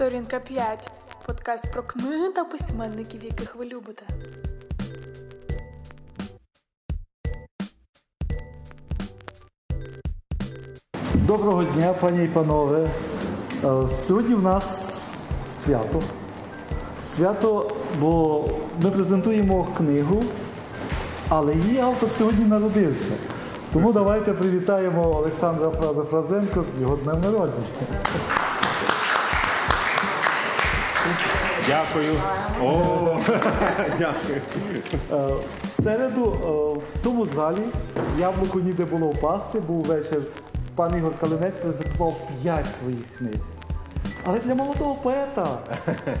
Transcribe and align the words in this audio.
Сторінка 0.00 0.40
5. 0.40 0.90
Подкаст 1.26 1.72
про 1.72 1.82
книги 1.82 2.32
та 2.32 2.44
письменників, 2.44 3.24
яких 3.24 3.56
ви 3.56 3.64
любите. 3.64 4.02
Доброго 11.14 11.64
дня, 11.64 11.94
пані 12.00 12.24
і 12.24 12.28
панове. 12.28 12.88
Е, 13.64 13.88
Сьогодні 13.88 14.34
в 14.34 14.42
нас 14.42 14.98
свято. 15.52 16.02
Свято, 17.02 17.70
бо 17.98 18.44
ми 18.82 18.90
презентуємо 18.90 19.68
книгу, 19.76 20.24
але 21.28 21.54
її 21.54 21.78
автор 21.78 22.10
сьогодні 22.10 22.44
народився. 22.44 23.12
Тому 23.72 23.92
давайте 23.92 24.32
привітаємо 24.32 25.16
Олександра 25.16 25.70
Фраза 25.70 26.04
Фразенко 26.04 26.64
з 26.76 26.80
його 26.80 26.96
днем 26.96 27.20
народження. 27.20 27.86
Дякую. 31.70 32.14
О, 32.62 33.20
дякую. 33.98 34.40
Е, 35.12 35.34
В 35.72 35.82
середу 35.82 36.32
е, 36.44 36.78
в 36.78 37.02
цьому 37.02 37.26
залі 37.26 37.62
яблуку 38.18 38.60
ніде 38.60 38.84
було 38.84 39.06
впасти, 39.06 39.60
був 39.60 39.84
вечір. 39.84 40.22
Пан 40.74 40.98
Ігор 40.98 41.12
Калинець 41.20 41.58
презентував 41.58 42.28
п'ять 42.42 42.70
своїх 42.74 43.06
книг. 43.18 43.34
Але 44.24 44.38
для 44.38 44.54
молодого 44.54 44.94
поета 44.94 45.46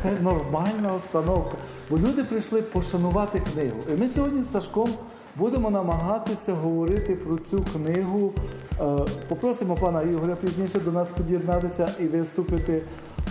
це 0.02 0.10
нормальна 0.20 0.94
обстановка. 0.94 1.56
Бо 1.90 1.98
люди 1.98 2.24
прийшли 2.24 2.62
пошанувати 2.62 3.42
книгу. 3.52 3.76
І 3.94 4.00
ми 4.00 4.08
сьогодні 4.08 4.42
з 4.42 4.50
Сашком 4.52 4.90
будемо 5.36 5.70
намагатися 5.70 6.52
говорити 6.52 7.14
про 7.14 7.36
цю 7.36 7.64
книгу. 7.74 8.32
Е, 8.80 8.84
Попросимо 9.28 9.74
пана 9.74 10.02
Ігоря 10.02 10.36
пізніше 10.36 10.80
до 10.80 10.92
нас 10.92 11.08
під'єднатися 11.08 11.88
і 12.00 12.04
виступити. 12.04 12.82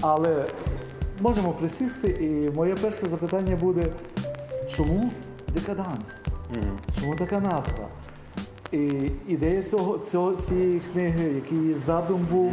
Але 0.02 0.46
можемо 1.22 1.52
присісти, 1.52 2.08
і 2.10 2.56
моє 2.56 2.76
перше 2.76 3.08
запитання 3.08 3.56
буде: 3.56 3.86
чому 4.76 5.12
декаданс? 5.54 6.22
Чому 7.00 7.16
така 7.16 7.40
назва? 7.40 7.88
І 8.72 8.92
ідея 9.28 9.64
цього, 9.64 9.98
цього 9.98 10.36
цієї 10.36 10.82
книги, 10.94 11.34
який 11.36 11.74
задум 11.74 12.28
був. 12.32 12.52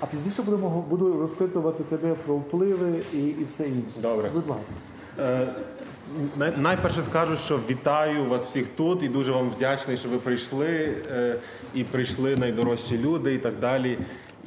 А 0.00 0.06
пізніше 0.06 0.42
будемо 0.42 0.84
буду 0.90 1.20
розпитувати 1.20 1.82
тебе 1.84 2.14
про 2.26 2.34
впливи 2.36 3.02
і, 3.14 3.18
і 3.18 3.44
все 3.48 3.64
інше. 3.68 4.00
Добре. 4.02 4.30
Будь 4.34 4.46
ласка. 4.48 4.74
Е, 5.18 5.48
най- 6.36 6.56
Найперше 6.56 7.02
скажу, 7.02 7.36
що 7.36 7.60
вітаю 7.70 8.24
вас 8.24 8.44
всіх 8.44 8.66
тут 8.76 9.02
і 9.02 9.08
дуже 9.08 9.32
вам 9.32 9.50
вдячний, 9.56 9.96
що 9.96 10.08
ви 10.08 10.18
прийшли 10.18 10.94
е, 11.10 11.36
і 11.74 11.84
прийшли 11.84 12.36
найдорожчі 12.36 12.98
люди 12.98 13.34
і 13.34 13.38
так 13.38 13.54
далі. 13.60 13.98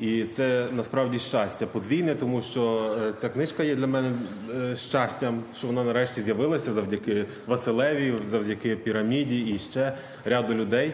І 0.01 0.23
це 0.23 0.65
насправді 0.75 1.19
щастя 1.19 1.65
подвійне, 1.65 2.15
тому 2.15 2.41
що 2.41 2.81
е, 3.09 3.13
ця 3.17 3.29
книжка 3.29 3.63
є 3.63 3.75
для 3.75 3.87
мене 3.87 4.11
е, 4.55 4.75
щастям, 4.75 5.43
що 5.57 5.67
вона 5.67 5.83
нарешті 5.83 6.21
з'явилася 6.21 6.73
завдяки 6.73 7.25
Василеві, 7.47 8.13
завдяки 8.31 8.75
піраміді 8.75 9.39
і 9.39 9.59
ще 9.59 9.93
ряду 10.25 10.53
людей. 10.53 10.93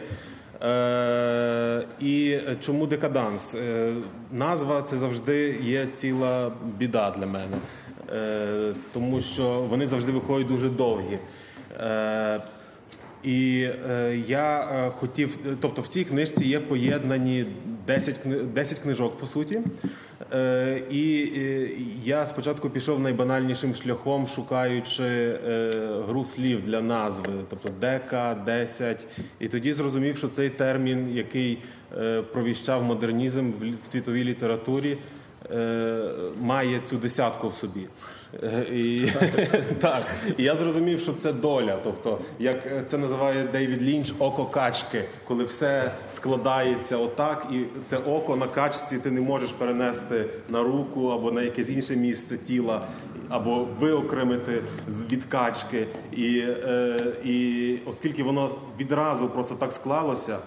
Е, 0.63 1.83
і 1.99 2.39
чому 2.61 2.87
декаданс? 2.87 3.55
Е, 3.55 3.93
назва 4.31 4.81
це 4.81 4.97
завжди 4.97 5.57
є 5.63 5.87
ціла 5.95 6.51
біда 6.77 7.15
для 7.17 7.25
мене, 7.25 7.57
е, 8.15 8.73
тому 8.93 9.21
що 9.21 9.43
вони 9.43 9.87
завжди 9.87 10.11
виходять 10.11 10.47
дуже 10.47 10.69
довгі. 10.69 11.19
Е, 11.79 12.39
і 13.27 13.69
е, 13.89 14.17
я 14.27 14.59
е, 14.59 14.89
хотів, 14.89 15.37
тобто 15.61 15.81
в 15.81 15.87
цій 15.87 16.03
книжці 16.03 16.45
є 16.45 16.59
поєднані 16.59 17.45
10, 17.87 18.15
кни- 18.25 18.43
10 18.53 18.79
книжок 18.79 19.17
по 19.17 19.27
суті. 19.27 19.61
Е, 20.33 20.81
і 20.91 21.31
е, 21.37 21.69
я 22.03 22.25
спочатку 22.25 22.69
пішов 22.69 22.99
найбанальнішим 22.99 23.75
шляхом, 23.75 24.27
шукаючи 24.27 25.03
е, 25.03 25.71
гру 26.07 26.25
слів 26.25 26.65
для 26.65 26.81
назви, 26.81 27.33
тобто 27.49 27.69
дека, 27.81 28.37
10. 28.45 29.03
І 29.39 29.47
тоді 29.47 29.73
зрозумів, 29.73 30.17
що 30.17 30.27
цей 30.27 30.49
термін, 30.49 31.09
який 31.13 31.57
е, 31.97 32.21
провіщав 32.21 32.83
модернізм 32.83 33.51
в 33.51 33.69
в 33.83 33.91
світовій 33.91 34.23
літературі, 34.23 34.97
е, 35.51 35.99
має 36.41 36.81
цю 36.89 36.97
десятку 36.97 37.49
в 37.49 37.55
собі. 37.55 37.87
Е, 38.43 38.65
І, 38.73 39.11
так, 39.81 40.03
і 40.37 40.43
я 40.43 40.55
зрозумів, 40.55 40.99
що 40.99 41.13
це 41.13 41.33
доля. 41.33 41.77
Тобто, 41.83 42.19
як 42.39 42.65
е, 42.65 42.83
це 42.87 42.97
називає 42.97 43.43
Дейвід 43.43 43.83
Лінч, 43.83 44.13
око 44.19 44.45
качки, 44.45 45.03
коли 45.27 45.43
все 45.43 45.91
складається 46.15 46.97
отак, 46.97 47.47
і 47.53 47.63
це 47.85 47.97
око 47.97 48.35
на 48.35 48.47
качці 48.47 48.97
ти 48.97 49.11
не 49.11 49.21
можеш 49.21 49.51
перенести 49.51 50.25
на 50.49 50.63
руку 50.63 51.07
або 51.07 51.31
на 51.31 51.41
якесь 51.41 51.69
інше 51.69 51.95
місце 51.95 52.37
тіла, 52.37 52.87
або 53.29 53.67
виокремити 53.79 54.61
від 54.87 55.23
качки. 55.23 55.87
І, 56.11 56.39
е, 56.47 56.97
і 57.23 57.77
оскільки 57.85 58.23
воно 58.23 58.51
відразу 58.79 59.29
просто 59.29 59.55
так 59.55 59.71
склалося, 59.71 60.37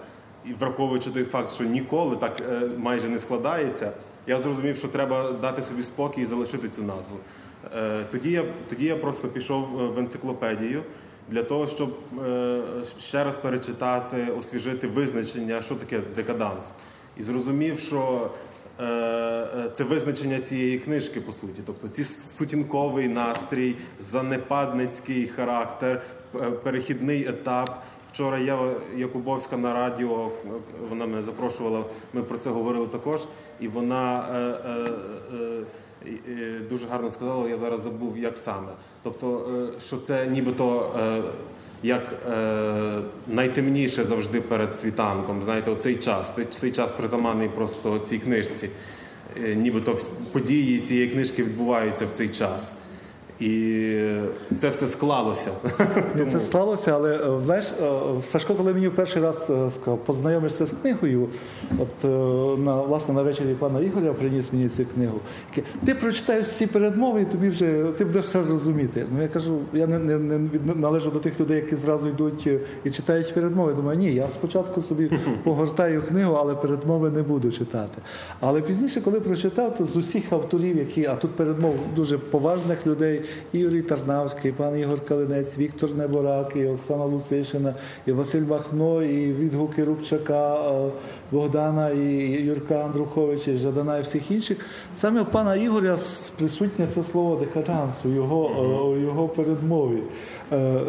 і 0.45 0.53
враховуючи 0.53 1.09
той 1.09 1.23
факт, 1.23 1.51
що 1.51 1.63
ніколи 1.63 2.15
так 2.15 2.41
майже 2.77 3.07
не 3.09 3.19
складається, 3.19 3.91
я 4.27 4.39
зрозумів, 4.39 4.77
що 4.77 4.87
треба 4.87 5.31
дати 5.31 5.61
собі 5.61 5.83
спокій 5.83 6.21
і 6.21 6.25
залишити 6.25 6.69
цю 6.69 6.83
назву. 6.83 7.15
Е, 7.77 8.03
тоді, 8.11 8.31
я, 8.31 8.43
тоді 8.69 8.85
я 8.85 8.95
просто 8.95 9.27
пішов 9.27 9.81
е, 9.81 9.87
в 9.87 9.99
енциклопедію 9.99 10.83
для 11.29 11.43
того, 11.43 11.67
щоб 11.67 11.97
е, 12.27 12.61
ще 12.99 13.23
раз 13.23 13.37
перечитати, 13.37 14.27
освіжити 14.39 14.87
визначення, 14.87 15.61
що 15.61 15.75
таке 15.75 16.01
декаданс. 16.15 16.73
І 17.17 17.23
зрозумів, 17.23 17.79
що 17.79 18.29
це 19.71 19.83
визначення 19.83 20.39
цієї 20.39 20.79
книжки, 20.79 21.21
по 21.21 21.31
суті. 21.31 21.61
Тобто 21.65 21.87
ці 21.87 22.03
сутінковий 22.03 23.07
настрій, 23.07 23.75
занепадницький 23.99 25.27
характер, 25.27 26.01
перехідний 26.63 27.27
етап. 27.27 27.83
Вчора 28.13 28.37
Єва 28.37 28.71
Якубовська 28.95 29.57
на 29.57 29.73
радіо, 29.73 30.31
вона 30.89 31.05
мене 31.05 31.21
запрошувала, 31.21 31.85
ми 32.13 32.23
про 32.23 32.37
це 32.37 32.49
говорили 32.49 32.87
також, 32.87 33.27
і 33.59 33.67
вона 33.67 34.27
е, 34.33 34.37
е, 34.37 34.89
е, 35.35 35.63
дуже 36.69 36.87
гарно 36.87 37.09
сказала, 37.09 37.49
я 37.49 37.57
зараз 37.57 37.81
забув, 37.81 38.17
як 38.17 38.37
саме. 38.37 38.71
Тобто, 39.03 39.49
е, 39.75 39.79
що 39.79 39.97
це 39.97 40.27
нібито 40.27 40.95
е, 40.99 41.21
як 41.83 42.13
е, 42.31 43.01
найтемніше 43.27 44.03
завжди 44.03 44.41
перед 44.41 44.75
світанком. 44.75 45.43
Знаєте, 45.43 45.71
оцей 45.71 45.95
час, 45.95 46.35
цей, 46.51 46.71
час 46.71 46.91
притаманний 46.91 47.49
просто 47.49 47.99
цій 47.99 48.19
книжці. 48.19 48.69
Нібито 49.55 49.97
події 50.31 50.79
цієї 50.79 51.09
книжки 51.09 51.43
відбуваються 51.43 52.05
в 52.05 52.11
цей 52.11 52.29
час. 52.29 52.73
І 53.41 53.81
це 54.57 54.69
все 54.69 54.87
склалося. 54.87 55.51
Це 56.31 56.39
сталося, 56.39 56.91
але 56.91 57.15
е, 57.15 57.39
знаєш, 57.45 57.65
е, 57.65 57.91
Сашко, 58.31 58.55
коли 58.55 58.73
мені 58.73 58.87
в 58.87 58.95
перший 58.95 59.21
раз 59.21 59.49
е, 59.49 59.71
сказав, 59.71 59.97
познайомишся 60.05 60.65
з 60.65 60.71
книгою, 60.71 61.27
от 61.79 62.03
на 62.59 62.81
власне 62.81 63.13
на 63.13 63.21
вечорі 63.21 63.53
пана 63.59 63.79
Ігоря 63.79 64.13
приніс 64.13 64.53
мені 64.53 64.69
цю 64.69 64.85
книгу. 64.85 65.19
Ти 65.85 65.95
прочитаєш 65.95 66.47
всі 66.47 66.67
передмови, 66.67 67.21
і 67.21 67.25
тобі 67.25 67.49
вже 67.49 67.83
ти 67.97 68.05
будеш 68.05 68.25
все 68.25 68.43
зрозуміти. 68.43 69.05
Ну 69.15 69.21
я 69.21 69.27
кажу, 69.27 69.59
я 69.73 69.87
не, 69.87 69.99
не, 69.99 70.17
не 70.19 70.75
належу 70.75 71.09
до 71.09 71.19
тих 71.19 71.39
людей, 71.39 71.55
які 71.55 71.75
зразу 71.75 72.09
йдуть 72.09 72.49
і 72.83 72.91
читають 72.91 73.33
передмови. 73.33 73.73
Думаю, 73.73 73.99
ні, 73.99 74.13
я 74.13 74.27
спочатку 74.27 74.81
собі 74.81 75.11
погортаю 75.43 76.03
книгу, 76.07 76.37
але 76.39 76.55
передмови 76.55 77.09
не 77.09 77.21
буду 77.21 77.51
читати. 77.51 78.01
Але 78.39 78.61
пізніше, 78.61 79.01
коли 79.01 79.19
прочитав, 79.19 79.77
то 79.77 79.85
з 79.85 79.95
усіх 79.95 80.33
авторів, 80.33 80.77
які, 80.77 81.05
а 81.05 81.15
тут 81.15 81.31
передмов 81.31 81.75
дуже 81.95 82.17
поважних 82.17 82.87
людей, 82.87 83.21
Юрій 83.53 83.81
Тарнавський, 83.81 84.51
пан 84.51 84.79
Ігор 84.79 85.05
Калинець, 85.05 85.57
Віктор 85.57 85.95
Неборак, 85.95 86.53
і 86.55 86.67
Оксана 86.67 87.05
Лусишина, 87.05 87.73
і 88.05 88.11
Василь 88.11 88.41
Бахно, 88.41 89.03
і 89.03 89.33
відгуки 89.33 89.83
Рубчака, 89.83 90.71
е, 90.71 90.89
Богдана, 91.31 91.89
і 91.89 92.05
Юрка 92.45 92.75
Андруховича, 92.75 93.51
і 93.51 93.57
Жадана, 93.57 93.97
і 93.97 94.01
всіх 94.01 94.31
інших. 94.31 94.57
Саме 94.95 95.21
в 95.21 95.25
пана 95.25 95.55
Ігоря 95.55 95.97
присутнє 96.37 96.87
це 96.95 97.03
слово 97.03 97.35
декаданс 97.35 98.05
у 98.05 98.09
його, 98.09 98.51
е, 98.57 98.99
у 98.99 99.01
його 99.01 99.27
передмові. 99.27 99.99
Е, 100.51 100.57
е, 100.57 100.79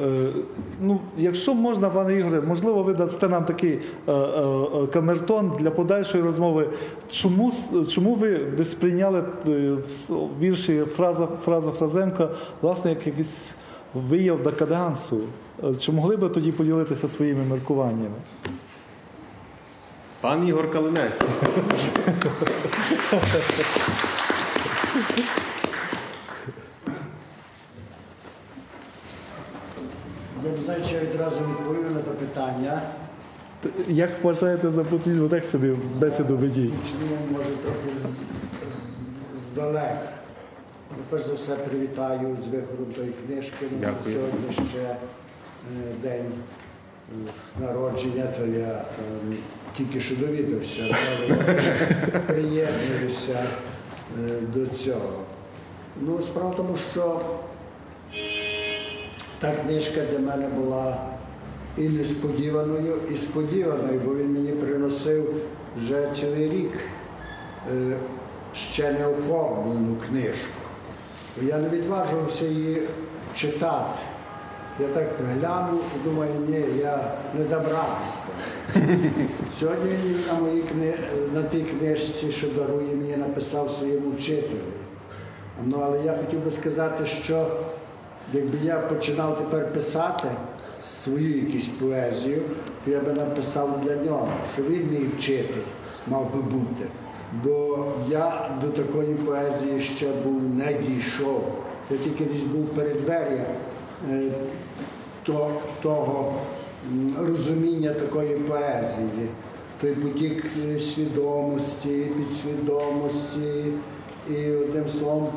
Ну, 0.80 0.98
якщо 1.18 1.54
можна, 1.54 1.88
пане 1.88 2.14
Ігоре, 2.14 2.40
можливо, 2.40 2.82
ви 2.82 2.94
дасте 2.94 3.28
нам 3.28 3.44
такий 3.44 3.72
е, 3.72 4.12
е, 4.12 4.12
е, 4.12 4.86
камертон 4.86 5.52
для 5.60 5.70
подальшої 5.70 6.24
розмови. 6.24 6.68
Чому, 7.12 7.52
чому 7.94 8.14
ви 8.14 8.38
десь 8.38 8.70
сприйняли 8.70 9.24
е, 9.48 9.76
вірші 10.40 10.82
фраза, 10.96 11.28
фраза 11.44 11.70
Фразенка, 11.70 12.28
власне, 12.62 12.90
як 12.90 13.06
якийсь 13.06 13.44
вияв 13.94 14.42
декадансу? 14.42 15.20
Е, 15.64 15.74
Чи 15.74 15.92
могли 15.92 16.16
би 16.16 16.28
тоді 16.28 16.52
поділитися 16.52 17.08
своїми 17.08 17.44
міркуваннями? 17.44 18.14
Пан 20.20 20.48
Ігор 20.48 20.70
Калинець. 20.72 21.20
Я 30.44 30.50
не 30.50 30.56
знаю, 30.64 30.82
чи 30.88 30.94
я 30.94 31.00
відразу 31.00 31.36
відповів 31.36 31.92
на 31.94 32.02
це 32.02 32.10
питання. 32.10 32.82
Як 33.88 34.24
вважаєте 34.24 34.70
за 34.70 34.84
потрібно, 34.84 35.28
так 35.28 35.44
собі 35.44 35.72
бесіду 35.98 36.36
ведіть? 36.36 36.72
Почну, 36.74 37.16
може, 37.32 37.50
трохи 37.50 37.96
з, 37.96 38.02
з, 38.02 38.06
здалека. 39.52 39.98
Перш 41.10 41.24
за 41.26 41.34
все 41.34 41.54
привітаю 41.54 42.36
з 42.44 42.54
виходом 42.54 42.86
тої 42.96 43.12
книжки. 43.26 43.66
Ну, 43.72 43.78
Дякую. 43.80 44.16
Сьогодні 44.16 44.68
ще 44.70 44.82
е, 44.82 44.96
день 46.02 46.32
е, 46.32 47.30
народження, 47.60 48.24
то 48.38 48.46
я 48.46 48.84
е, 49.30 49.34
тільки 49.76 50.00
що 50.00 50.16
довідався, 50.16 50.96
але 51.16 51.26
я 51.28 52.20
приєднуюся 52.26 53.44
до 54.54 54.66
цього. 54.66 55.20
Ну, 56.00 56.22
справа 56.22 56.50
в 56.50 56.56
тому, 56.56 56.76
що 56.92 57.20
та 59.38 59.52
книжка 59.52 60.00
для 60.12 60.18
мене 60.18 60.48
була 60.48 60.96
і 61.76 61.88
несподіваною, 61.88 62.94
і 63.10 63.16
сподіваною, 63.16 64.00
бо 64.04 64.14
він 64.14 64.32
мені 64.32 64.50
приносив 64.52 65.34
вже 65.76 66.08
цілий 66.20 66.48
рік 66.48 66.72
е, 67.72 67.96
ще 68.54 68.92
не 68.92 69.06
оформлену 69.06 69.96
книжку. 70.08 70.62
Я 71.42 71.58
не 71.58 71.68
відважувався 71.68 72.44
її 72.44 72.82
читати. 73.34 73.98
Я 74.80 74.88
так 74.88 75.06
глянув 75.38 75.80
і 75.96 76.08
думаю, 76.08 76.32
ні, 76.48 76.64
я 76.80 77.00
не 77.38 77.44
добрався. 77.44 78.18
Сьогодні 79.60 79.90
він 80.04 80.18
на 80.26 80.40
моїй 80.40 80.62
кни... 80.62 80.94
на 81.34 81.42
тій 81.42 81.62
книжці, 81.62 82.32
що 82.32 82.46
дарує 82.46 82.94
мені, 82.94 83.16
написав 83.16 83.70
своєму 83.70 84.10
вчителю. 84.10 84.60
Ну, 85.64 85.82
але 85.84 86.04
я 86.04 86.16
хотів 86.16 86.44
би 86.44 86.50
сказати, 86.50 87.06
що 87.06 87.46
якби 88.32 88.58
я 88.62 88.78
починав 88.78 89.38
тепер 89.38 89.72
писати 89.72 90.28
свою 91.04 91.38
якусь 91.38 91.68
поезію, 91.68 92.42
то 92.84 92.90
я 92.90 93.00
би 93.00 93.12
написав 93.12 93.80
для 93.84 93.96
нього, 93.96 94.28
що 94.54 94.62
він 94.62 94.88
мій 94.90 95.06
вчитель 95.18 95.62
мав 96.06 96.34
би 96.34 96.42
бути. 96.42 96.86
Бо 97.44 97.86
я 98.08 98.50
до 98.62 98.68
такої 98.68 99.14
поезії 99.14 99.80
ще 99.80 100.12
був 100.24 100.42
не 100.42 100.72
дійшов. 100.72 101.44
Я 101.90 101.96
тільки 101.96 102.24
десь 102.24 102.42
був 102.42 102.66
перед 102.66 103.00
дверя 103.04 103.44
е, 104.10 104.30
то, 105.22 105.50
того 105.82 106.34
розуміння 107.18 107.94
такої 107.94 108.34
поезії, 108.34 109.28
той 109.80 109.94
потік 109.94 110.44
е, 110.68 110.78
свідомості, 110.78 112.06
підсвідомості, 112.18 113.64
і 114.30 114.52
одним 114.52 114.88
словом 114.88 115.28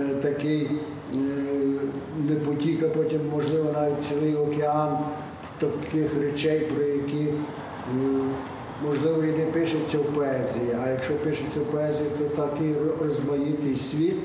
е, 0.00 0.14
такий 0.22 0.70
е, 1.14 1.16
не 2.28 2.34
потік, 2.34 2.92
потім, 2.92 3.20
можливо, 3.32 3.72
навіть 3.72 4.04
цілий 4.08 4.34
океан 4.34 4.98
таких 5.58 6.20
речей, 6.20 6.60
про 6.60 6.84
які 6.84 7.28
можливо 8.86 9.24
і 9.24 9.38
не 9.38 9.44
пишеться 9.44 9.98
в 9.98 10.04
поезії. 10.04 10.70
А 10.84 10.90
якщо 10.90 11.14
пишеться 11.14 11.60
в 11.60 11.64
поезії, 11.64 12.10
то 12.18 12.42
такий 12.42 12.74
розмаїтий 13.00 13.76
світ, 13.90 14.16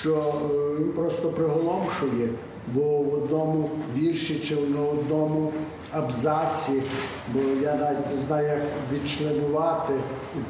що 0.00 0.16
е, 0.16 0.82
просто 0.96 1.28
приголомшує, 1.28 2.28
бо 2.74 2.80
в 2.80 3.14
одному 3.14 3.70
вірші 3.96 4.44
чи 4.48 4.54
в 4.54 4.88
одному 4.90 5.52
абзаці, 5.92 6.82
бо 7.28 7.40
я 7.62 7.74
навіть 7.74 8.10
не 8.14 8.20
знаю, 8.26 8.48
як 8.48 8.62
відчленувати 8.92 9.92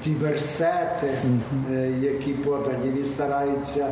ті 0.05 0.11
версети, 0.11 1.15
е, 1.73 1.91
які 2.01 2.33
подані. 2.33 2.91
Він 2.97 3.05
старається 3.07 3.89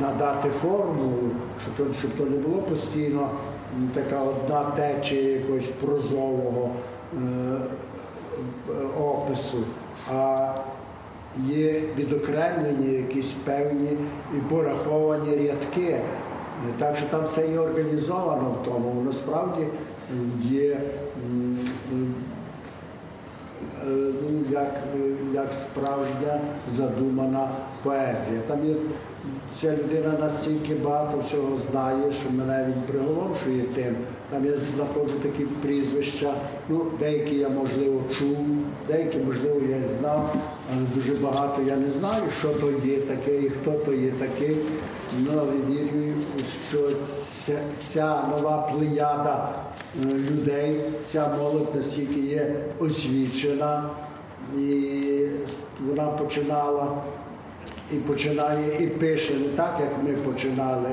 надати 0.00 0.48
формулу, 0.62 1.30
щоб 1.62 1.88
то, 1.88 1.94
щоб 1.94 2.10
то 2.10 2.24
не 2.24 2.36
було 2.36 2.62
постійно 2.62 3.30
така 3.94 4.20
одна 4.22 4.64
течія 4.64 5.32
якогось 5.32 5.70
прозового 5.80 6.70
е, 7.12 7.16
е, 7.18 8.72
опису. 9.00 9.58
А 10.14 10.52
є 11.38 11.82
відокремлені 11.98 12.92
якісь 12.92 13.32
певні 13.44 13.98
і 14.36 14.36
пораховані 14.50 15.36
рядки. 15.36 15.98
Так 16.78 16.96
що 16.96 17.06
там 17.06 17.24
все 17.24 17.48
є 17.48 17.58
організовано 17.58 18.56
в 18.60 18.64
тому. 18.64 19.02
Насправді 19.06 19.66
є 20.42 20.80
е, 23.82 23.96
ну, 24.22 24.44
як, 24.50 24.72
е, 24.96 25.10
як 25.32 25.52
справжня 25.52 26.40
задумана 26.76 27.48
поезія. 27.82 28.40
Там 28.48 28.66
є 28.66 28.74
ця 29.60 29.72
людина 29.76 30.18
настільки 30.20 30.74
багато 30.74 31.18
всього 31.20 31.56
знає, 31.56 32.12
що 32.12 32.30
мене 32.30 32.66
він 32.66 32.82
приголомшує 32.82 33.62
тим. 33.74 33.96
Там 34.30 34.46
я 34.46 34.56
знаходжу 34.56 35.14
такі 35.22 35.44
прізвища, 35.44 36.34
ну, 36.68 36.86
деякі 36.98 37.36
я 37.36 37.48
можливо 37.48 38.02
чув, 38.18 38.46
деякі, 38.88 39.18
можливо, 39.18 39.60
я 39.70 39.88
знав, 39.88 40.34
але 40.72 40.82
дуже 40.94 41.24
багато 41.24 41.62
я 41.62 41.76
не 41.76 41.90
знаю, 41.90 42.22
що 42.40 42.48
то 42.48 42.70
є 42.70 42.96
таке 42.96 43.40
і 43.40 43.48
хто 43.48 43.72
то 43.72 43.92
є 43.92 44.10
такий. 44.10 44.56
Ну, 45.18 45.30
але 45.32 45.52
вірю, 45.76 46.14
що 46.68 46.90
ця, 47.16 47.58
ця 47.84 48.22
нова 48.30 48.72
плеяда 48.72 49.48
е, 50.02 50.06
людей, 50.06 50.80
ця 51.06 51.30
молодь 51.38 51.74
настільки 51.74 52.20
є 52.20 52.56
освічена, 52.78 53.90
і 54.58 54.82
вона 55.86 56.06
починала 56.06 56.88
і 57.94 57.96
починає, 57.96 58.84
і 58.84 58.86
пише 58.86 59.34
не 59.34 59.48
так, 59.48 59.78
як 59.80 59.90
ми 60.04 60.12
починали, 60.32 60.88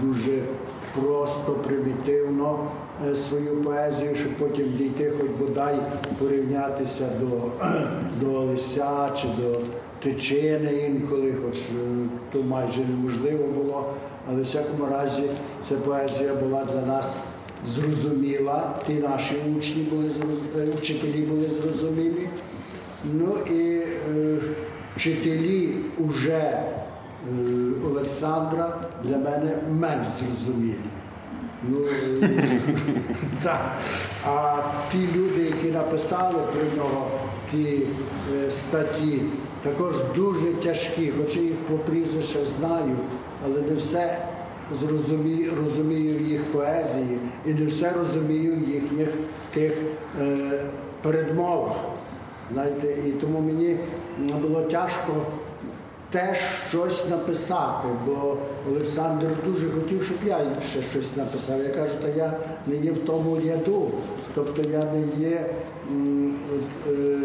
дуже 0.00 0.38
просто, 0.94 1.52
примітивно 1.52 2.58
е, 3.10 3.16
свою 3.16 3.56
поезію, 3.56 4.14
щоб 4.14 4.32
потім 4.32 4.66
дійти, 4.78 5.12
хоч 5.18 5.30
бодай 5.40 5.74
порівнятися 6.18 7.08
до, 7.20 7.66
до 8.20 8.40
Лися 8.40 9.10
чи 9.16 9.26
до 9.26 9.58
Тичини 10.02 10.72
інколи, 10.88 11.34
хоч 11.44 11.56
е, 11.58 11.62
то 12.32 12.42
майже 12.42 12.80
неможливо 12.80 13.46
було. 13.46 13.94
Але 14.28 14.38
в 14.38 14.42
всякому 14.44 14.86
разі 14.92 15.22
ця 15.68 15.74
поезія 15.74 16.34
була 16.34 16.64
для 16.64 16.86
нас 16.86 17.16
зрозуміла, 17.68 18.70
ті 18.86 18.92
наші 18.92 19.34
учні 19.58 19.82
були 19.82 20.10
е, 20.58 20.66
вчителі 20.78 21.22
були 21.22 21.46
зрозумілі. 21.62 22.28
Ну 23.04 23.36
і 23.50 23.82
вчителі 24.96 25.74
уже 25.98 26.32
е, 26.32 26.64
Олександра 27.86 28.74
для 29.04 29.18
мене 29.18 29.58
менш 29.70 30.06
зрозумілі. 30.20 30.76
Ну, 31.68 31.78
е, 32.22 32.60
так. 33.42 33.60
А 34.26 34.56
ті 34.92 34.98
люди, 35.16 35.42
які 35.42 35.66
написали 35.66 36.38
про 36.38 36.76
нього 36.76 37.10
ті 37.50 37.82
е, 38.34 38.50
статті, 38.50 39.22
також 39.62 39.94
дуже 40.16 40.52
тяжкі, 40.52 41.12
хоча 41.18 41.40
їх 41.40 41.56
по 41.56 41.78
прізвищах 41.78 42.46
знаю, 42.46 42.96
але 43.44 43.60
не 43.60 43.76
все 43.76 44.18
зрозумію, 44.80 45.52
розумію 45.64 46.20
їх 46.20 46.44
поезії 46.44 47.18
і 47.46 47.54
не 47.54 47.66
все 47.66 47.92
розумію 47.92 48.52
їхніх 48.66 49.08
тих 49.54 49.72
е, 50.20 50.50
передмовах. 51.02 51.72
Знаєте, 52.52 52.94
і 53.08 53.10
тому 53.10 53.40
мені 53.40 53.76
було 54.42 54.62
тяжко 54.62 55.12
теж 56.10 56.36
щось 56.68 57.10
написати, 57.10 57.88
бо 58.06 58.36
Олександр 58.70 59.26
дуже 59.46 59.70
хотів, 59.70 60.02
щоб 60.02 60.16
я 60.26 60.38
ще 60.70 60.82
щось 60.82 61.16
написав. 61.16 61.62
Я 61.62 61.68
кажу, 61.68 61.94
та 62.02 62.08
я 62.08 62.32
не 62.66 62.76
є 62.76 62.92
в 62.92 62.98
тому 62.98 63.36
ряду, 63.36 63.90
тобто 64.34 64.70
я 64.70 64.84
не 64.84 65.28
є 65.28 65.46
от, 66.54 66.92
е, 66.92 67.18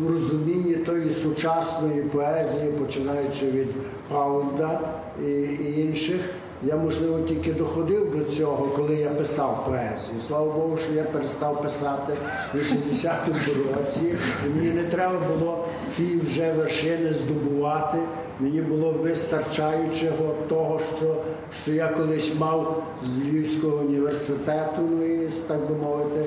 в 0.00 0.12
розумінні 0.12 0.74
тої 0.74 1.14
сучасної 1.14 2.02
поезії, 2.02 2.72
починаючи 2.72 3.50
від 3.50 3.68
Паунда 4.08 4.80
і 5.26 5.42
інших. 5.80 6.20
Я, 6.62 6.76
можливо, 6.76 7.20
тільки 7.20 7.52
доходив 7.52 8.18
до 8.18 8.24
цього, 8.24 8.66
коли 8.76 8.94
я 8.94 9.08
писав 9.08 9.64
поезію. 9.66 10.22
Слава 10.26 10.52
Богу, 10.52 10.78
що 10.78 10.92
я 10.92 11.02
перестав 11.02 11.62
писати 11.62 12.12
у 12.54 12.56
60-му 12.56 13.38
році. 13.76 14.14
І 14.46 14.48
мені 14.48 14.70
не 14.70 14.82
треба 14.82 15.18
було 15.38 15.64
ті 15.96 16.18
вже 16.18 16.52
вершини 16.52 17.14
здобувати. 17.14 17.98
Мені 18.40 18.60
було 18.60 18.92
вистачаючого 18.92 20.34
того, 20.48 20.80
що, 20.96 21.16
що 21.62 21.72
я 21.72 21.88
колись 21.88 22.40
мав 22.40 22.82
з 23.04 23.24
Львівського 23.24 23.76
університету, 23.76 24.82
ну 24.90 25.04
і, 25.06 25.28
так 25.48 25.60
би 25.68 25.74
мовити, 25.74 26.26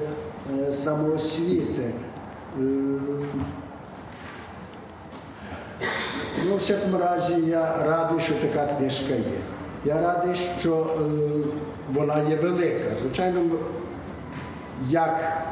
е, 0.59 0.73
самоосвіти. 0.73 1.91
Е, 2.59 2.63
Ну, 6.45 6.55
в 6.55 6.57
всякому 6.57 6.97
разі, 6.97 7.33
я 7.47 7.83
радий, 7.83 8.19
що 8.19 8.33
така 8.33 8.73
книжка 8.73 9.13
є. 9.13 9.39
Я 9.85 10.01
радий, 10.01 10.35
що 10.59 10.75
е, 10.75 11.01
вона 11.93 12.15
є 12.29 12.35
велика. 12.35 12.89
Звичайно, 13.01 13.41
як 14.89 15.43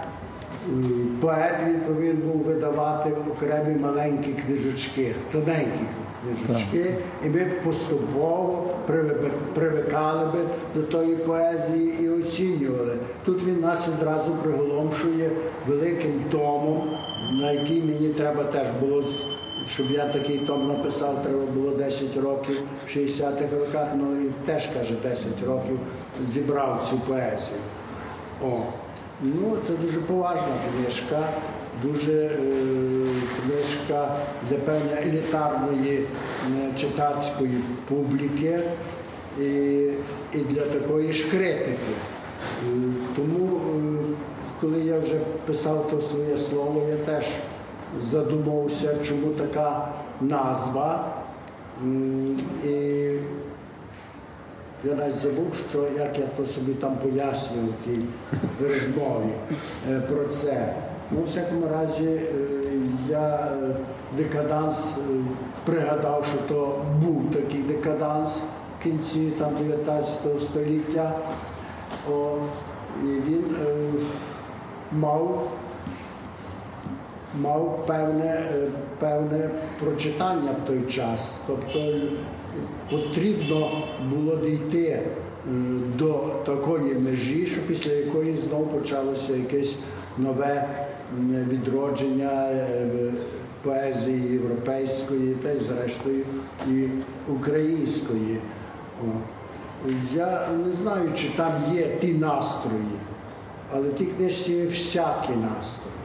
поет 1.21 1.55
він 1.67 1.79
повинен 1.79 2.17
був 2.17 2.41
видавати 2.41 3.11
окремі 3.31 3.79
маленькі 3.79 4.33
книжечки, 4.45 5.15
тоненькі 5.31 5.85
книжечки, 6.23 6.95
і 7.25 7.29
ми 7.29 7.51
поступово 7.63 8.69
привикали 9.53 10.25
би 10.25 10.39
до 10.75 10.81
тої 10.81 11.15
поезії 11.15 11.93
і 12.03 12.09
оцінювали. 12.09 12.93
Тут 13.25 13.43
він 13.43 13.59
нас 13.59 13.87
відразу 13.87 14.31
приголомшує 14.31 15.29
великим 15.67 16.23
томом, 16.31 16.89
на 17.31 17.51
який 17.51 17.81
мені 17.81 18.09
треба 18.09 18.43
теж 18.43 18.67
було 18.81 19.03
щоб 19.77 19.91
я 19.91 20.07
такий 20.07 20.37
том 20.37 20.67
написав, 20.67 21.23
треба 21.23 21.45
було 21.45 21.71
10 21.71 22.17
років 22.17 22.57
в 22.85 22.97
60-х 22.97 23.57
роках, 23.59 23.87
ну 23.95 24.15
він 24.15 24.33
теж 24.45 24.67
каже 24.73 24.93
10 25.03 25.25
років 25.47 25.79
зібрав 26.25 26.87
цю 26.89 26.99
поезію. 26.99 27.59
О, 28.45 28.59
ну 29.21 29.57
це 29.67 29.73
дуже 29.73 29.99
поважна 29.99 30.47
книжка, 30.71 31.27
дуже 31.83 32.13
е, 32.13 32.29
книжка 33.45 34.15
для 34.49 34.57
певної 34.57 34.97
елітарної 35.07 35.97
е, 35.97 36.79
читацької 36.79 37.57
публіки 37.89 38.59
і, 39.39 39.43
і 40.33 40.37
для 40.49 40.61
такої 40.61 41.13
ж 41.13 41.31
критики. 41.31 41.93
Е, 42.63 42.93
Тому, 43.15 43.57
е, 43.57 43.79
коли 44.61 44.79
я 44.79 44.99
вже 44.99 45.19
писав 45.45 45.87
то 45.91 46.01
своє 46.01 46.37
слово, 46.37 46.83
я 46.89 47.13
теж 47.13 47.25
задумався, 48.03 48.95
чому 49.03 49.27
така 49.27 49.87
назва. 50.21 51.05
І 52.65 52.71
я 54.83 54.95
навіть 54.95 55.17
забув, 55.17 55.47
що 55.69 55.81
як 55.81 56.19
я 56.19 56.25
то 56.37 56.45
собі 56.45 56.73
там 56.73 56.95
пояснював 56.95 57.69
в 57.69 57.85
тій 57.85 57.99
передмові 58.59 59.33
е, 59.89 59.99
про 59.99 60.25
це. 60.25 60.73
Ну, 61.11 61.21
в 61.21 61.25
всякому 61.25 61.67
разі, 61.67 62.05
е, 62.05 62.21
я 63.09 63.35
е, 63.35 63.75
декаданс 64.17 64.97
пригадав, 65.65 66.25
що 66.25 66.55
то 66.55 66.85
був 67.05 67.23
такий 67.33 67.61
декаданс 67.61 68.41
в 68.79 68.83
кінці 68.83 69.31
там, 69.39 69.51
19 69.59 70.41
століття. 70.41 71.11
О, 72.11 72.35
і 73.03 73.05
він 73.05 73.43
мав 74.91 75.51
мав 77.35 77.85
певне, 77.87 78.25
е, 78.25 78.67
певне 78.99 79.49
прочитання 79.79 80.51
в 80.63 80.67
той 80.67 80.81
час. 80.89 81.35
Тобто 81.47 81.79
е, 81.79 82.01
потрібно 82.89 83.83
було 84.09 84.35
дійти 84.35 84.83
е, 84.87 85.01
до 85.97 86.13
такої 86.45 86.93
межі, 86.93 87.45
що 87.45 87.61
після 87.67 87.91
якої 87.91 88.37
знову 88.37 88.65
почалося 88.65 89.35
якесь 89.35 89.75
нове 90.17 90.69
відродження 91.29 92.49
поезії 93.63 94.33
європейської 94.33 95.33
та 95.43 95.51
й 95.51 95.59
зрештою 95.59 96.25
і 96.67 96.87
української. 97.31 98.37
Я 100.15 100.47
не 100.65 100.73
знаю, 100.73 101.09
чи 101.15 101.29
там 101.29 101.51
є 101.73 101.87
ті 102.01 102.13
настрої, 102.13 102.97
але 103.73 103.89
в 103.89 103.93
тій 103.93 104.05
книжці 104.05 104.51
є 104.51 104.65
всякі 104.65 105.31
настрої. 105.31 105.96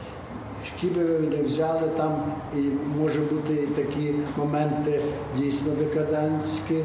Які 0.65 0.95
би 0.95 1.03
не 1.37 1.43
взяли 1.43 1.89
там, 1.97 2.23
і 2.57 2.61
може 3.01 3.21
бути 3.21 3.55
і 3.55 3.67
такі 3.67 4.15
моменти 4.37 5.03
дійсно 5.39 5.73
декадентські, 5.73 6.75
е, 6.75 6.85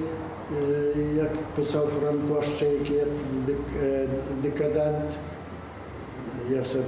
як 1.16 1.34
писав 1.56 1.88
Франко 1.88 2.44
ще, 2.44 2.66
який 2.66 2.96
є 2.96 3.06
е, 3.84 4.08
декадент. 4.42 5.06
Я 6.50 6.62
все 6.62 6.80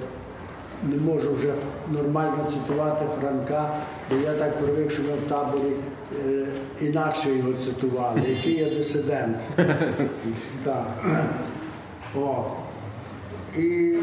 не 0.84 1.12
можу 1.12 1.34
вже 1.34 1.54
нормально 1.92 2.46
цитувати 2.50 3.06
Франка, 3.22 3.70
бо 4.10 4.16
я 4.16 4.34
так 4.34 4.60
привик, 4.60 4.92
що 4.92 5.04
ми 5.04 5.10
в 5.10 5.30
таборі 5.30 5.74
е, 6.28 6.48
інакше 6.82 7.30
його 7.30 7.54
цитували, 7.54 8.22
який 8.30 8.58
є 8.58 8.70
дисидент. 8.70 9.38
Так. 10.64 10.88
О. 12.16 12.44
І 13.58 13.96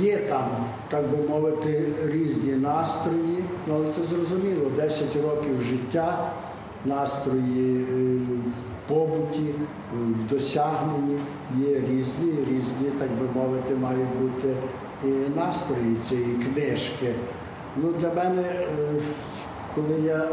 є 0.00 0.16
там, 0.16 0.48
так 0.88 1.02
би 1.08 1.28
мовити, 1.28 1.84
різні 2.04 2.52
настрої, 2.52 3.44
ну, 3.66 3.74
але 3.74 3.86
це 3.86 4.16
зрозуміло, 4.16 4.70
10 4.76 5.16
років 5.16 5.62
життя, 5.62 6.30
настрої 6.84 7.80
е, 7.80 7.86
в 7.86 8.88
побуті, 8.88 9.48
е, 9.48 9.54
в 9.94 10.30
досягненні 10.30 11.18
є 11.58 11.74
різні, 11.74 12.32
різні, 12.50 12.90
так 12.98 13.08
би 13.10 13.40
мовити, 13.40 13.74
мають 13.74 14.18
бути 14.20 14.54
і 15.04 15.38
настрої 15.38 15.96
цієї 16.08 16.34
книжки. 16.34 17.14
Ну, 17.76 17.92
для 18.00 18.08
мене, 18.08 18.42
е, 18.42 18.64
коли 19.74 20.00
я 20.04 20.16
е, 20.16 20.28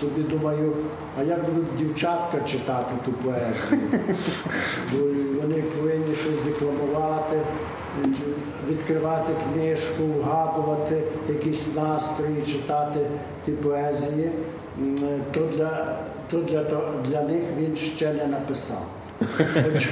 собі 0.00 0.22
думаю, 0.22 0.72
а 1.20 1.22
як 1.22 1.44
будуть 1.44 1.76
дівчатка 1.78 2.40
читати 2.46 2.94
ту 3.04 3.12
поезію, 3.12 3.80
бо 4.92 4.98
вони 5.42 5.62
повинні 5.62 6.14
щось 6.14 6.42
декламувати, 6.44 7.36
е, 7.36 7.42
відкривати 8.70 9.32
книжку, 9.52 10.02
вгадувати 10.02 11.02
якісь 11.28 11.74
настрої, 11.76 12.42
читати 12.46 13.00
ті 13.46 13.52
поезії, 13.52 14.30
то 15.32 15.40
для, 15.56 15.96
то 16.30 16.40
для, 16.40 16.64
для 17.08 17.22
них 17.22 17.42
він 17.58 17.76
ще 17.76 18.12
не 18.12 18.26
написав. 18.26 18.86
Отже, 19.74 19.88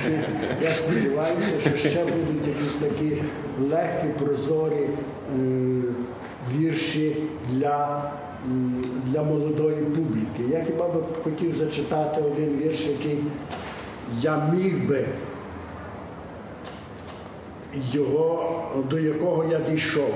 Я 0.63 0.75
сподіваюся, 0.75 1.61
що 1.61 1.77
ще 1.77 2.05
будуть 2.05 2.49
якісь 2.49 2.75
такі 2.75 3.23
легкі, 3.71 4.07
прозорі 4.19 4.75
е, 4.85 5.43
вірші 6.59 7.17
для, 7.51 8.03
для 9.07 9.23
молодої 9.23 9.77
публіки. 9.77 10.43
Я 10.51 10.65
хіба 10.65 10.89
би 10.89 11.01
хотів 11.25 11.55
зачитати 11.57 12.23
один 12.23 12.59
вірш, 12.65 12.87
який 12.87 13.19
я 14.21 14.49
міг 14.55 14.89
би 14.89 15.05
його, 17.75 18.61
до 18.91 18.99
якого 18.99 19.45
я 19.45 19.61
дійшов. 19.71 20.11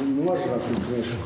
Ну, 0.00 0.22
Можна 0.22 0.52
тут 0.52 0.84
книжку? 0.84 1.16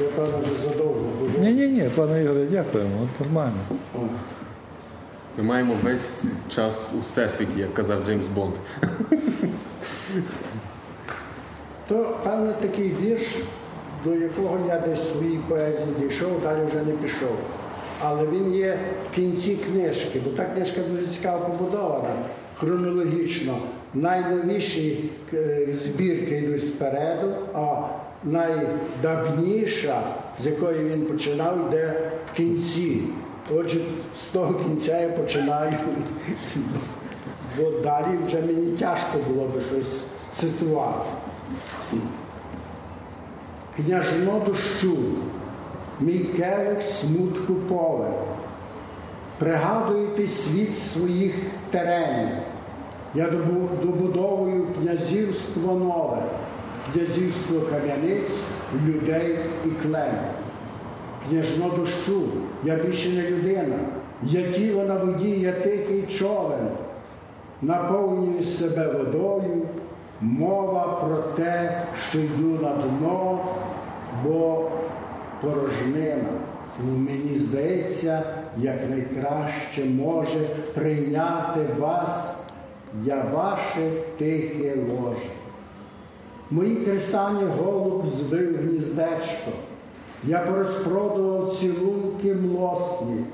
Я 0.00 0.08
певно 0.16 0.38
вже 0.44 0.68
задовго 0.68 1.00
буду. 1.20 1.38
Ні, 1.38 1.52
ні, 1.52 1.66
ні, 1.66 1.90
пане 1.96 2.22
Ігоре, 2.22 2.44
дякуємо. 2.44 2.90
От 3.02 3.20
нормально. 3.20 3.58
Ми 5.38 5.44
маємо 5.44 5.74
весь 5.82 6.26
час 6.48 6.88
у 6.94 7.00
всесвіті, 7.00 7.60
як 7.60 7.74
казав 7.74 8.04
Джеймс 8.06 8.26
Бонд. 8.26 8.54
То 11.88 12.16
певно 12.24 12.52
такий 12.52 12.94
вірш, 13.00 13.26
до 14.04 14.14
якого 14.14 14.58
я 14.68 14.78
десь 14.78 15.00
в 15.00 15.16
своїй 15.16 15.38
поезії 15.48 15.86
дійшов, 16.00 16.42
далі 16.42 16.58
вже 16.66 16.82
не 16.82 16.92
пішов. 16.92 17.36
Але 18.00 18.26
він 18.26 18.54
є 18.54 18.78
в 19.10 19.14
кінці 19.14 19.56
книжки, 19.56 20.20
бо 20.24 20.30
та 20.30 20.44
книжка 20.44 20.80
дуже 20.90 21.06
цікаво 21.06 21.44
побудована, 21.44 22.14
хронологічно. 22.62 23.58
Найновіші 23.94 25.10
е, 25.32 25.68
збірки 25.72 26.36
йдуть 26.36 26.66
спереду, 26.66 27.32
а 27.54 27.76
найдавніша, 28.24 30.02
з 30.42 30.46
якої 30.46 30.84
він 30.84 31.06
починав, 31.06 31.68
йде 31.68 32.10
в 32.32 32.36
кінці. 32.36 33.02
Отже, 33.54 33.80
з 34.16 34.22
того 34.22 34.54
кінця 34.54 35.00
я 35.00 35.08
починаю, 35.08 35.72
бо 37.58 37.70
далі 37.70 38.18
вже 38.26 38.40
мені 38.42 38.76
тяжко 38.76 39.18
було 39.28 39.48
би 39.48 39.60
щось 39.60 40.02
цитувати. 40.40 41.10
Княжно 43.76 44.42
дощу, 44.46 44.96
мій 46.00 46.18
келих 46.18 46.82
смутку 46.82 47.54
поле, 47.54 48.10
пригадуєте 49.38 50.26
світ 50.26 50.78
своїх 50.78 51.34
теренів. 51.70 52.28
Я 53.14 53.28
добудовую 53.82 54.66
князівство 54.78 55.74
нове, 55.74 56.22
князівство 56.92 57.60
кам'яниць, 57.60 58.40
людей 58.86 59.38
і 59.64 59.68
клен. 59.68 60.14
Княжно 61.28 61.68
дощу, 61.76 62.22
я 62.64 62.76
більше 62.76 63.08
не 63.08 63.30
людина, 63.30 63.78
я 64.22 64.52
тіло 64.52 64.84
на 64.84 64.96
воді, 64.96 65.30
я 65.30 65.52
тихий 65.52 66.02
човен, 66.02 66.68
наповнюю 67.62 68.44
себе 68.44 68.86
водою, 68.86 69.62
мова 70.20 71.00
про 71.06 71.16
те, 71.16 71.82
що 72.08 72.18
йду 72.18 72.58
на 72.62 72.72
дно, 72.72 73.40
бо 74.24 74.70
порожнина. 75.40 76.30
Мені 76.96 77.36
здається, 77.36 78.22
як 78.58 78.90
найкраще 78.90 79.84
може 79.84 80.40
прийняти 80.74 81.60
вас, 81.78 82.41
я 83.04 83.24
ваше 83.32 83.90
тихе 84.18 84.76
ложе. 84.76 85.30
Мої 86.50 86.76
кресані 86.76 87.44
голуб 87.58 88.06
збив 88.06 88.56
гніздечко, 88.62 89.50
я 90.24 90.38
порозпродував 90.38 91.54
цілунки 91.54 92.34
млосні, 92.34 93.24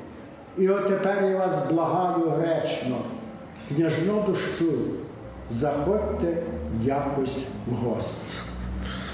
і 0.58 0.68
отепер 0.68 1.24
я 1.24 1.38
вас 1.38 1.54
благаю 1.70 2.28
гречно, 2.28 2.96
княжно 3.68 4.24
дощу, 4.28 4.72
заходьте 5.50 6.36
якось 6.84 7.38
в 7.66 7.74
гості. 7.74 8.32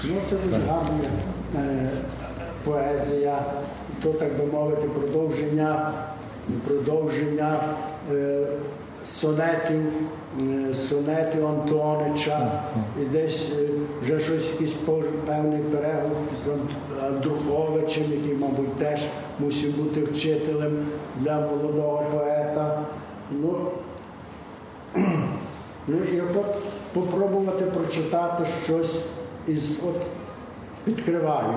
Ну, 0.03 0.15
це 0.29 0.35
дуже 0.35 0.57
гарна 0.57 0.99
е, 1.55 1.89
поезія, 2.63 3.39
то, 4.03 4.13
так 4.13 4.37
би 4.37 4.45
мовити, 4.45 4.87
продовження, 4.87 5.91
продовження 6.67 7.59
е, 8.13 8.47
сонетів, 9.07 9.81
сонетів 10.73 11.47
Антонича, 11.47 12.51
і 13.01 13.05
десь 13.05 13.49
е, 13.59 13.67
вже 14.01 14.19
щось 14.19 14.51
якийсь 14.51 14.73
певний 15.25 15.59
перегляд 15.59 16.11
з 16.45 16.47
Ан- 16.47 17.05
Андруховичем, 17.07 18.03
який, 18.11 18.35
мабуть, 18.35 18.75
теж 18.77 19.01
мусив 19.39 19.77
бути 19.77 20.03
вчителем 20.03 20.87
для 21.19 21.39
молодого 21.39 22.03
поета. 22.13 22.79
Ну, 23.31 23.55
ну 25.87 25.97
і 26.13 26.21
от 26.21 26.55
попробувати 26.93 27.65
прочитати 27.65 28.43
щось 28.63 29.05
із 29.47 29.83
от 29.83 29.95
відкриваю. 30.87 31.53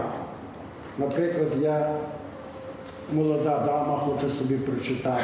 Наприклад, 0.98 1.48
я 1.60 1.90
молода 3.12 3.62
дама 3.66 3.98
хочу 3.98 4.30
собі 4.30 4.54
прочитати 4.54 5.22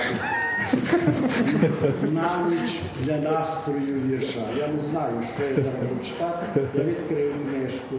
на 2.12 2.48
ніч 2.50 2.80
для 3.00 3.16
настрою 3.16 4.00
вірша. 4.06 4.40
Я 4.58 4.68
не 4.68 4.80
знаю, 4.80 5.14
що 5.34 5.44
я 5.44 5.50
зараз 5.54 5.72
буду 5.88 6.04
читати. 6.04 6.60
Я 6.74 6.84
відкрию 6.84 7.32
книжку. 7.32 7.96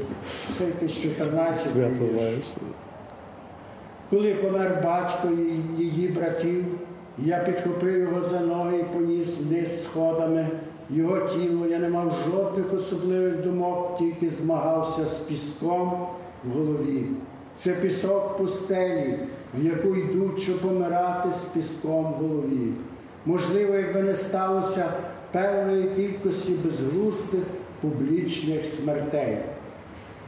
Це 0.57 0.65
якийсь 0.65 1.01
14 1.01 1.67
Свято 1.67 2.05
вірш. 2.13 2.53
Коли 4.09 4.33
помер 4.33 4.81
батько 4.83 5.27
і 5.27 5.83
її 5.83 6.07
братів, 6.07 6.65
я 7.17 7.39
підхопив 7.39 7.97
його 7.97 8.21
за 8.21 8.39
ноги 8.39 8.77
і 8.77 8.83
поніс 8.83 9.41
вниз 9.41 9.83
сходами. 9.83 10.47
Його 10.89 11.19
тіло 11.19 11.67
я 11.67 11.79
не 11.79 11.89
мав 11.89 12.13
жодних 12.25 12.73
особливих 12.73 13.41
думок, 13.41 13.97
тільки 13.97 14.29
змагався 14.29 15.05
з 15.05 15.17
піском 15.17 16.07
в 16.43 16.57
голові. 16.57 17.05
Це 17.57 17.71
пісок 17.71 18.37
пустелі, 18.37 19.19
в 19.59 19.65
яку 19.65 19.95
йдуть, 19.95 20.41
щоб 20.41 20.59
помирати 20.59 21.29
з 21.33 21.43
піском 21.43 22.03
в 22.03 22.23
голові. 22.23 22.73
Можливо, 23.25 23.73
якби 23.73 24.01
не 24.01 24.15
сталося 24.15 24.85
певної 25.31 25.89
кількості 25.95 26.53
безглуздих 26.53 27.43
публічних 27.81 28.65
смертей. 28.65 29.37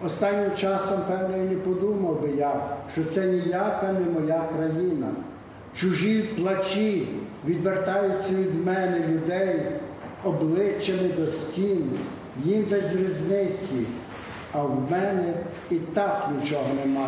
Останнім 0.05 0.55
часом, 0.55 0.99
певно, 1.07 1.37
і 1.37 1.49
не 1.49 1.55
подумав 1.55 2.21
би 2.21 2.29
я, 2.29 2.53
що 2.93 3.03
це 3.03 3.25
ніяка 3.25 3.93
не 3.93 4.19
моя 4.19 4.43
країна. 4.55 5.07
Чужі 5.75 6.21
плачі 6.21 7.07
відвертаються 7.45 8.33
від 8.33 8.65
мене 8.65 9.07
людей 9.07 9.61
обличчями 10.23 11.09
до 11.17 11.27
стін, 11.27 11.91
їм 12.45 12.65
без 12.71 12.95
різниці, 12.95 13.85
а 14.53 14.61
в 14.61 14.91
мене 14.91 15.33
і 15.71 15.75
так 15.75 16.29
нічого 16.39 16.65
нема. 16.85 17.07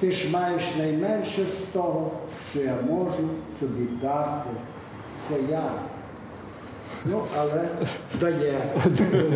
Ти 0.00 0.12
ж 0.12 0.30
маєш 0.30 0.62
найменше 0.78 1.44
з 1.44 1.62
того, 1.72 2.10
що 2.50 2.60
я 2.60 2.74
можу 2.90 3.28
тобі 3.60 3.88
дати. 4.02 4.50
Це 5.28 5.34
я. 5.50 5.70
Ну, 7.04 7.22
але 7.36 7.68
дає 8.20 8.54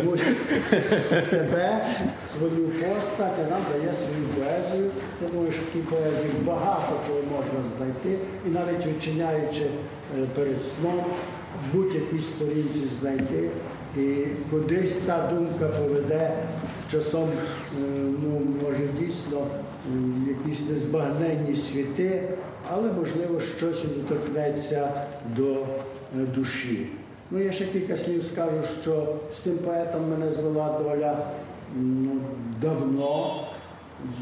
комусь 0.01 0.21
себе, 1.29 1.85
свою 2.33 2.67
постать, 2.67 3.33
а 3.39 3.49
нам 3.49 3.61
дає 3.71 3.93
свою 3.95 4.25
поезію. 4.35 4.91
Я 5.21 5.27
думаю, 5.27 5.51
що 5.51 5.61
в 5.61 5.73
тій 5.73 5.79
поезії 5.79 6.33
багато 6.45 6.93
чого 7.07 7.19
можна 7.19 7.69
знайти, 7.77 8.19
і 8.47 8.49
навіть 8.49 8.85
відчиняючи 8.87 9.61
е, 9.63 10.25
перед 10.35 10.65
сном, 10.65 11.03
будь-якій 11.73 12.21
сторінці 12.21 12.81
знайти. 13.01 13.49
І 13.97 14.25
кудись 14.51 14.97
та 14.97 15.31
думка 15.33 15.65
поведе 15.65 16.31
часом, 16.91 17.29
е, 17.29 17.81
ну, 18.23 18.41
може 18.63 18.87
дійсно 18.99 19.47
якісь 20.27 20.69
незбагненні 20.69 21.55
світи, 21.55 22.23
але 22.71 22.91
можливо 22.91 23.41
щось 23.41 23.83
доторкнеться 23.83 24.91
до 25.37 25.53
е, 25.53 25.65
душі. 26.35 26.87
Ну, 27.31 27.39
я 27.39 27.51
ще 27.51 27.65
кілька 27.65 27.97
слів 27.97 28.23
скажу, 28.23 28.57
що 28.81 29.15
з 29.33 29.39
тим 29.39 29.57
поетом 29.57 30.09
мене 30.09 30.31
звела 30.31 30.79
доля 30.83 31.17
ну, 31.75 32.11
давно, 32.61 33.43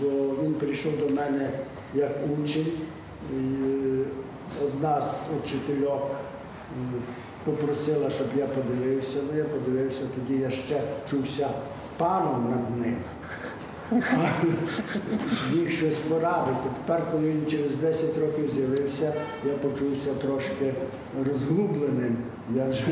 бо 0.01 0.09
він 0.43 0.53
прийшов 0.53 0.91
до 0.99 1.15
мене 1.15 1.49
як 1.95 2.11
учень. 2.43 2.67
Одна 4.65 5.01
з 5.01 5.29
учительок 5.43 6.11
попросила, 7.43 8.09
щоб 8.09 8.27
я 8.37 8.47
подивився. 8.47 9.17
Ну, 9.31 9.37
я 9.37 9.43
подивився, 9.43 10.01
тоді 10.15 10.41
я 10.41 10.49
ще 10.49 10.81
чувся 11.09 11.49
паном 11.97 12.49
над 12.49 12.85
ним. 12.85 12.97
Міг 15.53 15.71
щось 15.71 15.95
порадити. 16.09 16.57
Тепер, 16.85 17.01
коли 17.11 17.29
він 17.29 17.45
через 17.49 17.75
10 17.75 18.17
років 18.21 18.49
з'явився, 18.55 19.13
я 19.45 19.53
почувся 19.53 20.13
трошки 20.21 20.73
розгубленим. 21.27 22.17
Я 22.55 22.69
вже 22.69 22.83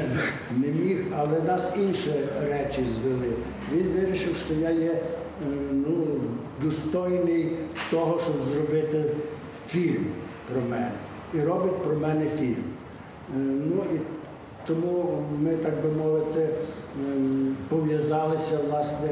не 0.58 0.67
міг, 0.67 0.97
але 1.17 1.41
нас 1.47 1.77
інші 1.77 2.12
речі 2.49 2.86
звели. 3.01 3.34
Він 3.73 3.86
вирішив, 3.95 4.36
що 4.36 4.53
я 4.53 4.69
є 4.69 4.91
е, 4.91 5.01
ну, 5.71 6.05
достойний 6.62 7.58
того, 7.91 8.19
щоб 8.23 8.36
зробити 8.53 9.03
фільм 9.67 10.05
про 10.51 10.62
мене. 10.62 10.91
І 11.34 11.39
робить 11.39 11.84
про 11.84 11.95
мене 11.95 12.25
фільм. 12.39 12.63
Е, 13.36 13.38
Ну 13.38 13.84
і 13.95 13.99
тому 14.67 15.23
ми, 15.41 15.55
так 15.55 15.73
би 15.84 16.03
мовити, 16.03 16.49
ем, 17.15 17.55
пов'язалися 17.69 18.58
власне 18.69 19.10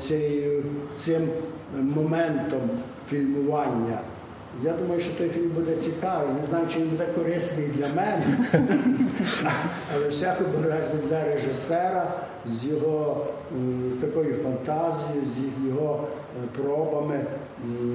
цією- 0.00 0.62
цим 1.04 1.28
моментом 1.94 2.60
фільмування. 3.10 3.98
Я 4.64 4.72
думаю, 4.72 5.00
що 5.00 5.10
той 5.18 5.28
фільм 5.28 5.50
буде 5.50 5.76
цікавий. 5.76 6.28
Не 6.40 6.46
знаю, 6.46 6.66
чи 6.72 6.78
він 6.78 6.88
буде 6.88 7.06
корисний 7.14 7.66
для 7.68 7.88
мене, 7.88 8.22
але 9.94 10.08
всякому 10.08 10.50
разі 10.68 10.94
для 11.08 11.24
режисера 11.24 12.12
з 12.46 12.64
його 12.66 13.26
е, 13.52 13.56
такою 14.00 14.34
фантазією, 14.34 15.22
з 15.36 15.66
його 15.68 16.04
е, 16.04 16.48
пробами 16.62 17.20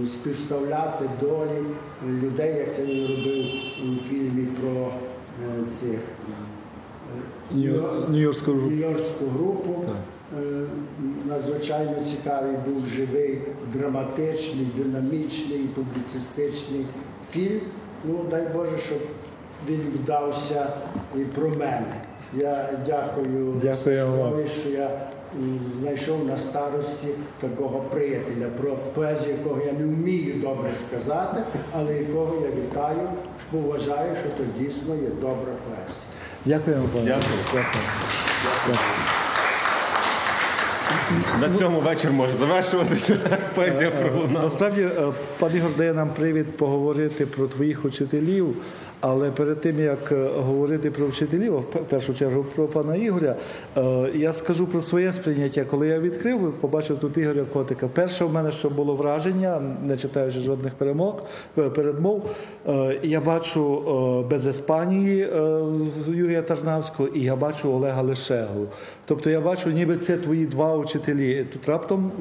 співставляти 0.05 1.05
долі 1.21 1.63
людей, 2.07 2.55
як 2.55 2.75
це 2.75 2.85
він 2.85 3.01
робив 3.07 3.45
у 3.83 4.09
фільмі 4.09 4.45
про 4.61 4.71
е, 4.81 5.63
цих 5.79 5.99
е, 5.99 7.55
Нью- 7.55 8.11
Нью-Йоркську 8.69 9.25
групу. 9.37 9.83
Е, 10.37 10.61
Надзвичайно 11.25 11.93
цікавий 12.09 12.55
був 12.67 12.87
живий, 12.87 13.41
драматичний, 13.73 14.67
динамічний, 14.77 15.59
публіцистичний 15.59 16.85
фільм. 17.31 17.61
Ну, 18.03 18.25
дай 18.29 18.47
Боже, 18.55 18.77
щоб 18.85 18.99
він 19.69 19.79
вдався 19.79 20.67
і 21.15 21.19
про 21.19 21.49
мене. 21.49 21.95
Я 22.33 22.69
дякую 22.85 23.61
Дякуємо 23.63 24.17
вам. 24.17 24.33
Що 24.61 24.69
я 24.69 24.89
знайшов 25.79 26.25
на 26.27 26.37
старості 26.37 27.07
такого 27.39 27.79
приятеля, 27.79 28.47
про 28.61 28.75
поезію, 28.75 29.35
якого 29.37 29.61
я 29.61 29.73
не 29.73 29.83
вмію 29.83 30.41
добре 30.41 30.71
сказати, 30.87 31.43
але 31.71 31.93
якого 31.93 32.35
я 32.41 32.63
вітаю, 32.63 33.09
що 33.49 33.57
вважаю, 33.57 34.15
що 34.15 34.29
то 34.37 34.43
дійсно 34.59 34.95
є 34.95 35.09
добра 35.21 35.53
поезія. 35.65 36.05
Дякуємо 36.45 36.83
вам. 36.95 37.05
Дякую. 37.05 37.65
Дякую. 38.67 39.10
На 41.41 41.57
цьому 41.57 41.79
вечір 41.79 42.11
може 42.11 42.33
завершуватися. 42.33 43.17
Поезія 43.55 43.91
пролунала. 43.91 44.43
Насправді, 44.43 44.81
е, 44.81 44.91
пан 45.39 45.55
Ігор 45.55 45.71
дає 45.77 45.93
нам 45.93 46.09
привід 46.09 46.57
поговорити 46.57 47.25
про 47.25 47.47
твоїх 47.47 47.85
учителів, 47.85 48.55
але 48.99 49.31
перед 49.31 49.61
тим 49.61 49.79
як 49.79 50.11
е, 50.11 50.29
говорити 50.37 50.91
про 50.91 51.07
вчителів, 51.07 51.53
в 51.59 51.63
першу 51.63 52.13
чергу 52.13 52.45
про 52.55 52.65
пана 52.65 52.95
Ігоря, 52.95 53.35
е, 53.77 54.09
я 54.15 54.33
скажу 54.33 54.67
про 54.67 54.81
своє 54.81 55.13
сприйняття. 55.13 55.63
Коли 55.63 55.87
я 55.87 55.99
відкрив, 55.99 56.53
побачив 56.61 56.99
тут 56.99 57.17
Ігоря 57.17 57.43
Котика. 57.53 57.87
Перше 57.87 58.25
в 58.25 58.33
мене 58.33 58.51
що 58.51 58.69
було 58.69 58.95
враження, 58.95 59.61
не 59.85 59.97
читаючи 59.97 60.39
жодних 60.39 60.73
перемог, 60.73 61.23
е, 61.57 61.61
передмов, 61.61 62.29
е, 62.67 62.99
я 63.03 63.21
бачу 63.21 63.83
е, 64.25 64.29
без 64.29 64.47
Іспанії 64.47 65.21
е, 65.21 65.61
Юрія 66.07 66.41
Тарнавського, 66.41 67.09
і 67.09 67.21
я 67.21 67.35
бачу 67.35 67.73
Олега 67.73 68.01
Лешегу. 68.01 68.67
Тобто 69.11 69.29
я 69.29 69.41
бачу, 69.41 69.69
ніби 69.69 69.97
це 69.97 70.17
твої 70.17 70.45
два 70.45 70.75
учителі. 70.75 71.45
Тут 71.53 71.69
раптом 71.69 72.11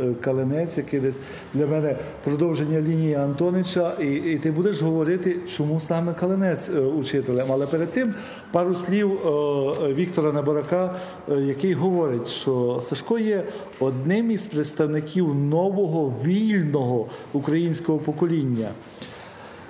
е, 0.00 0.14
Калинець, 0.20 0.76
який 0.76 1.00
десь 1.00 1.18
для 1.54 1.66
мене 1.66 1.96
продовження 2.24 2.80
лінії 2.80 3.14
Антонича, 3.14 3.92
і, 4.00 4.14
і 4.14 4.38
ти 4.38 4.50
будеш 4.50 4.82
говорити, 4.82 5.36
чому 5.56 5.80
саме 5.80 6.14
Калинець 6.14 6.68
е, 6.68 6.80
учителем. 6.80 7.46
Але 7.50 7.66
перед 7.66 7.92
тим 7.92 8.14
пару 8.52 8.74
слів 8.74 9.12
е, 9.12 9.94
Віктора 9.94 10.32
Наборака, 10.32 10.94
е, 11.28 11.34
який 11.34 11.72
говорить, 11.72 12.28
що 12.28 12.82
Сашко 12.88 13.18
є 13.18 13.44
одним 13.80 14.30
із 14.30 14.42
представників 14.42 15.34
нового 15.34 16.14
вільного 16.24 17.06
українського 17.32 17.98
покоління. 17.98 18.68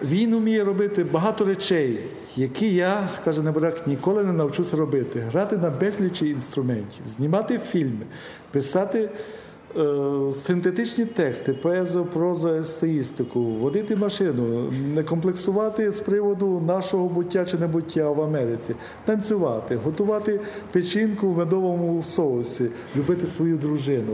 Він 0.04 0.36
вміє 0.36 0.64
робити 0.64 1.04
багато 1.04 1.44
речей, 1.44 1.98
які 2.36 2.74
я, 2.74 3.08
каже 3.24 3.42
Неборак, 3.42 3.86
ніколи 3.86 4.24
не 4.24 4.32
навчуся 4.32 4.76
робити. 4.76 5.20
Грати 5.20 5.56
на 5.56 5.70
безлічі 5.70 6.28
інструментів, 6.28 7.02
знімати 7.16 7.60
фільми, 7.70 8.06
писати 8.50 9.08
е, 9.76 9.82
синтетичні 10.46 11.04
тексти, 11.04 11.52
поезію, 11.52 12.04
прозу, 12.04 12.48
есеїстику, 12.48 13.40
водити 13.40 13.96
машину, 13.96 14.72
не 14.94 15.02
комплексувати 15.02 15.90
з 15.90 16.00
приводу 16.00 16.62
нашого 16.66 17.08
буття 17.08 17.44
чи 17.44 17.58
небуття 17.58 18.10
в 18.10 18.22
Америці, 18.22 18.74
танцювати, 19.04 19.76
готувати 19.76 20.40
печінку 20.72 21.28
в 21.28 21.38
медовому 21.38 22.02
соусі, 22.02 22.66
любити 22.96 23.26
свою 23.26 23.56
дружину. 23.56 24.12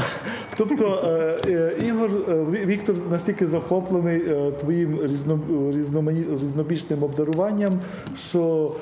Тобто 0.56 1.02
е, 1.46 1.52
е, 1.52 1.86
Ігор 1.86 2.10
е, 2.28 2.34
Віктор 2.66 2.96
настільки 3.10 3.46
захоплений 3.46 4.22
твоїм 4.60 4.98
різно, 5.02 5.40
різнобічним 6.42 7.02
обдаруванням, 7.02 7.80
що 8.18 8.72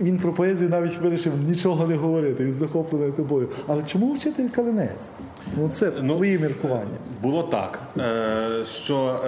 він 0.00 0.18
про 0.18 0.32
поезію 0.32 0.70
навіть 0.70 0.98
вирішив 0.98 1.32
нічого 1.48 1.86
не 1.86 1.94
говорити. 1.94 2.44
Він 2.44 2.54
захоплений 2.54 3.12
тобою. 3.12 3.48
Але 3.66 3.82
чому 3.82 4.12
вчитель 4.12 4.48
Калинець? 4.48 4.90
Ну 5.56 5.70
це 5.74 5.90
твої 5.90 6.38
міркування. 6.38 6.96
Було 7.22 7.42
так, 7.42 7.80
що 8.84 9.20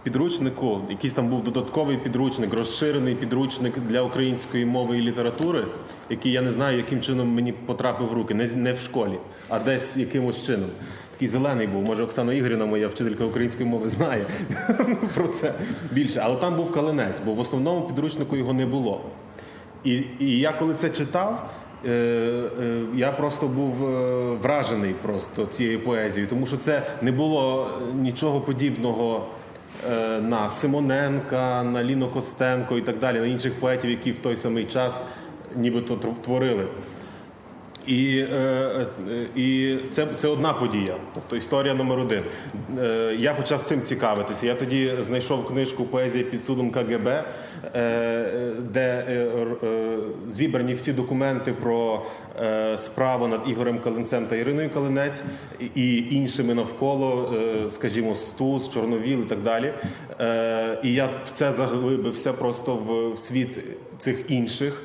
в 0.00 0.04
підручнику, 0.04 0.80
якийсь 0.90 1.12
там 1.12 1.28
був 1.28 1.44
додатковий 1.44 1.96
підручник, 1.96 2.54
розширений 2.54 3.14
підручник 3.14 3.74
для 3.88 4.02
української 4.02 4.64
мови 4.64 4.98
і 4.98 5.02
літератури, 5.02 5.64
який 6.10 6.32
я 6.32 6.42
не 6.42 6.50
знаю, 6.50 6.76
яким 6.76 7.00
чином 7.00 7.34
мені 7.34 7.52
потрапив 7.52 8.08
в 8.08 8.12
руки, 8.12 8.34
не 8.34 8.72
в 8.72 8.78
школі, 8.78 9.18
а 9.48 9.58
десь 9.58 9.96
якимось 9.96 10.46
чином. 10.46 10.68
Такий 11.12 11.28
зелений 11.28 11.66
був. 11.66 11.82
Може, 11.82 12.02
Оксана 12.02 12.34
Ігорівна, 12.34 12.66
моя 12.66 12.88
вчителька 12.88 13.24
української 13.24 13.68
мови, 13.68 13.88
знає 13.88 14.24
про 15.14 15.28
це 15.40 15.52
більше. 15.92 16.20
Але 16.24 16.36
там 16.36 16.56
був 16.56 16.72
калинець, 16.72 17.20
бо 17.26 17.32
в 17.34 17.40
основному 17.40 17.80
підручнику 17.86 18.36
його 18.36 18.52
не 18.52 18.66
було. 18.66 19.00
І, 19.84 20.02
і 20.18 20.38
я 20.38 20.52
коли 20.52 20.74
це 20.74 20.90
читав, 20.90 21.50
е, 21.84 21.90
е, 21.90 22.80
я 22.94 23.12
просто 23.12 23.46
був 23.48 23.84
е, 23.88 24.22
вражений 24.42 24.94
просто 25.02 25.46
цією 25.46 25.80
поезією, 25.80 26.28
тому 26.30 26.46
що 26.46 26.56
це 26.56 26.82
не 27.02 27.12
було 27.12 27.70
нічого 27.94 28.40
подібного 28.40 29.26
на 30.22 30.50
Симоненка, 30.50 31.62
на 31.62 31.84
Ліну 31.84 32.08
Костенко 32.08 32.78
і 32.78 32.82
так 32.82 32.98
далі, 32.98 33.20
на 33.20 33.26
інших 33.26 33.54
поетів, 33.54 33.90
які 33.90 34.12
в 34.12 34.18
той 34.18 34.36
самий 34.36 34.64
час 34.64 35.00
нібито 35.56 35.94
тв- 35.94 36.14
творили. 36.24 36.66
І, 37.86 38.18
е, 38.18 38.36
е, 38.36 38.86
і 39.40 39.76
це, 39.90 40.06
це 40.18 40.28
одна 40.28 40.52
подія, 40.52 40.94
тобто 41.14 41.36
історія 41.36 41.74
номер 41.74 41.98
один. 41.98 42.20
Е, 42.78 43.16
я 43.18 43.34
почав 43.34 43.62
цим 43.62 43.82
цікавитися. 43.82 44.46
Я 44.46 44.54
тоді 44.54 44.90
знайшов 45.00 45.46
книжку 45.46 45.84
Поезія 45.84 46.24
під 46.24 46.44
судом 46.44 46.70
КГБ, 46.70 47.24
де 48.72 49.04
зібрані 50.28 50.74
всі 50.74 50.92
документи 50.92 51.52
про 51.52 52.02
справу 52.78 53.26
над 53.26 53.40
Ігорем 53.48 53.78
Калинцем 53.78 54.26
та 54.26 54.36
Іриною 54.36 54.70
Калинець 54.70 55.24
і- 55.74 56.04
іншими 56.10 56.54
навколо, 56.54 57.34
скажімо, 57.70 58.14
Стус, 58.14 58.70
Чорновіл 58.70 59.20
і 59.20 59.24
так 59.24 59.42
далі. 59.42 59.72
І 60.82 60.92
я 60.92 61.06
в 61.06 61.30
це 61.30 61.52
заглибився 61.52 62.32
просто 62.32 62.74
в 62.74 63.18
світ 63.18 63.58
цих 63.98 64.30
інших. 64.30 64.82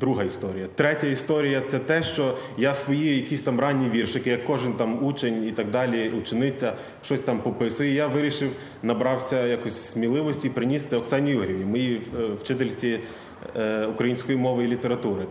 Друга 0.00 0.24
історія. 0.24 0.66
Третя 0.74 1.06
історія 1.06 1.60
це 1.60 1.78
те, 1.78 2.02
що 2.02 2.34
я 2.56 2.74
свої 2.74 3.16
якісь 3.16 3.42
там 3.42 3.60
ранні 3.60 3.90
віршики, 3.90 4.30
як 4.30 4.44
кожен 4.44 4.72
там 4.72 5.04
учень 5.04 5.44
і 5.48 5.52
так 5.52 5.70
далі, 5.70 6.10
учениця, 6.10 6.72
щось 7.04 7.20
там 7.20 7.38
пописує. 7.38 7.94
Я 7.94 8.06
вирішив, 8.06 8.50
набрався 8.82 9.46
якось 9.46 9.90
сміливості 9.90 10.48
приніс 10.48 10.82
це 10.82 10.96
Оксані 10.96 11.30
Ігорівні, 11.30 11.64
моїй 11.64 12.02
е, 12.20 12.26
вчительці 12.42 13.00
е, 13.56 13.86
української 13.86 14.38
мови 14.38 14.64
і 14.64 14.68
літератури. 14.68 15.26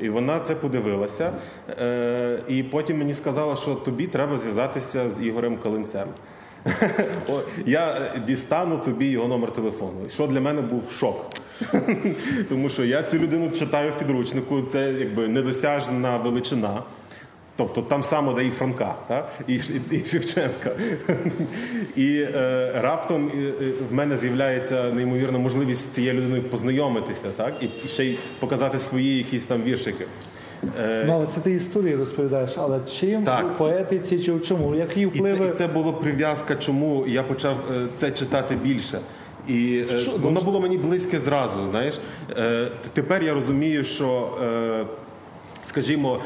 І 0.00 0.08
вона 0.08 0.40
це 0.40 0.54
подивилася, 0.54 1.32
е, 1.80 2.38
і 2.48 2.62
потім 2.62 2.98
мені 2.98 3.14
сказала, 3.14 3.56
що 3.56 3.74
тобі 3.74 4.06
треба 4.06 4.38
зв'язатися 4.38 5.10
з 5.10 5.26
Ігорем 5.26 5.56
Калинцем. 5.56 6.08
Я 7.66 8.12
дістану 8.26 8.78
тобі 8.78 9.06
його 9.06 9.28
номер 9.28 9.50
телефону. 9.50 10.10
Що 10.14 10.26
для 10.26 10.40
мене 10.40 10.60
був 10.60 10.90
шок. 10.90 11.30
Тому 12.48 12.68
що 12.68 12.84
я 12.84 13.02
цю 13.02 13.18
людину 13.18 13.50
читаю 13.58 13.92
в 13.96 13.98
підручнику, 13.98 14.62
це 14.62 14.92
якби 14.92 15.28
недосяжна 15.28 16.16
величина. 16.16 16.82
Тобто 17.56 17.82
там 17.82 18.02
само 18.02 18.32
де 18.32 18.44
і 18.44 18.50
Франка, 18.50 18.94
та? 19.08 19.28
І, 19.46 19.58
Ш- 19.58 19.72
і, 19.90 20.04
Шевченка. 20.04 20.70
І 21.96 22.26
е, 22.34 22.70
раптом 22.82 23.30
е, 23.34 23.38
е, 23.40 23.52
в 23.90 23.94
мене 23.94 24.18
з'являється 24.18 24.92
неймовірна 24.92 25.38
можливість 25.38 25.86
з 25.86 25.90
цією 25.90 26.14
людиною 26.14 26.42
познайомитися, 26.42 27.28
так? 27.36 27.54
І, 27.62 27.68
і 27.84 27.88
ще 27.88 28.04
й 28.04 28.18
показати 28.40 28.78
свої 28.78 29.16
якісь 29.16 29.44
там 29.44 29.62
віршики. 29.62 30.04
Е, 30.80 31.04
Ну, 31.06 31.12
але 31.12 31.26
це 31.26 31.40
ти 31.40 31.52
історії 31.52 31.96
розповідаєш, 31.96 32.50
але 32.56 32.80
чим 33.00 33.24
Так. 33.24 33.46
у 33.46 33.58
поетиці 33.58 34.18
чи 34.18 34.32
в 34.32 34.46
чому? 34.46 34.74
Які 34.74 35.00
І 35.00 35.20
це, 35.20 35.48
і 35.52 35.54
це 35.54 35.66
було 35.66 35.92
прив'язка, 35.92 36.54
чому 36.54 37.04
я 37.06 37.22
почав 37.22 37.56
це 37.96 38.10
читати 38.10 38.56
більше. 38.62 38.98
І 39.48 39.84
е, 39.92 39.98
Що- 39.98 40.10
воно 40.12 40.40
було 40.40 40.60
мені 40.60 40.78
близьке 40.78 41.20
зразу. 41.20 41.56
Знаєш, 41.70 41.98
Е, 42.38 42.66
тепер 42.92 43.22
я 43.22 43.34
розумію, 43.34 43.84
що. 43.84 44.38
е, 44.44 44.84
Скажімо, 45.62 46.20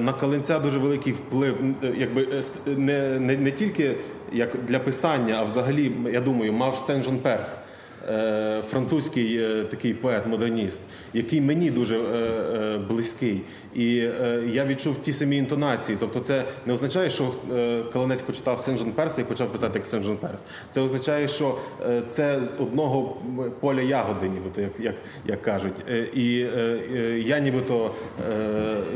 на 0.00 0.12
Калинця 0.12 0.58
дуже 0.58 0.78
великий 0.78 1.12
вплив, 1.12 1.56
якби 1.98 2.42
не, 2.66 3.18
не, 3.20 3.36
не 3.36 3.50
тільки 3.50 3.94
як 4.32 4.56
для 4.68 4.78
писання, 4.78 5.36
а 5.38 5.42
взагалі, 5.44 5.92
я 6.12 6.20
думаю, 6.20 6.52
мав 6.52 6.84
Сен-Жон 6.88 7.16
Перс, 7.16 7.58
французький 8.70 9.40
такий 9.70 9.94
поет-модерніст, 9.94 10.78
який 11.16 11.40
мені 11.40 11.70
дуже 11.70 11.98
е, 11.98 12.00
е, 12.00 12.78
близький. 12.78 13.40
І 13.74 13.98
е, 13.98 14.42
я 14.52 14.64
відчув 14.64 14.96
ті 15.02 15.12
самі 15.12 15.36
інтонації. 15.36 15.98
Тобто, 16.00 16.20
це 16.20 16.44
не 16.66 16.72
означає, 16.72 17.10
що 17.10 17.24
Калинець 17.92 18.22
почитав 18.22 18.60
Сен-Жон 18.60 18.90
Перса 18.90 19.20
і 19.20 19.24
почав 19.24 19.48
писати 19.48 19.78
як 19.78 19.86
Сен-Жон 19.86 20.16
Перс. 20.16 20.44
Це 20.74 20.80
означає, 20.80 21.28
що 21.28 21.54
це 22.10 22.40
з 22.56 22.60
одного 22.60 23.16
поля 23.60 23.80
ягоди, 23.80 24.28
нібито, 24.28 24.60
як, 24.60 24.70
як, 24.78 24.94
як 25.26 25.42
кажуть. 25.42 25.84
І 26.14 26.46
я 27.24 27.38
нібито 27.38 27.90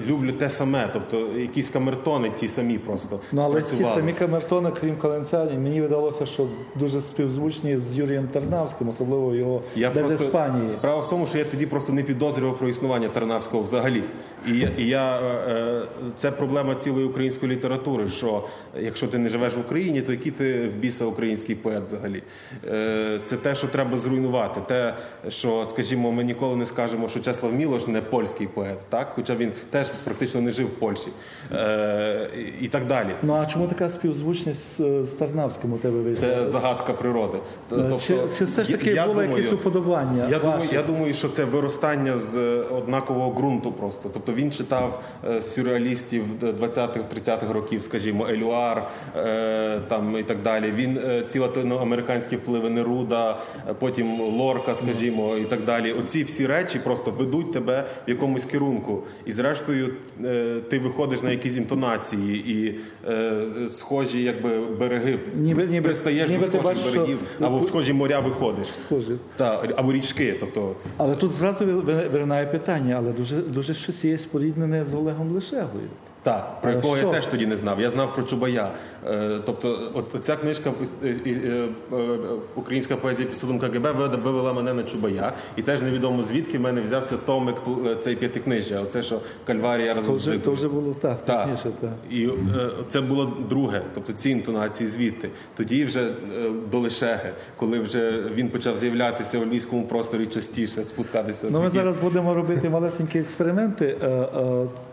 люблю 0.07 0.33
те 0.33 0.51
саме, 0.51 0.89
тобто 0.93 1.39
якісь 1.39 1.69
камертони 1.69 2.31
ті 2.41 2.49
самі 2.49 2.79
просто 2.79 3.21
Ну, 3.33 3.43
але 3.43 3.63
ті 3.63 3.85
самі 3.85 4.13
камертони, 4.13 4.71
крім 4.81 4.97
Каленця, 4.97 5.45
мені 5.45 5.81
видалося, 5.81 6.27
що 6.27 6.47
дуже 6.75 7.01
співзвучні 7.01 7.79
з 7.79 7.97
Юрієм 7.97 8.29
Тарнавським, 8.33 8.89
особливо 8.89 9.35
його 9.35 9.63
Я 9.77 9.91
без 9.91 10.07
просто 10.07 10.25
Іспанії. 10.25 10.71
справа 10.71 11.01
в 11.01 11.09
тому, 11.09 11.27
що 11.27 11.39
я 11.39 11.45
тоді 11.45 11.67
просто 11.67 11.93
не 11.93 12.03
підозрював 12.15 12.59
про 12.59 12.69
існування 12.69 13.09
Тарнавського 13.09 13.63
взагалі. 13.63 14.03
І, 14.49 14.53
і 14.79 14.89
я 14.89 15.17
е, 15.17 15.21
е, 15.51 15.83
це 16.17 16.31
проблема 16.31 16.75
цілої 16.75 17.07
української 17.07 17.53
літератури. 17.53 18.09
Що 18.09 18.45
якщо 18.81 19.07
ти 19.07 19.19
не 19.19 19.29
живеш 19.29 19.55
в 19.55 19.61
Україні, 19.61 20.03
то 20.03 20.13
який 20.13 20.33
ти 20.33 20.69
в 20.69 20.73
біса 20.75 21.05
український 21.05 21.55
поет 21.55 21.83
взагалі? 21.83 22.23
Е, 22.69 23.21
Це 23.25 23.37
те, 23.37 23.55
що 23.55 23.67
треба 23.67 23.99
зруйнувати. 23.99 24.61
Те, 24.69 24.95
що, 25.29 25.67
скажімо, 25.67 26.13
ми 26.13 26.25
ніколи 26.25 26.57
не 26.57 26.67
скажемо, 26.67 27.09
що 27.09 27.21
Чеслав 27.21 27.53
Мілош 27.55 27.87
не 27.87 28.01
польський 28.01 28.47
поет, 28.47 28.79
так? 28.89 29.13
Хоча 29.15 29.35
він 29.35 29.53
теж 29.71 29.89
практично 29.89 30.41
не 30.41 30.51
жив 30.51 30.67
в 30.67 30.71
Польщі. 30.71 31.09
Е, 31.53 32.29
і- 32.61 32.69
так 32.69 32.87
далі. 32.87 33.09
Ну 33.23 33.35
а 33.35 33.47
чому 33.47 33.67
така 33.69 33.89
співзвучність 33.89 34.79
з, 34.79 35.09
Тарнавським 35.19 35.73
у 35.73 35.79
тебе 35.79 35.99
вийшла? 36.01 36.29
Це 36.29 36.47
загадка 36.47 36.93
природи. 36.93 37.39
Тобто, 37.69 37.99
чи, 38.07 38.15
чи 38.39 38.45
все 38.45 38.65
ж 38.65 38.73
таки 38.73 38.89
я- 38.91 38.95
я 38.95 39.03
було 39.07 39.23
думаю- 39.23 39.37
якесь 39.37 39.53
уподобання? 39.53 40.27
Я 40.31 40.39
думаю, 40.39 40.69
я 40.73 40.83
думаю, 40.83 41.15
що 41.15 41.29
це 41.29 41.45
виростання 41.91 42.19
з 42.19 42.37
однакового 42.61 43.31
ґрунту 43.31 43.73
просто. 43.73 44.11
Тобто 44.15 44.33
він 44.33 44.53
читав 44.53 45.03
е, 45.29 45.43
сюрреалістів 45.43 46.25
20-30-х 46.43 47.53
років, 47.53 47.83
скажімо, 47.83 48.27
Елюар 48.29 48.89
е, 49.17 49.81
там 49.89 50.17
і 50.19 50.23
так 50.23 50.43
далі. 50.43 50.73
Він 50.77 50.99
е, 51.05 51.23
ці 51.29 51.39
латиноамериканські 51.39 52.37
впливи 52.37 52.71
Неруда, 52.71 53.39
потім 53.79 54.21
Лорка, 54.21 54.75
скажімо, 54.75 55.37
і 55.37 55.45
так 55.45 55.65
далі. 55.65 55.93
Оці 55.93 56.23
всі 56.25 56.47
речі 56.47 56.79
просто 56.79 57.11
ведуть 57.11 57.53
тебе 57.53 57.85
в 58.07 58.11
якомусь 58.11 58.45
керунку. 58.45 59.03
І 59.27 59.33
зрештою 59.33 59.95
ти 60.71 60.79
виходиш 60.79 61.23
на 61.23 61.31
якісь 61.31 61.57
інтонації 61.57 62.51
і 62.53 62.79
схожі 63.69 64.23
якби 64.23 64.61
береги. 64.81 65.19
Ніби- 65.37 65.67
ніби- 65.67 65.81
Пристаєш 65.85 66.31
ніби 66.31 66.41
до 66.41 66.47
схожих 66.47 66.65
бачиш, 66.65 66.83
що- 66.83 67.01
берегів 67.01 67.19
або 67.41 67.59
в 67.59 67.67
схожі 67.67 67.93
моря 67.93 68.21
виходиш. 68.21 68.67
Схоже. 68.87 69.17
Та, 69.37 69.63
або 69.77 69.93
річки, 69.93 70.35
тобто 70.41 70.75
Але 70.97 71.17
тут 71.17 71.31
зразу 71.31 71.80
ви- 71.81 72.09
виникає 72.09 72.47
питання, 72.47 72.95
але 72.99 73.13
дуже, 73.13 73.37
дуже 73.37 73.75
щось 73.75 74.05
є 74.05 74.19
споріднене 74.19 74.85
з 74.85 74.95
Олегом 74.95 75.31
Лишегою. 75.33 75.89
Так, 76.23 76.61
про 76.63 76.73
якого 76.73 76.97
що? 76.97 77.07
я 77.07 77.13
теж 77.13 77.27
тоді 77.27 77.47
не 77.47 77.57
знав. 77.57 77.81
Я 77.81 77.91
знав 77.91 78.15
про 78.15 78.23
Чубая. 78.23 78.71
Е, 79.07 79.39
тобто, 79.47 79.79
от 79.95 80.25
ця 80.25 80.37
книжка 80.37 80.71
е, 81.05 81.17
е, 81.27 81.69
Українська 82.55 82.97
поезія 82.97 83.29
під 83.29 83.39
судом 83.39 83.59
КГБ 83.59 83.87
вивела- 83.87 84.55
мене 84.55 84.75
на 84.75 84.83
Чубая, 84.83 85.33
і 85.57 85.63
теж 85.63 85.83
невідомо 85.83 86.23
звідки 86.23 86.59
в 86.59 86.61
мене 86.61 86.81
взявся 86.81 87.17
томик 87.17 87.57
цей 88.01 88.17
п'ятикнижжя. 88.17 88.81
Оце 88.81 89.03
що 89.03 89.21
Кальварія 89.47 89.95
разом 89.95 90.17
з 90.17 90.39
то 90.39 90.53
вже 90.53 90.69
було 90.69 90.95
так, 91.01 91.25
Так. 91.25 91.45
пізніше. 91.45 91.71
Так. 91.81 91.91
І 92.11 92.29
це 92.89 93.01
було 93.01 93.33
друге, 93.49 93.83
тобто 93.95 94.13
ці 94.13 94.31
інтонації 94.31 94.89
звідти. 94.89 95.31
Тоді 95.57 95.85
вже 95.85 96.09
до 96.71 96.79
Лишеги, 96.79 97.31
коли 97.57 97.79
вже 97.79 98.23
він 98.35 98.49
почав 98.49 98.79
з'являтися 98.79 99.39
у 99.39 99.45
львівському 99.45 99.87
просторі 99.87 100.27
частіше, 100.27 100.85
спускатися. 100.85 101.47
Ну, 101.51 101.63
ми 101.63 101.71
зараз 101.71 101.99
будемо 101.99 102.35
робити 102.35 102.71
малесенькі 102.71 103.19
експерименти. 103.19 103.97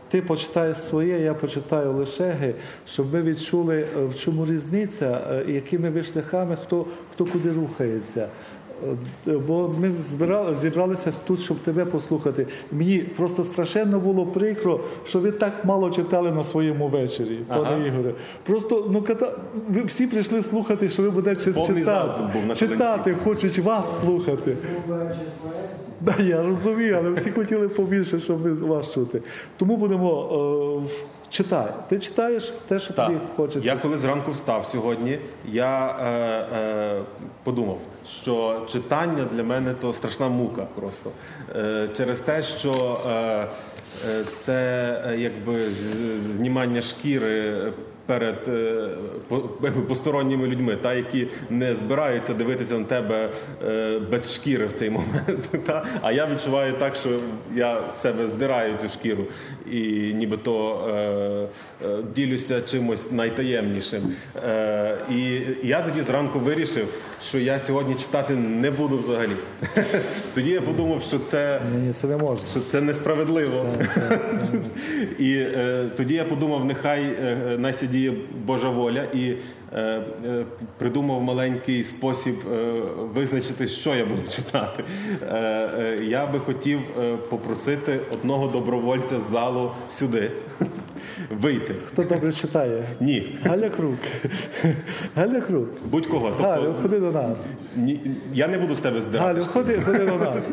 Ти 0.10 0.22
почитаєш 0.22 0.78
своє, 0.78 1.20
я 1.20 1.34
почитаю 1.34 1.94
Лешеги, 1.94 2.54
щоб 2.90 3.14
ми 3.14 3.22
відчули, 3.22 3.76
е, 3.78 4.06
в 4.06 4.20
чому 4.20 4.46
різниця, 4.46 5.22
е, 5.32 5.52
якими 5.52 5.90
ви 5.90 6.04
шляхами, 6.04 6.56
хто, 6.56 6.86
хто 7.14 7.26
куди 7.26 7.52
рухається. 7.52 8.28
Е, 9.28 9.38
Бо 9.48 9.76
ми 9.80 9.92
збирали, 9.92 10.56
зібралися 10.56 11.14
тут, 11.28 11.42
щоб 11.42 11.58
тебе 11.58 11.86
послухати. 11.86 12.48
Мені 12.72 12.98
просто 13.00 13.44
страшенно 13.44 14.00
було 14.00 14.26
прикро, 14.26 14.80
що 15.06 15.20
ви 15.20 15.32
так 15.32 15.66
мало 15.66 15.92
читали 15.92 16.32
на 16.32 16.44
своєму 16.44 16.88
вечорі, 16.88 17.40
Ага. 17.50 17.64
пане 17.64 17.88
Ігоре. 17.88 18.14
Просто 18.44 18.88
ну 18.92 19.02
ката... 19.02 19.32
ви 19.70 19.82
всі 19.82 20.08
прийшли 20.08 20.44
слухати, 20.44 20.90
що 20.90 21.04
ви 21.04 21.10
будете 21.10 21.44
читати. 21.44 21.86
читати, 22.56 23.16
хочуть 23.24 23.58
вас 23.58 24.02
слухати. 24.02 24.56
Да, 26.02 26.16
я 26.20 26.44
розумію, 26.44 26.96
але 27.00 27.10
всі 27.10 27.32
хотіли 27.32 27.70
побільше, 27.70 28.20
щоб 28.20 28.60
вас 28.68 28.94
чути. 28.94 29.22
Тому 29.58 29.78
будемо 29.78 30.84
е, 30.86 30.90
читай. 31.30 31.68
Ти 31.90 32.00
читаєш 32.00 32.54
те, 32.68 32.80
що 32.80 32.94
Так. 32.94 33.08
тобі 33.08 33.20
хочеться. 33.36 33.70
Я 33.70 33.76
коли 33.76 33.98
зранку 33.98 34.32
встав 34.32 34.66
сьогодні, 34.66 35.18
я 35.52 35.88
е, 35.88 36.10
е, 36.58 37.02
подумав, 37.44 37.78
що 38.10 38.62
читання 38.70 39.26
для 39.34 39.44
мене 39.44 39.74
то 39.82 39.94
страшна 39.94 40.28
мука 40.30 40.68
просто. 40.76 41.12
Е, 41.56 41.90
через 41.98 42.20
те, 42.20 42.44
що 42.44 43.00
е, 43.08 43.12
е, 44.10 44.24
це 44.36 44.54
е, 45.08 45.18
якби 45.18 45.60
знімання 46.36 46.82
шкіри 46.82 47.54
перед 48.08 48.36
е, 48.48 48.88
по- 49.28 49.40
посторонніми 49.88 50.48
людьми, 50.48 50.78
та 50.82 50.94
які 50.94 51.28
не 51.50 51.76
збираються 51.76 52.34
дивитися 52.34 52.78
на 52.78 52.84
тебе 52.86 53.30
е, 53.68 54.00
без 54.12 54.34
шкіри 54.36 54.66
в 54.66 54.74
цей 54.74 54.90
момент. 54.90 55.50
Та? 55.66 55.86
А 56.02 56.12
я 56.12 56.28
відчуваю 56.36 56.74
так, 56.80 56.96
що 56.96 57.10
я 57.56 57.78
з 57.92 58.02
себе 58.02 58.28
здираю 58.28 58.74
цю 58.82 58.90
шкіру 58.90 59.24
і 59.72 59.80
нібито 60.14 60.80
е, 60.90 61.88
е, 61.88 61.98
ділюся 62.16 62.62
чимось 62.62 63.12
найтаємнішим. 63.12 64.02
Е, 64.50 64.96
і 65.12 65.40
я 65.64 65.82
тоді 65.82 66.02
зранку 66.02 66.40
вирішив, 66.40 66.88
що 67.24 67.40
я 67.40 67.60
сьогодні 67.60 67.96
читати 67.96 68.34
не 68.36 68.72
буду 68.72 68.98
взагалі. 68.98 69.32
Тоді 70.36 70.50
я 70.50 70.62
подумав, 70.62 71.04
що 71.04 71.20
це 71.20 71.62
Ні, 71.76 71.94
це 72.02 72.08
не 72.08 72.18
можна. 72.18 72.48
що 72.52 72.60
це 72.72 72.82
несправедливо. 72.82 73.66
І 75.20 75.34
е, 75.34 75.86
тоді 75.98 76.14
я 76.14 76.24
подумав, 76.24 76.66
нехай 76.66 77.02
е, 77.04 77.56
найсидіє 77.98 78.14
Божа 78.46 78.70
воля, 78.70 79.04
і 79.14 79.34
е, 79.74 79.82
е, 80.26 80.46
придумав 80.78 81.22
маленький 81.24 81.84
спосіб 81.84 82.36
е, 82.54 82.82
визначити, 83.16 83.68
що 83.68 83.96
я 83.96 84.06
буду 84.06 84.22
читати. 84.30 84.84
Е, 85.32 85.36
е, 85.36 86.00
я 86.04 86.26
би 86.28 86.40
хотів 86.40 86.80
е, 87.00 87.18
попросити 87.30 88.00
одного 88.14 88.48
добровольця 88.48 89.20
з 89.20 89.30
залу 89.32 89.72
сюди 89.90 90.32
вийти. 91.42 91.76
Хто 91.88 92.04
добре 92.04 92.34
читає? 92.34 92.84
Ні, 93.00 93.24
Галя 93.44 93.70
Крук. 93.70 94.00
Галя 95.16 95.42
Крук. 95.42 95.70
будь-кого. 95.90 96.30
Галю, 96.40 96.64
Тобто, 96.66 96.82
ходи 96.82 97.00
до 97.00 97.12
нас. 97.12 97.38
ні, 97.76 98.00
я 98.34 98.48
не 98.48 98.58
буду 98.58 98.76
з 98.76 98.78
тебе 98.80 99.02
здирати. 99.02 99.34
Галю, 99.34 99.46
ходи, 99.54 99.82
ходи 99.86 100.00
до 100.06 100.16
нас. 100.18 100.44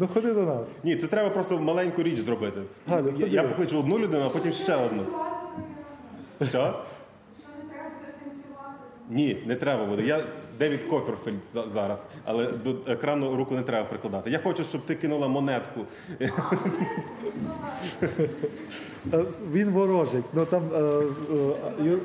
Ну 0.00 0.08
ходи 0.14 0.32
до 0.34 0.42
нас. 0.42 0.66
Ні, 0.84 0.96
це 0.96 1.06
треба 1.06 1.30
просто 1.30 1.58
маленьку 1.58 2.02
річ 2.02 2.20
зробити. 2.20 2.60
Галю, 2.88 3.06
я, 3.06 3.12
ходи. 3.12 3.36
я 3.36 3.42
покличу 3.42 3.78
одну 3.78 3.98
людину, 3.98 4.22
а 4.26 4.28
потім 4.28 4.52
ще 4.52 4.74
одну. 4.74 5.02
Що? 6.48 6.78
Ні, 9.10 9.36
не 9.46 9.54
треба 9.56 9.84
буде. 9.86 10.02
Я 10.02 10.20
Девід 10.58 10.84
Копперфільд 10.84 11.40
за- 11.54 11.68
зараз, 11.68 12.06
але 12.24 12.46
до 12.52 12.92
екрану 12.92 13.36
руку 13.36 13.54
не 13.54 13.62
треба 13.62 13.88
прикладати. 13.88 14.30
Я 14.30 14.38
хочу, 14.38 14.64
щоб 14.64 14.86
ти 14.86 14.94
кинула 14.94 15.28
монетку. 15.28 15.80
Він 19.52 19.70
ворожить. 19.70 20.24
Ну 20.32 20.44
там 20.44 20.62
е, 20.74 20.78
е, 20.78 21.84
Юр, 21.84 21.98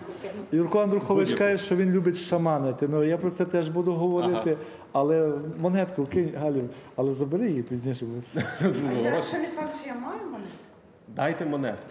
Юрко 0.52 0.80
Андрухович 0.82 1.34
каже, 1.34 1.64
що 1.66 1.76
він 1.76 1.92
любить 1.92 2.18
шаманити. 2.18 2.88
Ну 2.88 3.04
я 3.04 3.18
про 3.18 3.32
це 3.32 3.46
теж 3.46 3.70
буду 3.70 3.92
говорити. 3.94 4.58
Але 4.92 5.32
монетку 5.60 6.06
кинь, 6.06 6.32
Галю, 6.42 6.62
але 6.96 7.14
забери 7.14 7.50
її 7.50 7.64
пізніше. 7.64 8.06
бо- 8.06 8.42
Я 9.04 9.22
ще 9.22 9.40
не 9.40 9.48
факт, 9.48 9.76
що 9.82 9.88
я 9.88 9.96
маю 9.96 10.20
мене. 10.32 10.46
Дайте 11.08 11.46
монетку. 11.46 11.88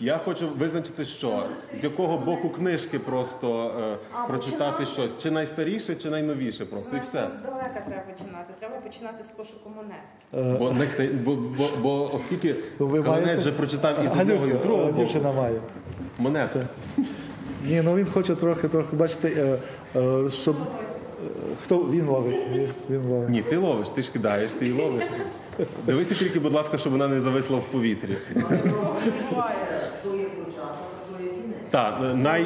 Я 0.00 0.18
хочу 0.18 0.48
визначити, 0.58 1.04
що 1.04 1.42
з 1.80 1.84
якого 1.84 2.18
боку 2.18 2.48
книжки 2.50 2.98
просто 2.98 3.70
е, 3.80 3.96
прочитати 4.28 4.86
щось, 4.86 5.10
чи 5.22 5.30
найстаріше, 5.30 5.94
чи 5.94 6.10
найновіше 6.10 6.64
просто, 6.64 6.96
і 6.96 7.00
все. 7.00 7.28
Здалека 7.40 7.80
треба 7.88 8.02
починати. 8.12 8.54
Треба 8.58 8.76
починати 8.76 9.24
з 9.24 9.26
пошуку 9.26 9.70
монет. 9.76 10.58
Бо, 10.58 10.70
найста- 10.70 11.14
бо, 11.24 11.34
бо, 11.36 11.68
бо 11.82 12.14
оскільки 12.14 12.54
Ну, 12.78 12.86
ви 12.86 13.02
Калинець 13.02 13.26
маєте- 13.26 13.40
вже 13.40 13.52
прочитав 13.52 14.04
і 14.04 14.08
з 14.08 14.16
одного, 14.16 14.46
і 14.46 14.52
з 14.52 14.56
другого 14.58 14.82
е, 14.82 14.86
боку. 14.92 14.98
дівчина 14.98 15.32
має. 15.32 15.60
монету. 16.18 16.60
Ні, 17.64 17.82
ну 17.84 17.94
він 17.96 18.06
хоче 18.06 18.34
трохи, 18.36 18.68
трохи, 18.68 18.96
бачите, 18.96 19.28
е, 19.28 19.58
е, 20.00 20.30
щоб. 20.30 20.56
е, 20.56 21.28
Хто 21.64 21.78
він 21.78 22.06
ловить? 22.06 22.36
Він, 22.54 22.68
він 22.90 23.02
ловить. 23.08 23.28
Ні, 23.28 23.42
ти 23.42 23.56
ловиш, 23.56 23.88
ти 23.90 24.02
ж 24.02 24.12
кидаєш, 24.12 24.50
ти 24.52 24.66
її 24.66 24.80
ловиш. 24.82 25.04
Дивися 25.86 26.14
тільки, 26.14 26.40
будь 26.40 26.52
ласка, 26.52 26.78
щоб 26.78 26.92
вона 26.92 27.08
не 27.08 27.20
зависла 27.20 27.56
в 27.58 27.64
повітрі. 27.64 28.16
Так, 31.70 32.00
най... 32.14 32.44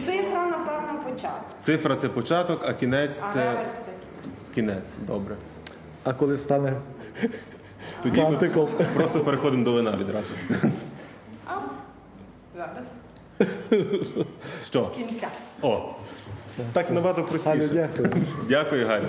Цифра, 0.00 0.46
напевно, 0.46 1.00
початок. 1.04 1.44
цифра 1.62 1.96
це 1.96 2.08
початок, 2.08 2.64
а 2.68 2.72
кінець 2.72 3.16
А 3.30 3.32
це 3.32 3.44
реверс 3.44 3.72
це 3.72 3.90
кінець. 4.54 4.90
Добре. 5.06 5.34
А 6.04 6.12
коли 6.12 6.38
стане 6.38 6.72
Тоді 8.02 8.20
ми 8.20 8.50
просто 8.94 9.20
переходимо 9.20 9.64
до 9.64 9.72
вина 9.72 9.94
відразу. 10.00 10.26
а, 11.46 11.52
зараз. 12.56 12.86
Що? 14.64 14.84
Кінця. 14.86 15.28
О! 15.62 15.94
Так 16.72 16.90
набагато 16.90 17.22
Галю, 17.22 17.30
простіше. 17.30 17.74
дякую. 17.74 18.10
Дякую, 18.48 18.86
Галю. 18.86 19.04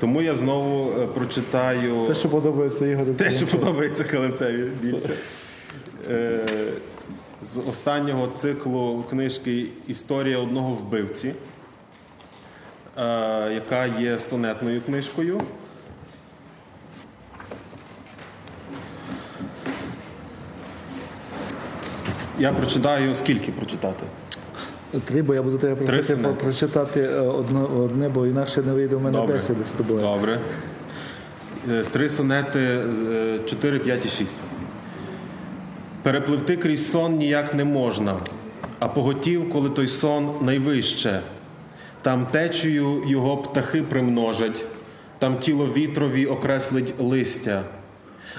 Тому 0.00 0.22
я 0.22 0.34
знову 0.34 1.00
е, 1.00 1.06
прочитаю. 1.06 2.06
Те, 2.06 2.14
що 2.14 2.28
подобається 2.28 2.86
Ігорю. 2.86 3.14
Те, 3.14 3.30
що 3.30 3.46
подобається 3.46 4.04
Калинцеві 4.04 4.62
більше. 4.62 5.10
Е, 6.10 6.38
З 7.42 7.56
останнього 7.56 8.26
циклу 8.36 9.04
книжки 9.10 9.66
Історія 9.88 10.38
одного 10.38 10.74
вбивці, 10.74 11.28
е, 11.28 11.34
яка 13.54 13.86
є 13.86 14.18
сонетною 14.18 14.80
книжкою. 14.82 15.40
Я 22.38 22.52
прочитаю, 22.52 23.14
скільки 23.16 23.52
прочитати? 23.52 24.04
Три, 25.04 25.22
бо 25.22 25.34
я 25.34 25.42
буду 25.42 25.58
тебе 25.58 25.74
просити 25.86 26.16
про- 26.22 26.32
прочитати 26.34 27.00
е, 27.00 27.20
одно, 27.20 27.66
одне, 27.84 28.08
бо 28.08 28.26
інакше 28.26 28.62
не 28.62 28.72
вийде 28.72 28.96
в 28.96 29.02
мене 29.02 29.20
бесіди 29.26 29.64
з 29.64 29.70
тобою. 29.70 30.00
Добре. 30.00 30.38
Три 31.92 32.08
сонети 32.08 32.58
е, 32.60 33.38
4, 33.46 33.78
5 33.78 34.06
і 34.06 34.08
6. 34.08 34.36
Перепливти 36.02 36.56
крізь 36.56 36.90
сон 36.90 37.16
ніяк 37.16 37.54
не 37.54 37.64
можна, 37.64 38.16
а 38.78 38.88
поготів, 38.88 39.50
коли 39.50 39.70
той 39.70 39.88
сон 39.88 40.30
найвище. 40.40 41.20
Там 42.02 42.26
течею 42.26 43.02
його 43.06 43.36
птахи 43.36 43.82
примножать, 43.82 44.64
там 45.18 45.38
тіло 45.38 45.66
вітрові 45.66 46.26
окреслить 46.26 46.94
листя. 47.00 47.62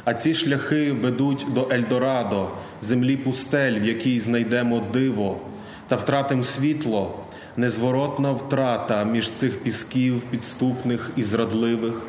А 0.05 0.13
ці 0.13 0.33
шляхи 0.33 0.91
ведуть 0.91 1.45
до 1.53 1.67
Ельдорадо, 1.71 2.49
землі 2.81 3.17
пустель, 3.17 3.79
в 3.79 3.85
якій 3.85 4.19
знайдемо 4.19 4.83
диво, 4.93 5.37
та 5.87 5.95
втратим 5.95 6.43
світло, 6.43 7.19
незворотна 7.57 8.31
втрата 8.31 9.03
між 9.03 9.31
цих 9.31 9.59
пісків 9.59 10.21
підступних 10.21 11.11
і 11.15 11.23
зрадливих. 11.23 12.01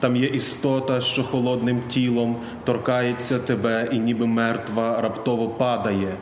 Там 0.00 0.16
є 0.16 0.26
істота, 0.26 1.00
що 1.00 1.24
холодним 1.24 1.82
тілом 1.88 2.36
торкається 2.64 3.38
тебе, 3.38 3.88
і 3.92 3.98
ніби 3.98 4.26
мертва 4.26 5.00
раптово 5.00 5.48
падає. 5.48 6.16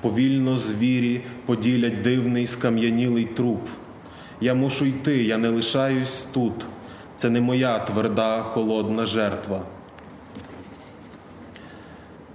Повільно 0.00 0.56
звірі 0.56 1.20
поділять 1.46 2.02
дивний 2.02 2.46
скам'янілий 2.46 3.24
труп. 3.24 3.68
Я 4.40 4.54
мушу 4.54 4.84
йти, 4.84 5.24
я 5.24 5.38
не 5.38 5.48
лишаюсь 5.48 6.26
тут. 6.32 6.52
Це 7.16 7.30
не 7.30 7.40
моя 7.40 7.78
тверда 7.78 8.42
холодна 8.42 9.06
жертва. 9.06 9.62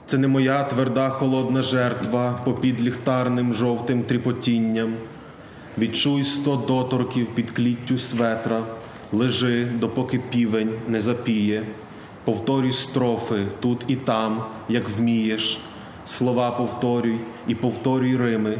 Це 0.06 0.18
не 0.18 0.28
моя 0.28 0.64
тверда 0.64 1.10
холодна 1.10 1.62
жертва 1.62 2.40
попід 2.44 2.82
ліхтарним 2.82 3.54
жовтим 3.54 4.04
тріпотінням. 4.04 4.94
Відчуй 5.78 6.24
сто 6.24 6.56
доторків 6.68 7.28
під 7.28 7.52
кліттю 7.52 7.98
светра, 7.98 8.64
лежи, 9.14 9.66
допоки 9.66 10.20
півень 10.30 10.70
не 10.88 11.02
запіє. 11.02 11.64
Повторюй 12.24 12.74
строфи 12.74 13.48
тут 13.60 13.82
і 13.88 13.96
там, 13.96 14.44
як 14.70 14.90
вмієш. 14.90 15.58
Слова 16.06 16.52
повторюй 16.52 17.20
і 17.48 17.56
повторюй 17.56 18.18
рими, 18.18 18.58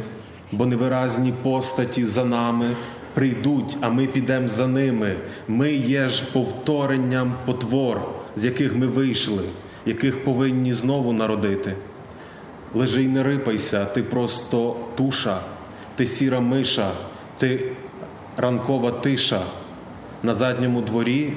бо 0.52 0.66
невиразні 0.66 1.32
постаті 1.42 2.04
за 2.04 2.24
нами 2.24 2.70
прийдуть, 3.14 3.76
а 3.80 3.90
ми 3.90 4.06
підемо 4.06 4.48
за 4.48 4.66
ними. 4.66 5.16
Ми 5.48 5.72
є 5.72 6.08
ж 6.08 6.24
повторенням 6.32 7.34
потвор. 7.46 8.00
з 8.36 8.44
яких 8.44 8.76
ми 8.76 8.86
вийшли, 8.86 9.42
яких 9.86 10.24
повинні 10.24 10.72
знову 10.72 11.12
народити. 11.12 11.76
Лежи 12.74 13.02
й 13.02 13.08
не 13.08 13.22
рипайся, 13.22 13.84
ти 13.84 14.02
просто 14.02 14.76
туша, 14.96 15.40
ти 15.96 16.06
сіра 16.06 16.40
миша, 16.40 16.90
ти 17.38 17.72
ранкова 18.36 18.90
тиша. 18.90 19.40
На 20.22 20.34
задньому 20.34 20.80
дворі 20.80 21.32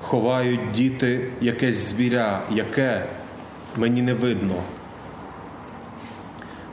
ховають 0.00 0.70
діти 0.74 1.30
якесь 1.40 1.76
звіря, 1.76 2.40
яке 2.50 3.06
мені 3.76 4.02
не 4.02 4.14
видно. 4.14 4.54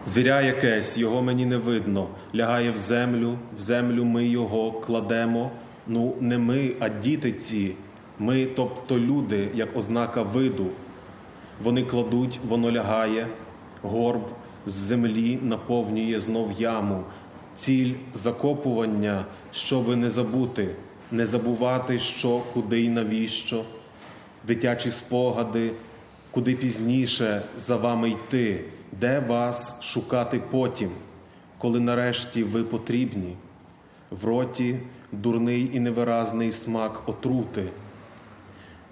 Звіря 0.08 0.42
якесь, 0.42 0.98
його 0.98 1.22
мені 1.22 1.46
не 1.46 1.58
видно, 1.58 2.08
лягає 2.36 2.72
в 2.72 2.78
землю, 2.78 3.38
в 3.58 3.62
землю 3.62 4.06
ми 4.06 4.26
його 4.26 4.72
кладемо. 4.72 5.52
Ну, 5.88 6.16
не 6.20 6.38
ми, 6.38 6.72
а 6.80 6.90
діти 6.90 7.32
ці, 7.32 7.72
ми, 8.20 8.48
тобто 8.56 9.00
люди, 9.00 9.50
як 9.54 9.78
ознака 9.78 10.22
виду. 10.22 10.66
Вони 11.64 11.84
кладуть, 11.84 12.40
воно 12.48 12.72
лягає, 12.72 13.28
горб 13.82 14.22
з 14.68 14.74
землі 14.74 15.40
наповнює 15.42 16.20
знов 16.20 16.52
яму, 16.60 17.04
ціль 17.56 17.94
закопування, 18.16 19.26
щоби 19.52 19.96
не 19.96 20.10
забути, 20.10 20.70
не 21.12 21.26
забувати, 21.26 22.00
що, 22.00 22.42
куди 22.54 22.84
і 22.84 22.90
навіщо, 22.90 23.64
дитячі 24.48 24.92
спогади, 24.92 25.72
куди 26.32 26.56
пізніше 26.56 27.42
за 27.58 27.76
вами 27.76 28.10
йти, 28.10 28.64
де 28.92 29.20
вас 29.20 29.84
шукати 29.84 30.42
потім, 30.52 30.90
коли 31.58 31.80
нарешті 31.80 32.44
ви 32.44 32.64
потрібні, 32.64 33.36
в 34.12 34.26
роті 34.26 34.80
дурний 35.12 35.70
і 35.74 35.80
невиразний 35.80 36.52
смак 36.52 37.10
отрути. 37.10 37.68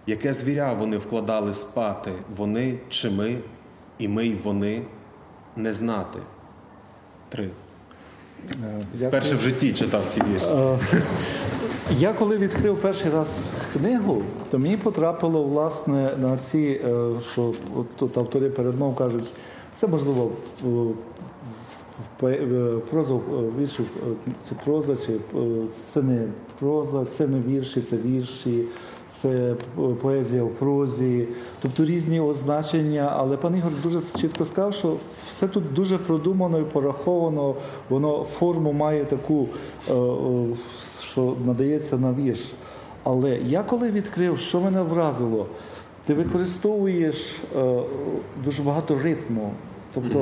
Яке 0.08 0.34
звіря 0.34 0.74
вони 0.74 0.98
вкладали 0.98 1.54
спати, 1.54 2.12
вони 2.38 2.80
чи 2.90 3.10
ми, 3.10 3.38
і 3.98 4.08
ми 4.08 4.26
й 4.26 4.34
вони 4.34 4.82
не 5.56 5.74
знати. 5.74 6.20
Три. 7.30 7.50
Е, 8.50 8.84
дякую. 8.94 9.12
Перше 9.12 9.36
в 9.36 9.42
житті 9.42 9.74
читав 9.74 10.04
ці 10.10 10.22
вірші. 10.24 10.54
Е, 11.92 11.96
Я 12.00 12.14
коли 12.14 12.38
відкрив 12.38 12.78
перший 12.78 13.12
раз 13.12 13.28
книгу, 13.74 14.22
то 14.52 14.60
мені 14.60 14.78
потрапило 14.78 15.44
власне 15.44 16.10
на 16.22 16.38
ці, 16.38 16.82
е, 16.86 17.10
що 17.32 17.54
тут 17.96 18.18
автори 18.18 18.50
перед 18.50 18.76
мною 18.76 18.94
кажуть, 18.94 19.28
це 19.76 19.88
можливо 19.88 20.32
проза 22.90 23.14
е, 23.14 23.20
віршів, 23.60 23.86
е, 24.28 24.32
чи 24.50 24.56
проза, 24.66 24.96
чи 25.06 25.14
е, 25.14 25.18
це 25.94 26.02
не 26.02 26.28
проза, 26.60 27.06
це 27.18 27.28
не 27.28 27.40
вірші, 27.40 27.82
це 27.82 27.98
вірші, 27.98 28.64
це 29.22 29.30
е, 29.30 29.56
поезія 30.02 30.44
в 30.44 30.50
прозі, 30.50 31.28
тобто 31.62 31.86
різні 31.86 32.20
означення. 32.20 33.14
Але 33.16 33.38
пан 33.38 33.58
Ігор 33.58 33.72
дуже 33.84 34.02
чітко 34.22 34.46
сказав, 34.46 34.74
що 34.74 34.96
все 35.30 35.48
тут 35.48 35.74
дуже 35.74 35.98
продумано 35.98 36.60
і 36.60 36.64
пораховано, 36.64 37.56
воно 37.90 38.26
форму 38.40 38.74
має 38.74 39.06
таку, 39.06 39.48
е, 39.90 39.94
е, 39.94 40.48
що 41.20 41.36
надається 41.46 41.98
на 41.98 42.14
вірш. 42.14 42.52
Але 43.04 43.30
я 43.30 43.64
коли 43.64 43.92
відкрив, 43.92 44.40
що 44.40 44.60
мене 44.60 44.82
вразило, 44.82 45.48
ти 46.06 46.14
використовуєш 46.14 47.36
е, 47.58 47.82
дуже 48.46 48.64
багато 48.64 49.00
ритму. 49.04 49.52
Тобто 49.94 50.20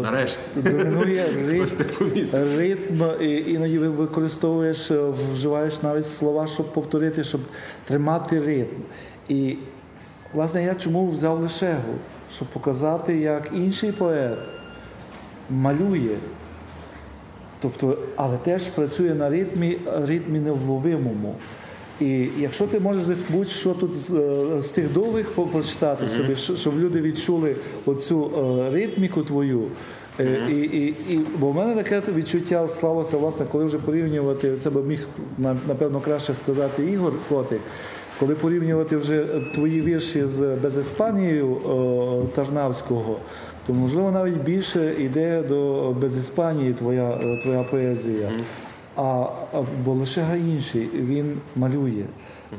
е, 0.00 0.02
Нарешті. 0.02 0.40
домінує 0.56 1.24
ритм, 1.48 1.84
ритм, 2.32 3.02
і 3.20 3.52
іноді 3.52 3.78
використовуєш, 3.78 4.90
е, 4.90 5.04
вживаєш 5.34 5.82
навіть 5.82 6.10
слова, 6.10 6.46
щоб 6.46 6.72
повторити, 6.72 7.24
щоб 7.24 7.40
тримати 7.84 8.40
ритм. 8.40 8.80
І 9.28 9.56
власне 10.34 10.64
я 10.64 10.74
чому 10.74 11.10
взяв 11.10 11.40
лишегу? 11.40 11.94
Щоб 12.36 12.48
показати, 12.48 13.18
як 13.18 13.50
інший 13.54 13.92
поет 13.92 14.38
малює. 15.50 16.16
Тобто, 17.64 17.98
але 18.16 18.36
теж 18.36 18.62
працює 18.62 19.14
на 19.14 19.30
ритмі, 19.30 19.76
ритмі 20.06 20.38
невловимому. 20.38 21.34
І 22.00 22.28
якщо 22.38 22.66
ти 22.66 22.80
можеш 22.80 23.06
десь 23.06 23.22
будь-що 23.30 23.70
тут 23.70 23.92
з, 23.92 24.10
е, 24.10 24.62
з 24.62 24.68
тих 24.68 24.92
довгих 24.92 25.30
прочитати 25.52 26.04
собі, 26.08 26.56
щоб 26.58 26.80
люди 26.80 27.00
відчули 27.00 27.56
оцю 27.86 28.30
е, 28.30 28.70
ритміку 28.70 29.22
твою. 29.22 29.62
Е, 30.20 30.38
І, 30.50 30.54
і, 30.54 30.94
і, 31.10 31.20
бо 31.38 31.50
в 31.50 31.54
мене 31.54 31.82
таке 31.82 32.02
відчуття 32.16 32.68
склалося, 32.68 33.16
власне, 33.16 33.46
коли 33.52 33.64
вже 33.64 33.78
порівнювати, 33.78 34.56
це 34.62 34.70
би 34.70 34.82
міг 34.82 35.06
напевно 35.68 36.00
краще 36.00 36.34
сказати 36.34 36.84
Ігор 36.84 37.12
Котик, 37.28 37.60
коли 38.20 38.34
порівнювати 38.34 38.96
вже 38.96 39.24
твої 39.54 39.80
вірші 39.80 40.24
з 40.38 40.56
без 40.62 40.78
Іспанією 40.78 41.56
Тарнавського, 42.34 43.16
то 43.66 43.74
можливо 43.74 44.10
навіть 44.10 44.42
більше 44.42 44.94
йде 44.98 45.42
до 45.48 45.90
без 46.00 46.16
Іспанії 46.18 46.72
твоя, 46.72 47.10
е, 47.10 47.42
твоя 47.42 47.62
поезія. 47.62 48.30
А, 48.96 49.26
бо 49.84 49.92
лише 49.92 50.26
інший, 50.38 50.88
він 50.94 51.36
малює. 51.56 52.04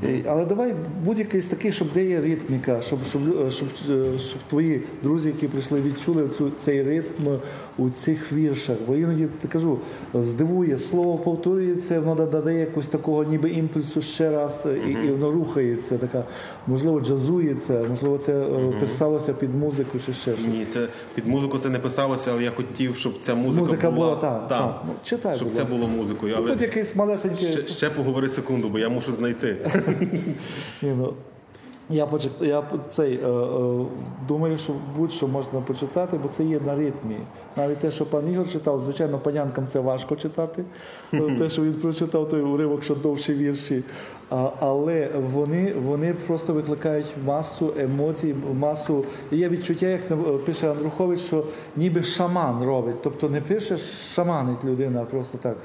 Е, 0.03 0.21
Але 0.27 0.45
давай 0.45 0.73
будь-якийсь 1.03 1.47
такий, 1.47 1.71
щоб 1.71 1.87
де 1.93 2.05
є 2.05 2.21
ритміка, 2.21 2.81
щоб, 2.81 2.99
щоб, 3.09 3.21
щоб, 3.51 3.67
е, 3.89 4.05
щоб 4.19 4.39
твої 4.49 4.81
друзі, 5.03 5.27
які 5.27 5.47
прийшли, 5.47 5.81
відчули 5.81 6.29
цю, 6.37 6.51
цей 6.61 6.83
ритм 6.83 7.27
у 7.77 7.89
цих 7.89 8.33
віршах. 8.33 8.77
Бо 8.87 8.95
іноді 8.95 9.27
кажу, 9.51 9.79
здивує, 10.13 10.77
слово 10.77 11.17
повторюється, 11.17 11.99
воно 11.99 12.25
додає 12.25 12.59
якось 12.59 12.87
такого 12.87 13.23
ніби 13.23 13.49
імпульсу 13.49 14.01
ще 14.01 14.31
раз, 14.31 14.67
і, 14.87 14.91
і 14.91 15.11
воно 15.11 15.31
рухається, 15.31 15.97
така, 15.97 16.23
можливо, 16.67 17.01
джазується, 17.01 17.85
можливо, 17.89 18.17
це 18.17 18.33
е, 18.33 18.73
писалося 18.79 19.33
під 19.33 19.55
музику 19.55 19.97
чи 20.05 20.13
ще 20.13 20.31
щось. 20.31 20.47
Ні, 20.47 20.65
це 20.65 20.87
під 21.15 21.27
музику 21.27 21.57
це 21.57 21.69
не 21.69 21.79
писалося, 21.79 22.31
але 22.33 22.43
я 22.43 22.51
хотів, 22.51 22.95
щоб 22.95 23.13
ця 23.21 23.35
музика, 23.35 23.61
Музика 23.65 23.91
була, 23.91 24.07
була 24.07 24.21
так, 24.21 24.47
там, 24.47 24.69
так. 24.69 24.81
Ну, 24.87 24.93
читай, 25.03 25.35
щоб 25.35 25.51
це 25.51 25.63
було 25.63 25.87
музикою. 25.87 26.33
Ну, 26.37 26.41
Але 26.41 26.51
Тут 26.51 26.61
якийсь 26.61 26.95
малесенький. 26.95 27.51
ще, 27.51 27.67
ще 27.67 27.89
поговори 27.89 28.29
секунду, 28.29 28.69
бо 28.69 28.79
я 28.79 28.89
мушу 28.89 29.13
знайти. 29.13 29.57
Ні, 30.81 30.93
ну, 30.97 31.13
я, 31.89 32.05
почит... 32.05 32.31
я 32.41 32.63
цей, 32.89 33.19
е, 33.23 33.27
е, 33.27 33.85
думаю, 34.27 34.57
що 34.57 34.73
будь-що 34.97 35.27
можна 35.27 35.61
почитати, 35.61 36.19
бо 36.23 36.29
це 36.37 36.43
є 36.43 36.59
на 36.65 36.75
ритмі. 36.75 37.17
Навіть 37.57 37.77
те, 37.77 37.91
що 37.91 38.05
пан 38.05 38.33
Ігор 38.33 38.51
читав, 38.51 38.79
звичайно, 38.79 39.17
панянкам 39.17 39.67
це 39.67 39.79
важко 39.79 40.15
читати. 40.15 40.63
Е, 41.13 41.37
Те, 41.39 41.49
що 41.49 41.61
він 41.61 41.73
прочитав, 41.73 42.29
той 42.29 42.41
уривок, 42.41 42.83
що 42.83 42.95
довші 42.95 43.33
вірші. 43.33 43.83
А, 44.29 44.49
але 44.59 45.09
вони, 45.33 45.73
вони 45.73 46.13
просто 46.13 46.53
викликають 46.53 47.13
масу 47.25 47.73
емоцій, 47.79 48.35
масу. 48.59 49.05
І 49.31 49.37
є 49.37 49.49
відчуття, 49.49 49.87
як 49.87 50.01
е, 50.11 50.15
пише 50.45 50.71
Андрухович, 50.71 51.19
що 51.19 51.43
ніби 51.75 52.03
шаман 52.03 52.63
робить. 52.63 52.95
Тобто 53.03 53.29
не 53.29 53.41
пише 53.41 53.77
шаманить 54.13 54.65
людина, 54.65 55.01
а 55.01 55.05
просто 55.05 55.37
так. 55.37 55.57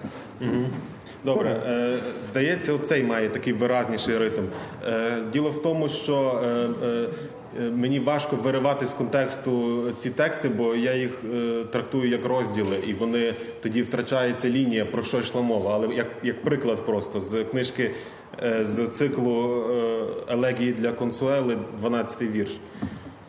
Добре, 1.24 1.50
е, 1.50 1.98
здається, 2.30 2.72
оцей 2.72 3.02
має 3.02 3.28
такий 3.28 3.52
виразніший 3.52 4.18
ритм. 4.18 4.42
Е, 4.87 5.18
діло 5.33 5.50
в 5.50 5.62
тому, 5.62 5.88
що 5.88 6.42
е, 6.44 6.68
е, 6.87 7.06
е, 7.61 7.70
мені 7.70 8.00
важко 8.00 8.37
виривати 8.37 8.87
з 8.87 8.90
контексту 8.90 9.83
ці 9.98 10.11
тексти, 10.11 10.48
бо 10.48 10.74
я 10.74 10.94
їх 10.94 11.11
е, 11.35 11.64
трактую 11.72 12.11
як 12.11 12.24
розділи, 12.24 12.76
і 12.87 12.94
вони 12.94 13.35
тоді 13.62 13.83
втрачається 13.83 14.48
лінія, 14.50 14.85
про 14.85 15.02
що 15.02 15.18
йшла 15.18 15.42
мова. 15.42 15.74
Але 15.74 15.94
як, 15.94 16.06
як 16.22 16.42
приклад, 16.42 16.87
просто 16.87 17.20
з 17.20 17.44
книжки 17.44 17.90
е, 18.42 18.64
з 18.64 18.87
циклу 18.87 19.64
е, 19.70 20.04
елегії 20.28 20.72
для 20.72 20.92
консуели, 20.92 21.59
12-й 21.83 22.26
вірш. 22.28 22.50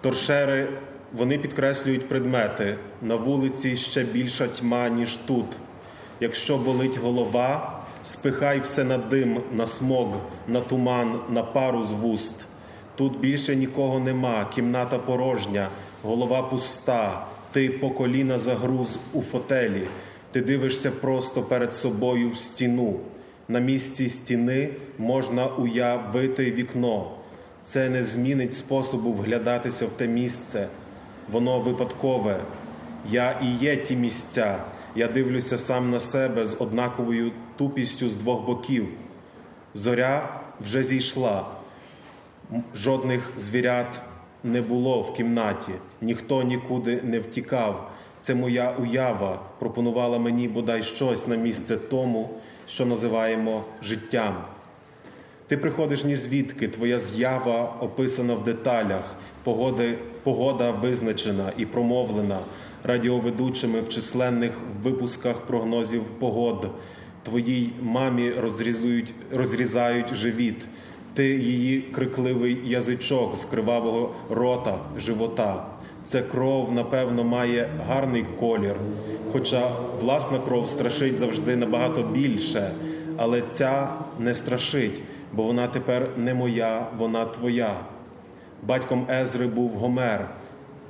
Торшери 0.01 0.67
вони 1.13 1.37
підкреслюють 1.37 2.09
предмети 2.09 2.75
на 3.01 3.15
вулиці 3.15 3.77
ще 3.77 4.03
більша 4.03 4.47
тьма, 4.47 4.89
ніж 4.89 5.15
тут. 5.15 5.45
Якщо 6.19 6.57
болить 6.57 6.97
голова, 6.97 7.80
спихай 8.03 8.59
все 8.59 8.83
на 8.83 8.97
дим, 8.97 9.41
на 9.51 9.65
смог, 9.65 10.07
на 10.47 10.61
туман, 10.61 11.19
на 11.29 11.43
пару 11.43 11.83
з 11.83 11.91
вуст. 11.91 12.35
Тут 12.95 13.19
більше 13.19 13.55
нікого 13.55 13.99
нема, 13.99 14.47
кімната 14.55 14.97
порожня, 14.97 15.69
голова 16.03 16.41
пуста, 16.41 17.25
ти 17.51 17.69
по 17.69 17.89
коліна 17.89 18.39
загруз 18.39 18.99
у 19.13 19.21
фотелі, 19.21 19.87
ти 20.31 20.41
дивишся 20.41 20.91
просто 20.91 21.41
перед 21.41 21.73
собою 21.73 22.29
в 22.29 22.37
стіну. 22.37 22.99
На 23.47 23.59
місці 23.59 24.09
стіни 24.09 24.69
можна 24.97 25.45
уявити 25.45 26.51
вікно. 26.51 27.11
Це 27.63 27.89
не 27.89 28.03
змінить 28.03 28.57
способу 28.57 29.13
вглядатися 29.13 29.85
в 29.85 29.89
те 29.89 30.07
місце. 30.07 30.67
Воно 31.31 31.59
випадкове. 31.59 32.39
Я 33.09 33.39
і 33.43 33.65
є 33.65 33.77
ті 33.77 33.95
місця. 33.95 34.57
Я 34.95 35.07
дивлюся 35.07 35.57
сам 35.57 35.91
на 35.91 35.99
себе 35.99 36.45
з 36.45 36.61
однаковою 36.61 37.31
тупістю 37.57 38.09
з 38.09 38.15
двох 38.15 38.45
боків. 38.45 38.87
Зоря 39.73 40.41
вже 40.61 40.83
зійшла. 40.83 41.45
Жодних 42.75 43.29
звірят 43.37 43.99
не 44.43 44.61
було 44.61 45.01
в 45.01 45.13
кімнаті, 45.13 45.71
ніхто 46.01 46.43
нікуди 46.43 47.01
не 47.03 47.19
втікав. 47.19 47.91
Це 48.19 48.35
моя 48.35 48.75
уява 48.79 49.39
пропонувала 49.59 50.19
мені 50.19 50.47
бодай 50.47 50.83
щось 50.83 51.27
на 51.27 51.35
місце 51.35 51.77
тому, 51.77 52.29
що 52.67 52.85
називаємо 52.85 53.63
життям. 53.83 54.37
Ти 55.47 55.57
приходиш 55.57 56.03
ні 56.03 56.15
звідки, 56.15 56.67
твоя 56.67 56.99
з'ява 56.99 57.75
описана 57.79 58.33
в 58.33 58.43
деталях, 58.43 59.15
погода 60.23 60.71
визначена 60.71 61.51
і 61.57 61.65
промовлена 61.65 62.39
радіоведучими 62.83 63.81
в 63.81 63.89
численних 63.89 64.51
випусках 64.83 65.41
прогнозів 65.41 66.03
погод. 66.03 66.67
Твоїй 67.23 67.73
мамі 67.81 68.31
розрізують, 68.31 69.13
розрізають 69.33 70.13
живіт. 70.13 70.65
Ти 71.13 71.27
її 71.27 71.81
крикливий 71.81 72.57
язичок 72.65 73.37
з 73.37 73.45
кривавого 73.45 74.15
рота, 74.29 74.79
живота. 74.97 75.65
Це 76.05 76.21
кров, 76.21 76.71
напевно, 76.71 77.23
має 77.23 77.69
гарний 77.87 78.25
колір, 78.39 78.75
хоча 79.31 79.71
власна 80.01 80.39
кров 80.39 80.69
страшить 80.69 81.17
завжди 81.17 81.55
набагато 81.55 82.03
більше, 82.03 82.71
але 83.17 83.43
ця 83.49 83.87
не 84.19 84.35
страшить, 84.35 84.99
бо 85.33 85.43
вона 85.43 85.67
тепер 85.67 86.09
не 86.17 86.33
моя, 86.33 86.87
вона 86.97 87.25
твоя. 87.25 87.75
Батьком 88.63 89.07
Езри 89.11 89.47
був 89.47 89.71
Гомер, 89.71 90.29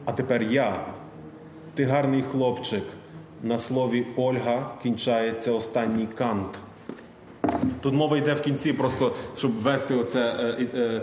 а 0.06 0.12
тепер 0.12 0.44
я. 0.44 0.86
Ти 1.76 1.86
гарний 1.86 2.22
хлопчик. 2.32 2.84
На 3.44 3.60
слові 3.60 4.06
Ольга 4.16 4.72
кінчається 4.84 5.52
останній 5.52 6.08
кант. 6.18 6.48
Тут 7.82 7.94
мова 7.94 8.18
йде 8.18 8.34
в 8.34 8.42
кінці, 8.42 8.74
просто 8.74 9.12
щоб 9.38 9.52
ввести 9.52 9.96
оце. 9.96 10.20
е, 10.40 10.68
е, 10.76 11.02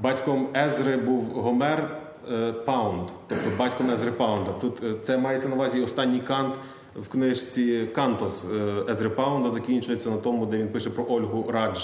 Батьком 0.00 0.48
Езри 0.56 0.96
був 0.96 1.24
Гомер 1.24 1.90
е, 2.32 2.52
Паунд, 2.52 3.08
тобто 3.28 3.44
батьком 3.58 3.90
Езри 3.90 4.12
Паунда. 4.12 4.52
Тут 4.60 4.84
е, 4.84 4.94
це 5.02 5.18
мається 5.18 5.48
на 5.48 5.54
увазі 5.54 5.80
останній 5.80 6.20
кант 6.20 6.54
в 6.96 7.08
книжці 7.08 7.88
Кантос 7.94 8.46
е, 8.52 8.92
Езри 8.92 9.08
Паунда 9.08 9.50
закінчується 9.50 10.10
на 10.10 10.16
тому, 10.16 10.46
де 10.46 10.58
він 10.58 10.68
пише 10.68 10.90
про 10.90 11.04
Ольгу 11.08 11.50
Радж. 11.52 11.78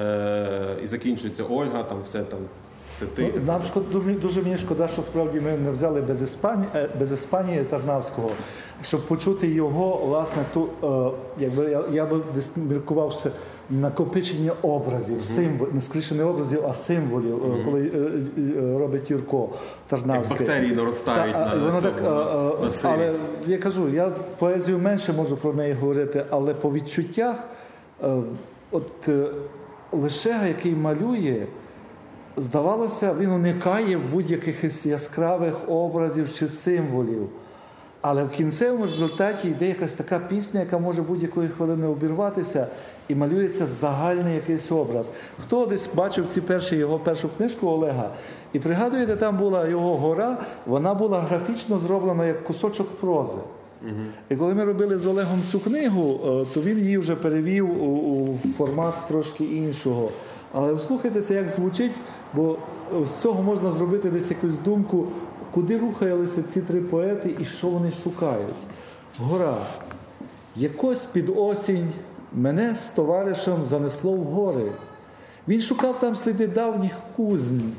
Е, 0.00 0.76
І 0.82 0.86
закінчується 0.86 1.44
Ольга, 1.44 1.82
там 1.82 2.02
все 2.04 2.22
там. 2.22 2.38
Все 2.98 3.06
ти. 3.06 3.32
Ну, 3.36 3.42
Нам 3.46 3.62
шкод, 3.62 3.90
дуже, 3.92 4.12
дуже 4.12 4.42
мені 4.42 4.58
шкода, 4.58 4.88
що 4.88 5.02
справді 5.02 5.40
ми 5.40 5.50
не 5.50 5.70
взяли 5.70 6.00
без 6.00 6.22
Іспанії, 6.22 6.68
без 6.98 7.12
Іспанії 7.12 7.64
Тарнавського, 7.64 8.30
щоб 8.82 9.06
почути 9.06 9.48
його, 9.48 9.96
власне, 9.96 10.42
ту, 10.54 10.68
е, 10.82 11.10
якби 11.38 11.70
я, 11.70 11.84
я 11.92 12.06
би 12.06 12.20
десь 12.34 12.56
міркував 12.56 13.12
ще 13.12 13.30
накопичення 13.70 14.52
образів, 14.62 15.24
символ, 15.24 15.68
не 15.72 15.80
скоріше 15.80 16.14
не 16.14 16.24
образів, 16.24 16.66
а 16.68 16.74
символів, 16.74 17.36
е, 17.36 17.64
коли 17.64 17.80
е, 17.80 17.98
е, 18.38 18.78
робить 18.78 19.10
Юрко 19.10 19.48
Тарнавський. 19.88 20.36
Як 20.36 20.48
бактерії 20.48 20.72
наростають 20.72 21.34
Та, 21.34 21.50
а, 21.52 21.56
на 21.56 21.64
воно 21.64 21.80
цьому, 21.80 21.94
так, 21.94 22.04
а, 22.04 22.56
а, 22.60 22.64
на 22.64 22.70
сирі. 22.70 22.92
Але 22.94 23.12
я 23.46 23.58
кажу, 23.58 23.88
я 23.88 24.12
поезію 24.38 24.78
менше 24.78 25.12
можу 25.12 25.36
про 25.36 25.52
неї 25.52 25.72
говорити, 25.72 26.24
але 26.30 26.54
по 26.54 26.72
відчуттях, 26.72 27.36
е, 28.02 28.16
от 28.70 29.08
е, 29.08 29.26
Лишега, 29.92 30.46
який 30.46 30.74
малює, 30.74 31.46
здавалося, 32.38 33.14
він 33.18 33.30
уникає 33.30 33.98
будь-яких 34.12 34.86
яскравих 34.86 35.54
образів 35.68 36.34
чи 36.38 36.48
символів. 36.48 37.28
Але 38.00 38.24
в 38.24 38.30
кінцевому 38.30 38.84
результаті 38.84 39.48
йде 39.48 39.68
якась 39.68 39.92
така 39.92 40.18
пісня, 40.18 40.60
яка 40.60 40.78
може 40.78 41.02
будь-якої 41.02 41.48
хвилини 41.48 41.86
обірватися, 41.86 42.66
і 43.08 43.14
малюється 43.14 43.66
загальний 43.80 44.34
якийсь 44.34 44.72
образ. 44.72 45.10
Хто 45.42 45.66
десь 45.66 45.94
бачив 45.94 46.26
ці 46.34 46.40
перші 46.40 46.76
його 46.76 46.98
першу 46.98 47.28
книжку 47.28 47.68
Олега, 47.68 48.10
і 48.52 48.58
пригадуєте, 48.58 49.16
там 49.16 49.36
була 49.36 49.68
його 49.68 49.96
гора, 49.96 50.36
вона 50.66 50.94
була 50.94 51.20
графічно 51.20 51.78
зроблена 51.78 52.26
як 52.26 52.44
кусочок 52.44 52.88
прози. 53.00 53.40
І 54.30 54.36
коли 54.36 54.54
ми 54.54 54.64
робили 54.64 54.98
з 54.98 55.06
Олегом 55.06 55.40
цю 55.50 55.60
книгу, 55.60 56.20
е, 56.24 56.46
то 56.54 56.62
він 56.62 56.78
її 56.78 56.98
вже 56.98 57.16
перевів 57.16 57.82
у, 57.82 57.86
у 57.86 58.38
формат 58.58 58.94
трошки 59.08 59.44
іншого. 59.44 60.10
Але 60.52 60.74
вслухайтеся, 60.74 61.34
як 61.34 61.48
звучить, 61.48 61.92
бо 62.34 62.56
з 63.04 63.20
цього 63.20 63.42
можна 63.42 63.72
зробити 63.72 64.10
десь 64.10 64.30
якусь 64.30 64.58
думку, 64.58 65.06
куди 65.50 65.78
рухалися 65.78 66.42
ці 66.42 66.60
три 66.60 66.80
поети 66.80 67.36
і 67.40 67.44
що 67.44 67.66
вони 67.66 67.90
шукають. 68.04 68.54
Гора. 69.18 69.56
Якось 70.56 71.04
під 71.04 71.32
осінь 71.36 71.88
мене 72.32 72.76
з 72.86 72.90
товаришем 72.90 73.64
занесло 73.64 74.12
в 74.12 74.24
гори. 74.24 74.72
Він 75.48 75.60
шукав 75.60 76.00
там 76.00 76.16
сліди 76.16 76.46
давніх 76.46 76.92
кузні. 77.16 77.72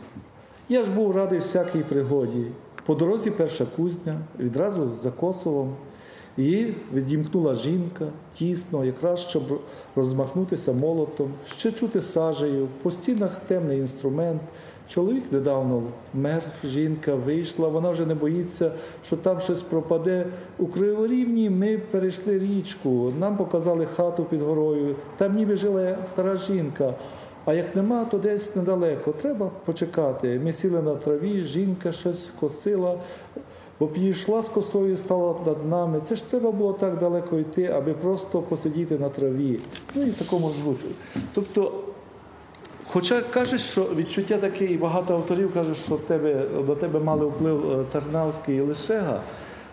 Я 0.70 0.84
ж 0.86 0.92
був 0.92 1.16
радий 1.16 1.40
всякій 1.40 1.80
пригоді. 1.80 2.46
По 2.86 2.96
дорозі 2.96 3.32
перша 3.32 3.66
кузня, 3.76 4.20
відразу 4.40 4.92
за 5.04 5.12
Косовом. 5.12 5.76
Її 6.38 6.76
відімкнула 6.94 7.56
жінка 7.56 8.06
тісно, 8.34 8.86
якраз 8.86 9.20
щоб 9.20 9.62
розмахнутися 10.00 10.74
молотом, 10.74 11.34
ще 11.58 11.72
чути 11.72 12.02
сажею, 12.02 12.68
по 12.82 12.92
стінах 12.92 13.40
темний 13.48 13.80
інструмент. 13.80 14.42
Чоловік 14.90 15.24
недавно 15.32 15.84
вмер, 16.14 16.42
жінка 16.64 17.16
вийшла, 17.16 17.68
вона 17.68 17.90
вже 17.90 18.06
не 18.06 18.16
боїться, 18.16 18.72
що 19.06 19.18
там 19.18 19.40
щось 19.40 19.62
пропаде. 19.62 20.26
У 20.58 20.68
Криворівні 20.68 21.50
ми 21.50 21.78
перейшли 21.78 22.40
річку, 22.40 23.14
нам 23.20 23.38
показали 23.38 23.86
хату 23.86 24.24
під 24.24 24.42
горою, 24.42 24.96
там 25.18 25.36
ніби 25.36 25.56
жила 25.56 25.98
стара 26.12 26.38
жінка. 26.38 26.94
А 27.46 27.54
як 27.54 27.76
нема, 27.76 28.06
то 28.06 28.18
десь 28.18 28.56
недалеко. 28.56 29.12
Треба 29.12 29.52
почекати. 29.66 30.40
Ми 30.44 30.54
сіли 30.54 30.82
на 30.82 30.96
траві, 30.96 31.42
жінка 31.42 31.92
щось 31.92 32.30
косила, 32.40 33.00
підійшла 33.88 34.42
з 34.42 34.50
косою, 34.50 34.98
стала 34.98 35.36
над 35.46 35.70
нами. 35.70 36.02
Це 36.10 36.16
ж 36.16 36.30
треба 36.30 36.52
було 36.52 36.74
так 36.74 37.00
далеко 37.00 37.40
йти, 37.40 37.66
аби 37.66 37.94
просто 37.94 38.42
посидіти 38.42 38.98
на 38.98 39.10
траві. 39.10 39.60
Ну 39.96 40.04
і 40.04 40.10
в 40.10 40.16
такому 40.16 40.50
ж 40.50 40.56
дусі. 40.64 40.86
Тобто, 41.34 41.72
хоча 42.88 43.22
кажеш, 43.22 43.62
що 43.62 43.84
відчуття 43.96 44.38
таке, 44.38 44.66
і 44.66 44.78
багато 44.78 45.14
авторів 45.14 45.54
кажуть, 45.54 45.78
що 45.78 45.96
тебе, 45.96 46.46
до 46.68 46.76
тебе 46.76 47.00
мали 47.00 47.26
вплив 47.26 47.72
е, 47.72 47.84
Тарнавський 47.92 48.58
і 48.58 48.62
Лишега. 48.62 49.22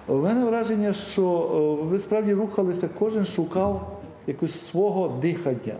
У 0.08 0.14
мене 0.14 0.44
враження, 0.44 0.92
що 0.92 1.50
е, 1.82 1.84
ви 1.84 1.98
справді 1.98 2.34
рухалися, 2.34 2.88
кожен 2.98 3.24
шукав 3.24 3.98
якось 4.26 4.66
свого 4.66 5.12
дихання. 5.22 5.74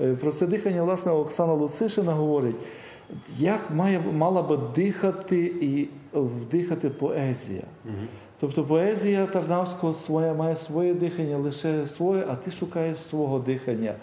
Е, 0.00 0.14
Про 0.14 0.32
це 0.32 0.46
дихання, 0.46 0.82
власне, 0.82 1.12
Оксана 1.12 1.52
Луцишина 1.52 2.12
говорить, 2.12 2.56
як 3.38 3.70
має, 3.70 4.00
мала 4.00 4.42
би 4.42 4.58
дихати 4.74 5.44
і 5.60 5.88
вдихати 6.12 6.90
поезія. 6.90 7.62
Тобто 8.40 8.64
поезія 8.64 9.26
Тарнавського 9.26 9.92
своє, 9.94 10.32
має 10.32 10.56
своє 10.56 10.94
дихання, 10.94 11.36
лише 11.36 11.86
своє, 11.86 12.26
а 12.30 12.36
ти 12.36 12.50
шукаєш 12.50 12.98
свого 12.98 13.38
дихання. 13.38 13.94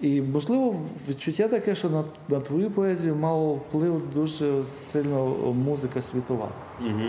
І, 0.00 0.20
можливо, 0.20 0.74
відчуття 1.08 1.48
таке, 1.48 1.74
що 1.74 1.90
на, 1.90 2.04
на 2.28 2.40
твою 2.40 2.70
поезію 2.70 3.16
мало 3.16 3.54
вплив 3.54 4.02
дуже 4.14 4.62
сильно 4.92 5.26
музика 5.52 6.02
світова. 6.02 6.48
Угу. 6.80 7.08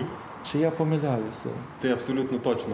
Чи 0.52 0.60
я 0.60 0.72
помиляюся? 0.72 1.50
Ти 1.82 1.90
абсолютно 1.90 2.38
точно 2.38 2.74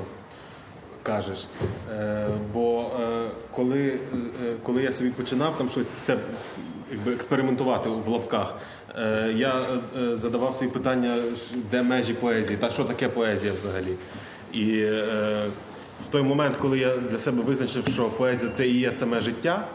кажеш. 1.04 1.48
Е, 1.92 2.28
бо 2.54 2.92
е, 3.02 3.30
коли, 3.52 3.88
е, 3.88 4.54
коли 4.64 4.84
я 4.84 4.92
собі 4.92 5.10
починав 5.10 5.58
там 5.58 5.70
щось 5.70 5.88
це 6.04 6.18
якби 6.92 7.14
експериментувати 7.14 7.90
в 7.90 8.08
лапках, 8.08 8.56
е, 8.98 9.34
я 9.36 9.62
е, 10.00 10.18
задавав 10.18 10.56
свої 10.56 10.72
питання, 10.72 11.18
де 11.72 11.82
межі 11.82 12.14
поезії, 12.14 12.58
та 12.58 12.70
що 12.70 12.84
таке 12.84 13.10
поезія 13.10 13.54
взагалі. 13.54 13.96
І 14.54 14.78
е, 14.78 15.04
в 16.08 16.12
той 16.12 16.22
момент, 16.22 16.58
коли 16.58 16.80
я 16.80 16.98
для 16.98 17.18
себе 17.18 17.44
визначив, 17.44 17.84
що 17.94 18.10
поезія 18.10 18.52
це 18.52 18.68
і 18.68 18.80
є 18.80 18.92
саме 18.92 19.22
життя, 19.22 19.68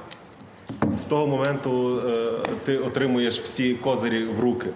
з 0.97 1.03
того 1.03 1.27
моменту 1.27 2.03
ти 2.65 2.79
отримуєш 2.79 3.41
всі 3.41 3.75
козирі 3.75 4.25
в 4.25 4.41
руки. 4.41 4.67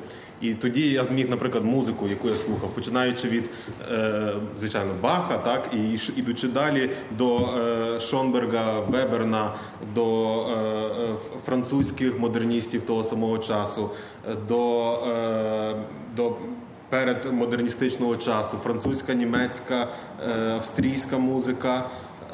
І 0.45 0.55
тоді 0.55 0.91
я 0.91 1.05
зміг, 1.05 1.31
наприклад, 1.31 1.65
музику, 1.65 2.09
яку 2.09 2.29
я 2.29 2.37
слухав, 2.37 2.71
починаючи 2.75 3.29
від, 3.29 3.51
е, 3.93 4.33
звичайно, 4.59 4.93
Баха, 5.03 5.39
так, 5.39 5.71
і 5.75 5.99
ідучи 6.17 6.49
далі 6.49 6.91
до 7.19 7.37
е, 7.39 8.01
Шонберга, 8.01 8.81
Веберна, 8.81 9.55
до 9.95 10.41
е, 10.41 10.53
е, 10.53 11.15
французьких 11.47 12.19
модерністів 12.19 12.83
того 12.83 13.05
самого 13.05 13.39
часу, 13.39 13.91
е, 14.31 14.35
до, 14.49 14.93
е, 14.93 15.75
до 16.17 16.33
передмодерністичного 16.89 18.17
часу, 18.17 18.57
французька, 18.57 19.15
німецька, 19.15 19.89
е, 20.29 20.51
австрійська 20.51 21.19
музика. 21.19 21.85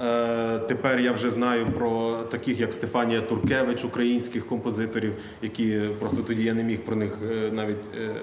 Е, 0.00 0.58
Тепер 0.58 1.00
я 1.00 1.12
вже 1.12 1.30
знаю 1.30 1.66
про 1.66 2.16
таких, 2.30 2.60
як 2.60 2.74
Стефанія 2.74 3.20
Туркевич, 3.20 3.84
українських 3.84 4.46
композиторів, 4.46 5.14
які 5.42 5.80
просто 5.98 6.22
тоді 6.22 6.42
я 6.42 6.54
не 6.54 6.62
міг 6.62 6.84
про 6.84 6.96
них 6.96 7.18
е, 7.30 7.50
навіть 7.52 7.94
е, 8.00 8.14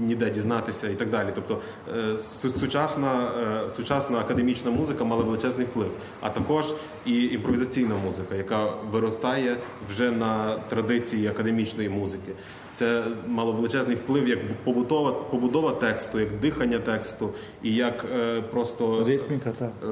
ніде 0.00 0.30
дізнатися 0.30 0.88
і 0.88 0.94
так 0.94 1.10
далі. 1.10 1.28
Тобто 1.34 1.58
е, 1.96 2.18
сучасна, 2.60 3.28
е, 3.66 3.70
сучасна 3.70 4.18
академічна 4.18 4.70
музика 4.70 5.04
мала 5.04 5.24
величезний 5.24 5.66
вплив, 5.66 5.90
а 6.20 6.30
також 6.30 6.74
і 7.06 7.24
імпровізаційна 7.24 7.94
музика, 8.04 8.34
яка 8.34 8.74
виростає 8.90 9.56
вже 9.90 10.10
на 10.10 10.54
традиції 10.68 11.26
академічної 11.26 11.88
музики. 11.88 12.32
Це 12.72 13.04
мало 13.26 13.52
величезний 13.52 13.96
вплив 13.96 14.28
як 14.28 14.38
побутова 14.64 15.12
побудова 15.12 15.70
тексту, 15.70 16.20
як 16.20 16.28
дихання 16.40 16.78
тексту 16.78 17.30
і 17.62 17.74
як 17.74 18.04
е, 18.18 18.42
просто 18.42 19.04
Ритміка, 19.04 19.50
так. 19.58 19.70
Е, 19.84 19.86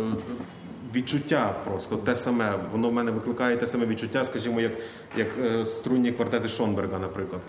відчуття 0.95 1.55
просто 1.65 1.97
те 1.97 2.17
саме. 2.17 2.55
Воно 2.73 2.89
в 2.89 2.93
мене 2.93 3.11
викликає 3.11 3.57
те 3.57 3.67
саме 3.67 3.87
відчуття, 3.87 4.25
скажімо, 4.25 4.61
як, 4.61 4.73
як 5.17 5.29
е, 5.45 5.65
струнні 5.65 6.13
квартети 6.13 6.49
Шонберга, 6.49 6.99
наприклад. 6.99 7.41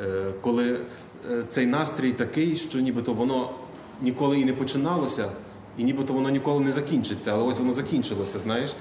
Е, 0.00 0.32
коли 0.40 0.80
е, 1.30 1.44
цей 1.48 1.66
настрій 1.66 2.12
такий, 2.12 2.56
що 2.56 2.80
нібито 2.80 3.12
воно 3.12 3.50
ніколи 4.00 4.40
і 4.40 4.44
не 4.44 4.52
починалося, 4.52 5.30
і 5.78 5.84
нібито 5.84 6.12
воно 6.12 6.30
ніколи 6.30 6.60
не 6.60 6.72
закінчиться, 6.72 7.32
але 7.32 7.42
ось 7.44 7.58
воно 7.58 7.74
закінчилося, 7.74 8.38
знаєш. 8.38 8.74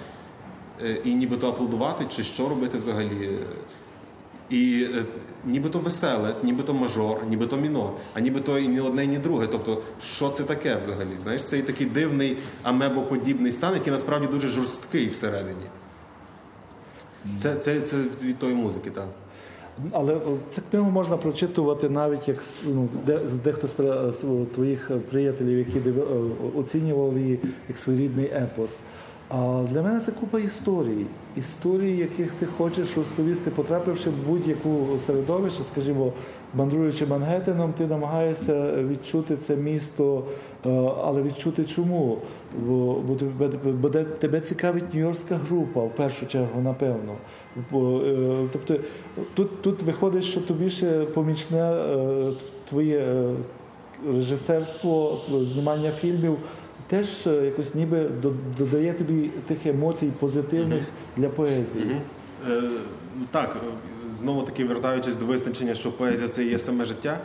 Е, 0.81 1.01
І 1.03 1.13
нібито 1.13 1.49
аплодувати, 1.49 2.05
чи 2.09 2.23
що 2.23 2.49
робити 2.49 2.77
взагалі. 2.77 3.39
І 4.49 4.87
нібито 5.45 5.79
веселе, 5.79 6.35
нібито 6.43 6.73
мажор, 6.73 7.25
нібито 7.29 7.57
мінор, 7.57 7.91
а 8.13 8.19
нібито 8.19 8.59
і 8.59 8.67
ні 8.67 8.79
одне, 8.79 9.05
ні 9.05 9.17
друге. 9.17 9.47
Тобто, 9.47 9.81
що 10.03 10.29
це 10.29 10.43
таке 10.43 10.75
взагалі? 10.75 11.17
Знаєш, 11.17 11.43
це 11.43 11.57
і 11.57 11.61
такий 11.61 11.87
дивний 11.87 12.37
амебоподібний 12.63 13.51
стан, 13.51 13.73
який 13.73 13.93
насправді 13.93 14.27
дуже 14.27 14.47
жорсткий 14.47 15.07
всередині. 15.07 15.65
Це, 17.37 17.55
це, 17.55 17.81
це 17.81 17.97
від 18.23 18.39
тої 18.39 18.55
музики, 18.55 18.91
так. 18.91 19.07
Але 19.91 20.19
цю 20.55 20.61
книгу 20.71 20.91
можна 20.91 21.17
прочитувати 21.17 21.89
навіть 21.89 22.27
як 22.27 22.37
ну, 22.65 22.87
де, 23.05 23.19
дехто 23.43 23.67
з 23.67 23.71
з 24.15 24.45
твоїх 24.55 24.91
приятелів, 25.11 25.57
які 25.57 25.89
е, 25.89 25.93
оцінював 26.57 27.17
її 27.17 27.39
як 27.69 27.77
своєрідний 27.77 28.25
епос. 28.25 28.71
А 29.29 29.63
для 29.71 29.81
мене 29.81 29.99
це 29.99 30.11
купа 30.11 30.39
історій. 30.39 31.05
Історій, 31.35 31.97
яких 31.97 32.31
ти 32.31 32.45
хочеш 32.45 32.97
розповісти, 32.97 33.51
потрапивши 33.51 34.09
в 34.09 34.27
будь-яку 34.27 34.87
середовище, 35.07 35.63
скажімо, 35.71 36.13
мандруючи 36.53 37.05
Мангеттеном, 37.05 37.73
ти 37.77 37.87
намагаєшся 37.87 38.83
відчути 38.83 39.37
це 39.37 39.55
місто, 39.55 40.23
е, 40.65 40.69
але 41.03 41.21
відчути 41.21 41.63
чому? 41.63 42.17
Бо, 42.67 43.01
бо 43.65 43.89
тебе 43.89 44.41
цікавить 44.41 44.93
нью-йоркська 44.93 45.39
група 45.49 45.83
в 45.83 45.95
першу 45.95 46.27
чергу, 46.27 46.61
напевно. 46.61 47.15
Е, 47.57 48.47
тобто 48.53 48.79
тут, 49.33 49.61
тут 49.61 49.81
виходить, 49.81 50.23
що 50.23 50.41
тобі 50.41 50.69
ще 50.69 51.01
помічне 51.01 51.71
е, 51.71 52.33
твоє 52.69 52.99
е, 52.99 53.33
режисерство, 54.15 55.21
знімання 55.53 55.91
фільмів 55.91 56.37
теж 56.87 57.07
якось 57.25 57.75
ніби 57.75 58.09
додає 58.57 58.93
тобі 58.93 59.29
тих 59.47 59.65
емоцій 59.65 60.11
позитивних 60.19 60.83
для 61.17 61.29
поезії. 61.29 61.95
Так, 63.31 63.57
знову 64.19 64.41
таки 64.41 64.65
вертаючись 64.65 65.15
до 65.15 65.25
визначення, 65.25 65.73
що 65.73 65.91
поезія 65.91 66.27
це 66.27 66.43
є 66.43 66.59
саме 66.59 66.85
життя. 66.85 67.19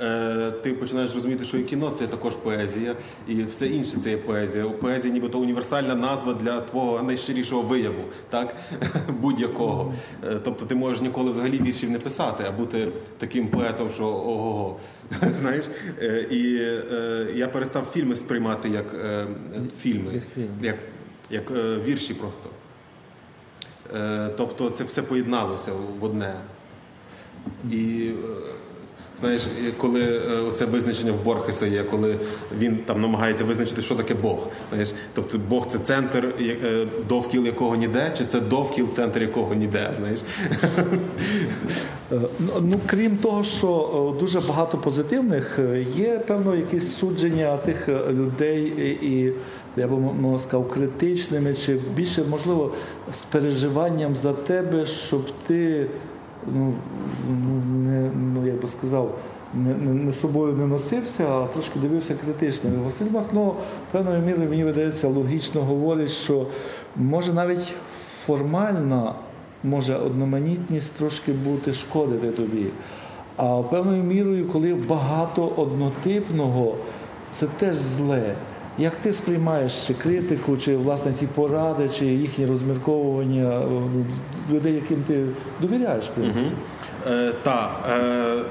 Е, 0.00 0.50
Ти 0.50 0.72
починаєш 0.72 1.14
розуміти, 1.14 1.44
що 1.44 1.58
і 1.58 1.62
кіно 1.64 1.90
це 1.90 2.06
також 2.06 2.34
поезія, 2.34 2.96
і 3.28 3.42
все 3.44 3.66
інше 3.66 3.96
це 3.96 4.10
є 4.10 4.16
поезія. 4.16 4.64
Поезія, 4.64 5.14
нібито 5.14 5.38
універсальна 5.38 5.94
назва 5.94 6.34
для 6.34 6.60
твого 6.60 7.02
найщирішого 7.02 7.62
вияву, 7.62 8.04
так 8.30 8.56
будь-якого. 9.20 9.94
Е, 10.24 10.38
Тобто 10.44 10.66
ти 10.66 10.74
можеш 10.74 11.00
ніколи 11.00 11.30
взагалі 11.30 11.62
віршів 11.62 11.90
не 11.90 11.98
писати, 11.98 12.44
а 12.48 12.52
бути 12.52 12.88
таким 13.18 13.48
поетом, 13.48 13.90
що 13.94 14.04
ого-го. 14.04 14.76
Знаєш, 15.34 15.64
Е, 16.02 16.26
і 16.30 16.52
я 17.38 17.48
перестав 17.48 17.84
фільми 17.92 18.16
сприймати 18.16 18.68
як 18.68 18.96
фільми, 19.78 20.22
Як 20.60 20.76
як, 21.30 21.50
вірші 21.84 22.14
просто. 22.14 22.48
Тобто 24.36 24.70
це 24.70 24.84
все 24.84 25.02
поєдналося 25.02 25.72
в 26.00 26.04
одне. 26.04 26.34
І 27.70 28.10
знаєш, 29.20 29.46
коли 29.76 30.00
е, 30.02 30.20
оце 30.48 30.64
визначення 30.64 31.12
в 31.12 31.24
Борхеса 31.24 31.66
є, 31.66 31.82
коли 31.82 32.18
він 32.58 32.76
там 32.86 33.00
намагається 33.00 33.44
визначити, 33.44 33.82
що 33.82 33.94
таке 33.94 34.14
Бог. 34.14 34.48
Знаєш, 34.70 34.94
тобто 35.14 35.38
Бог 35.48 35.66
це 35.66 35.78
центр, 35.78 36.34
е, 36.40 36.86
довкіл 37.08 37.46
якого 37.46 37.76
ніде, 37.76 38.12
чи 38.18 38.24
це 38.24 38.40
довкіл, 38.40 38.90
центр 38.90 39.22
якого 39.22 39.54
ніде. 39.54 39.92
Знаєш, 39.96 40.20
Е, 42.12 42.20
Ну, 42.38 42.48
ну, 42.60 42.76
крім 42.86 43.16
того, 43.16 43.44
що 43.44 44.16
дуже 44.20 44.40
багато 44.40 44.78
позитивних, 44.78 45.58
є 45.96 46.18
певно 46.26 46.54
якісь 46.56 46.92
судження 46.96 47.56
тих 47.56 47.88
людей 47.88 48.64
і, 49.02 49.32
я 49.80 49.86
би 49.88 49.96
м- 49.96 50.38
сказав, 50.38 50.68
критичними, 50.68 51.54
чи 51.54 51.76
більше 51.94 52.22
можливо 52.30 52.72
з 53.14 53.24
переживанням 53.24 54.16
за 54.16 54.32
тебе, 54.32 54.86
щоб 54.86 55.22
ти 55.46 55.86
ну, 56.52 56.72
не, 57.76 58.10
ну 58.34 58.46
як 58.46 58.62
би 58.62 58.68
сказав. 58.68 59.18
Не, 59.54 59.74
не, 59.74 59.94
не 59.94 60.12
собою 60.12 60.52
не 60.52 60.66
носився, 60.66 61.28
а 61.28 61.46
трошки 61.46 61.78
дивився 61.78 62.14
критично. 62.14 62.70
І 62.70 62.84
Василь 62.84 63.10
Махно 63.10 63.54
певною 63.92 64.22
мірою 64.22 64.48
мені 64.50 64.64
видається 64.64 65.08
логічно 65.08 65.60
говорить, 65.60 66.10
що 66.10 66.46
може 66.96 67.32
навіть 67.32 67.74
формально 68.26 69.14
може 69.64 69.96
одноманітність 69.96 70.96
трошки 70.96 71.32
бути 71.32 71.72
шкодити 71.72 72.30
тобі. 72.30 72.66
А 73.36 73.62
певною 73.62 74.02
мірою, 74.02 74.48
коли 74.48 74.74
багато 74.74 75.52
однотипного, 75.56 76.74
це 77.38 77.46
теж 77.46 77.76
зле. 77.76 78.34
Як 78.78 78.92
ти 78.94 79.12
сприймаєш 79.12 79.86
чи 79.86 79.94
критику, 79.94 80.56
чи 80.56 80.76
власне 80.76 81.12
ці 81.12 81.26
поради, 81.26 81.90
чи 81.98 82.06
їхні 82.06 82.46
розмірковування 82.46 83.60
е, 83.60 84.54
людей, 84.54 84.74
яким 84.74 85.02
ти 85.02 85.26
довіряєш, 85.60 86.04
принципі? 86.06 86.46
Е, 87.06 87.32
та, 87.42 87.70
е, 87.90 88.42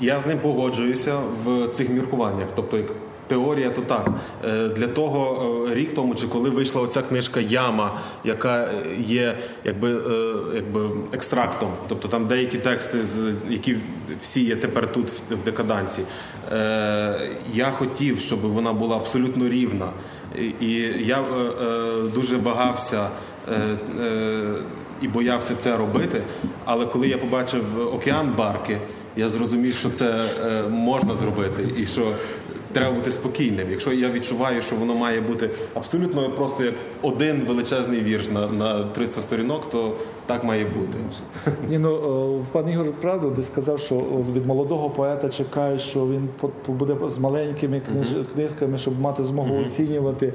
я 0.00 0.18
з 0.18 0.26
ним 0.26 0.38
погоджуюся 0.38 1.18
в 1.44 1.68
цих 1.68 1.90
міркуваннях. 1.90 2.46
Тобто, 2.54 2.76
як 2.76 2.86
теорія, 3.26 3.70
то 3.70 3.80
так. 3.80 4.10
Е, 4.44 4.68
для 4.68 4.86
того 4.86 5.46
е, 5.70 5.74
рік 5.74 5.94
тому, 5.94 6.14
чи 6.14 6.26
коли 6.26 6.50
вийшла 6.50 6.82
оця 6.82 7.02
книжка 7.02 7.40
Яма, 7.40 8.00
яка 8.24 8.70
є 8.98 9.36
якби, 9.64 9.96
е, 9.96 10.34
якби 10.54 10.80
екстрактом, 11.12 11.68
тобто 11.88 12.08
там 12.08 12.26
деякі 12.26 12.58
тексти, 12.58 13.04
з, 13.04 13.34
які 13.48 13.76
всі 14.22 14.44
є 14.44 14.56
тепер 14.56 14.92
тут 14.92 15.08
в, 15.30 15.44
декадансі. 15.44 16.02
Е, 16.52 17.30
я 17.54 17.70
хотів, 17.70 18.20
щоб 18.20 18.40
вона 18.40 18.72
була 18.72 18.96
абсолютно 18.96 19.48
рівна. 19.48 19.90
І, 20.60 20.72
я 20.98 21.20
е, 21.20 21.24
е, 21.24 22.02
дуже 22.14 22.36
багався. 22.36 23.08
І 25.02 25.08
боявся 25.08 25.54
це 25.56 25.76
робити. 25.76 26.22
Але 26.64 26.86
коли 26.86 27.08
я 27.08 27.18
побачив 27.18 27.64
океан 27.94 28.34
барки, 28.36 28.78
я 29.16 29.30
зрозумів, 29.30 29.76
що 29.76 29.90
це 29.90 30.28
можна 30.70 31.14
зробити, 31.14 31.64
і 31.76 31.86
що 31.86 32.12
треба 32.72 32.92
бути 32.92 33.10
спокійним. 33.10 33.66
Якщо 33.70 33.92
я 33.92 34.10
відчуваю, 34.10 34.62
що 34.62 34.76
воно 34.76 34.94
має 34.94 35.20
бути 35.20 35.50
абсолютно 35.74 36.30
просто 36.30 36.64
як 36.64 36.74
один 37.02 37.44
величезний 37.48 38.00
вірш 38.00 38.30
на, 38.30 38.46
на 38.46 38.84
300 38.84 39.20
сторінок, 39.20 39.70
то 39.70 39.96
так 40.26 40.44
має 40.44 40.64
бути. 40.64 40.98
Ні, 41.70 41.78
ну 41.78 41.90
о, 41.90 42.40
пан 42.52 42.70
Ігор 42.70 42.92
правду, 43.00 43.32
ти 43.36 43.42
сказав, 43.42 43.80
що 43.80 43.94
від 44.34 44.46
молодого 44.46 44.90
поета 44.90 45.28
чекає, 45.28 45.78
що 45.78 46.06
він 46.06 46.28
буде 46.68 46.96
з 47.14 47.18
маленькими 47.18 47.82
книжками, 48.34 48.78
щоб 48.78 49.00
мати 49.00 49.24
змогу 49.24 49.56
оцінювати. 49.66 50.32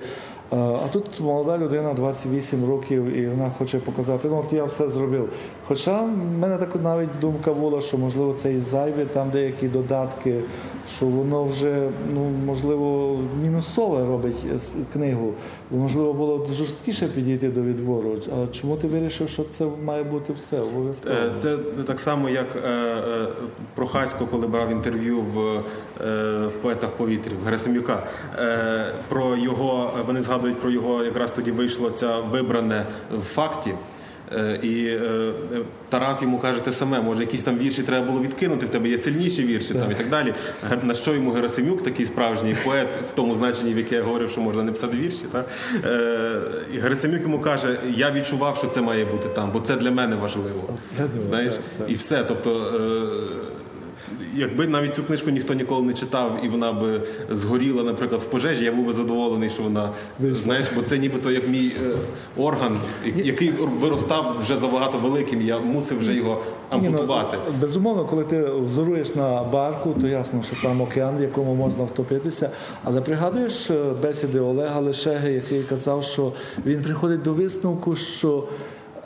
А 0.52 0.56
а 0.86 0.88
тут 0.92 1.20
молода 1.20 1.58
людина 1.58 1.94
28 1.94 2.66
років, 2.70 3.06
і 3.06 3.28
вона 3.28 3.50
хоче 3.58 3.80
показати, 3.80 4.28
ну 4.28 4.44
от 4.48 4.54
я 4.54 4.66
все 4.66 4.90
зробив. 4.90 5.30
Хоча 5.68 6.02
в 6.02 6.10
мене 6.40 6.58
така 6.58 6.80
навіть 6.80 7.10
думка 7.22 7.54
була, 7.54 7.82
що 7.82 7.98
можливо 7.98 8.34
це 8.34 8.54
і 8.54 8.60
зайві 8.60 9.06
там 9.14 9.30
деякі 9.30 9.68
додатки, 9.68 10.42
що 10.98 11.06
воно 11.06 11.44
вже 11.44 11.90
ну 12.14 12.22
можливо 12.46 13.20
мінусове 13.44 14.06
робить 14.06 14.46
е, 14.56 14.60
книгу. 14.94 15.34
Можливо, 15.72 16.14
було 16.14 16.48
жорсткіше 16.54 17.08
підійти 17.08 17.50
до 17.50 17.62
відбору. 17.62 18.16
А 18.34 18.54
чому 18.54 18.76
ти 18.76 18.88
вирішив, 18.88 19.30
що 19.30 19.44
це 19.58 19.66
має 19.84 20.04
бути 20.04 20.34
все 20.34 20.60
обов'язково? 20.60 21.16
Е, 21.16 21.32
Це 21.38 21.58
так 21.88 22.00
само, 22.00 22.30
як 22.30 22.48
е, 22.66 22.68
е, 22.68 23.28
Прохасько, 23.76 24.26
коли 24.32 24.48
брав 24.48 24.72
інтерв'ю 24.72 25.22
в, 25.22 25.40
е, 25.40 25.62
в 26.48 26.52
поетах 26.62 26.90
повітрі 26.90 27.32
в 27.42 27.46
Герасимюка. 27.46 28.04
Е, 28.40 28.86
Про 29.10 29.36
його 29.38 29.92
вони 30.08 30.22
згадують 30.42 30.60
про 30.62 30.70
його, 30.72 31.04
якраз 31.04 31.32
тоді 31.32 31.52
вийшло 31.52 31.90
це 31.90 32.20
вибране 32.32 32.86
в 33.12 33.22
факті. 33.22 33.74
Е, 34.34 34.60
І 34.64 34.86
е, 34.86 35.32
Тарас 35.90 36.22
йому 36.22 36.40
каже 36.40 36.60
те 36.62 36.72
саме, 36.72 37.02
може, 37.02 37.22
якісь 37.22 37.44
там 37.44 37.58
вірші 37.58 37.84
треба 37.84 38.08
було 38.08 38.22
відкинути, 38.22 38.66
в 38.66 38.70
тебе 38.70 38.90
є 38.90 38.98
сильніші 38.98 39.44
вірші 39.44 39.74
там 39.74 39.92
і 39.92 39.96
так 39.96 40.10
далі. 40.10 40.34
На 40.84 40.94
що 40.94 41.14
йому 41.14 41.32
Герасимюк, 41.32 41.84
такий 41.84 42.06
справжній 42.06 42.56
поет, 42.66 42.88
в 43.12 43.16
тому 43.16 43.36
значенні, 43.36 43.74
в 43.74 43.78
яке 43.78 43.96
я 43.96 44.04
говорив, 44.04 44.32
що 44.32 44.42
можна 44.42 44.64
не 44.64 44.72
писати 44.72 44.98
вірші. 44.98 45.26
Та? 45.32 45.44
Е, 45.86 46.42
І 46.74 46.78
Герасимюк 46.78 47.22
йому 47.22 47.40
каже: 47.40 47.78
я 47.96 48.12
відчував, 48.12 48.58
що 48.58 48.68
це 48.68 48.82
має 48.82 49.06
бути 49.06 49.30
там, 49.30 49.52
бо 49.52 49.60
це 49.60 49.76
для 49.76 49.92
мене 49.92 50.16
важливо. 50.16 50.78
Знаєш, 51.20 51.54
так, 51.54 51.62
так. 51.78 51.92
і 51.92 51.96
все. 51.96 52.24
Тобто. 52.24 52.72
Якби 54.36 54.68
навіть 54.68 54.94
цю 54.94 55.04
книжку 55.04 55.30
ніхто 55.30 55.54
ніколи 55.54 55.82
не 55.82 55.94
читав, 55.94 56.40
і 56.44 56.48
вона 56.48 56.74
би 56.74 57.02
згоріла, 57.30 57.84
наприклад, 57.84 58.22
в 58.22 58.26
пожежі, 58.26 58.66
я 58.66 58.72
був 58.72 58.86
би 58.86 58.94
задоволений, 58.94 59.50
що 59.50 59.64
вона 59.64 59.90
знаєш, 60.20 60.66
бо 60.76 60.82
це 60.82 60.98
нібито 60.98 61.32
як 61.32 61.48
мій 61.48 61.72
е, 61.86 61.96
орган, 62.42 62.78
який 63.16 63.52
виростав 63.52 64.38
вже 64.42 64.58
забагато 64.58 64.98
великим. 64.98 65.42
Я 65.42 65.60
мусив 65.60 66.00
вже 66.00 66.14
його 66.14 66.34
Ні, 66.34 66.80
ну, 66.82 66.88
ампутувати. 66.88 67.38
безумовно, 67.62 68.06
коли 68.06 68.24
ти 68.24 68.44
взоруєш 68.44 69.16
на 69.16 69.44
барку, 69.44 69.96
то 70.02 70.08
ясно, 70.08 70.44
що 70.44 70.68
там 70.68 70.82
океан, 70.82 71.18
в 71.18 71.22
якому 71.22 71.56
можна 71.56 71.84
втопитися. 71.84 72.50
Але 72.84 73.02
пригадуєш 73.02 73.70
е, 73.72 73.84
бесіди 74.02 74.40
Олега 74.40 74.80
Лешеги, 74.80 75.32
який 75.32 75.64
казав, 75.64 76.04
що 76.04 76.32
він 76.66 76.82
приходить 76.82 77.22
до 77.22 77.34
висновку, 77.34 77.96
що 77.96 78.48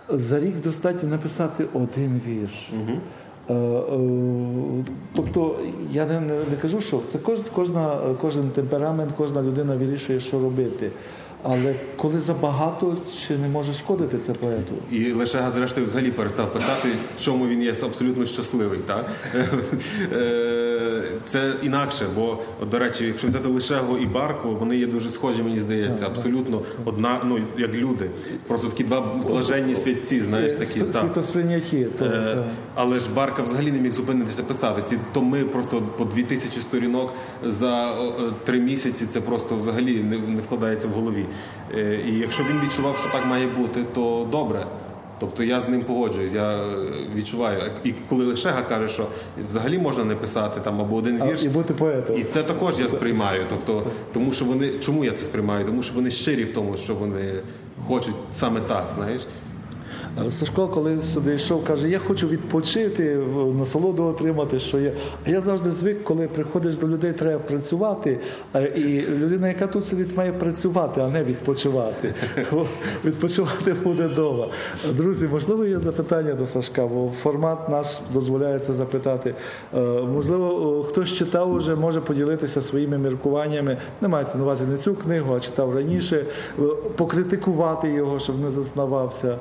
за 0.10 0.40
рік 0.40 0.62
достатньо 0.64 1.10
написати 1.10 1.66
один 1.74 2.22
вірш. 2.28 2.70
Е, 2.90 3.00
Тобто 5.16 5.60
я 5.92 6.06
не, 6.06 6.20
не, 6.20 6.58
кажу, 6.62 6.82
що 6.82 7.00
це 7.12 7.20
кожна, 7.56 8.00
кожен 8.22 8.50
темперамент, 8.50 9.12
кожна 9.18 9.42
людина 9.42 9.76
вирішує, 9.76 10.20
що 10.20 10.40
робити. 10.40 10.92
Але 11.44 11.76
коли 11.96 12.20
забагато, 12.20 12.98
чи 13.28 13.38
не 13.38 13.48
може 13.48 13.74
шкодити 13.74 14.18
це 14.28 14.34
поету? 14.34 14.76
І 14.92 15.12
лише 15.12 15.52
зрештою, 15.52 15.86
взагалі 15.86 16.12
перестав 16.12 16.54
писати, 16.54 16.90
в 17.18 17.22
чому 17.22 17.48
він 17.48 17.64
є 17.64 17.72
абсолютно 17.72 18.26
щасливий. 18.26 18.80
Так? 18.80 19.06
Це 21.26 21.54
інакше, 21.64 22.06
бо, 22.16 22.38
от, 22.62 22.70
до 22.70 22.80
речі, 22.80 23.06
якщо 23.06 23.28
взяти 23.28 23.48
Лешегу 23.50 23.98
і 23.98 24.06
Барку, 24.06 24.56
вони 24.56 24.78
є 24.78 24.88
дуже 24.88 25.10
схожі, 25.10 25.44
мені 25.44 25.60
здається, 25.60 26.06
абсолютно 26.06 26.62
одна, 26.86 27.20
ну 27.26 27.40
як 27.58 27.74
люди. 27.74 28.10
Просто 28.48 28.68
такі 28.68 28.84
два 28.84 29.02
блаженні 29.02 29.76
святці, 29.76 30.22
знаєш, 30.22 30.54
такі. 30.54 30.82
так. 30.82 31.02
Світосприйняті. 31.02 31.88
то, 32.00 32.06
Е, 32.06 32.10
так. 32.36 32.46
Але 32.76 33.00
ж 33.00 33.06
Барка 33.16 33.44
взагалі 33.44 33.72
не 33.72 33.80
міг 33.80 33.92
зупинитися 33.92 34.44
писати. 34.44 34.82
Ці 34.82 34.98
томи 35.14 35.44
просто 35.44 35.82
по 35.98 36.06
дві 36.06 36.24
тисячі 36.24 36.62
сторінок 36.62 37.14
за 37.46 37.96
три 38.44 38.60
місяці. 38.60 39.06
Це 39.06 39.22
просто 39.22 39.56
взагалі 39.56 40.04
не, 40.04 40.18
не 40.18 40.42
вкладається 40.42 40.88
в 40.88 40.92
голові. 40.92 41.26
Е, 41.76 42.00
І 42.08 42.12
якщо 42.18 42.44
він 42.44 42.60
відчував, 42.68 42.98
що 43.02 43.10
так 43.12 43.26
має 43.28 43.48
бути, 43.48 43.84
то 43.94 44.28
добре. 44.32 44.66
Тобто 45.20 45.44
я 45.44 45.60
з 45.60 45.70
ним 45.70 45.84
погоджуюсь, 45.84 46.34
я 46.34 46.58
е, 46.58 46.66
відчуваю. 47.16 47.62
І 47.84 47.94
коли 48.10 48.26
Лешега 48.26 48.62
каже, 48.62 48.90
що 48.90 49.08
взагалі 49.48 49.78
можна 49.78 50.04
не 50.04 50.16
писати 50.16 50.60
там 50.64 50.82
або 50.82 50.96
один 50.96 51.24
вірш, 51.26 51.44
І 51.44 51.50
бути 51.50 51.74
поетом. 51.74 52.16
і 52.20 52.24
це 52.24 52.44
також 52.44 52.80
я 52.80 52.88
сприймаю. 52.88 53.44
Тобто, 53.50 53.84
тому 54.14 54.34
що 54.34 54.46
вони 54.46 54.70
чому 54.80 55.06
я 55.06 55.12
це 55.12 55.26
сприймаю? 55.26 55.66
Тому 55.66 55.84
що 55.84 55.94
вони 55.94 56.12
щирі 56.12 56.44
в 56.44 56.54
тому, 56.54 56.78
що 56.78 56.96
вони 56.96 57.34
хочуть 57.88 58.16
саме 58.32 58.60
так, 58.62 58.92
знаєш. 58.96 59.22
Сашко, 60.30 60.68
коли 60.68 61.04
сюди 61.04 61.36
йшов, 61.36 61.64
каже, 61.64 61.90
я 61.90 62.00
хочу 62.00 62.28
відпочити, 62.28 63.18
насолоду 63.60 64.04
отримати, 64.04 64.60
що 64.60 64.80
є. 64.80 64.92
А 65.28 65.30
я 65.30 65.42
завжди 65.42 65.72
звик, 65.72 66.04
коли 66.04 66.28
приходиш 66.28 66.78
до 66.78 66.88
людей, 66.88 67.14
треба 67.14 67.40
працювати. 67.40 68.20
І 68.76 69.02
людина, 69.02 69.48
яка 69.48 69.68
тут 69.68 69.86
сидить, 69.86 70.18
має 70.18 70.34
працювати, 70.34 71.02
а 71.02 71.08
не 71.10 71.24
відпочивати. 71.24 72.14
Відпочивати 73.06 73.74
буде 73.74 74.08
вдома. 74.08 74.48
Друзі, 74.94 75.28
можливо, 75.32 75.66
є 75.66 75.80
запитання 75.80 76.34
до 76.34 76.48
Сашка, 76.48 76.88
бо 76.88 77.12
формат 77.24 77.70
наш 77.70 77.88
дозволяє 78.14 78.60
це 78.60 78.74
запитати. 78.74 79.34
Е, 79.74 79.80
Можливо, 80.16 80.84
хтось 80.84 81.10
читав 81.10 81.52
уже, 81.52 81.76
може 81.76 82.02
поділитися 82.02 82.62
своїми 82.62 82.98
міркуваннями. 82.98 83.78
Не 84.02 84.08
мається 84.08 84.38
на 84.38 84.44
увазі 84.44 84.64
не 84.72 84.78
цю 84.78 84.96
книгу, 84.96 85.36
а 85.36 85.40
читав 85.40 85.76
раніше, 85.76 86.26
Е, 86.60 86.64
покритикувати 86.96 87.90
його, 87.90 88.20
щоб 88.20 88.40
не 88.40 88.52
зазнавався. 88.52 89.38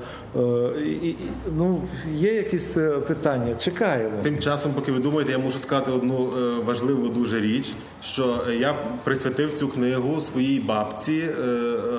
Е, 0.64 0.82
і- 0.82 1.08
і- 1.08 1.16
Ну, 1.56 1.82
є 2.14 2.34
якісь 2.34 2.76
е, 2.76 2.90
питання? 2.90 3.54
Чекаємо. 3.54 4.10
Тим 4.22 4.38
часом, 4.38 4.72
поки 4.72 4.92
ви 4.92 4.98
думаєте, 4.98 5.32
я 5.32 5.38
можу 5.38 5.58
сказати 5.58 5.90
одну 5.90 6.28
е, 6.38 6.64
важливу 6.64 7.08
дуже 7.08 7.40
річ, 7.40 7.72
що 8.02 8.40
я 8.60 8.74
присвятив 9.04 9.58
цю 9.58 9.68
книгу 9.68 10.20
своїй 10.20 10.60
бабці 10.60 11.22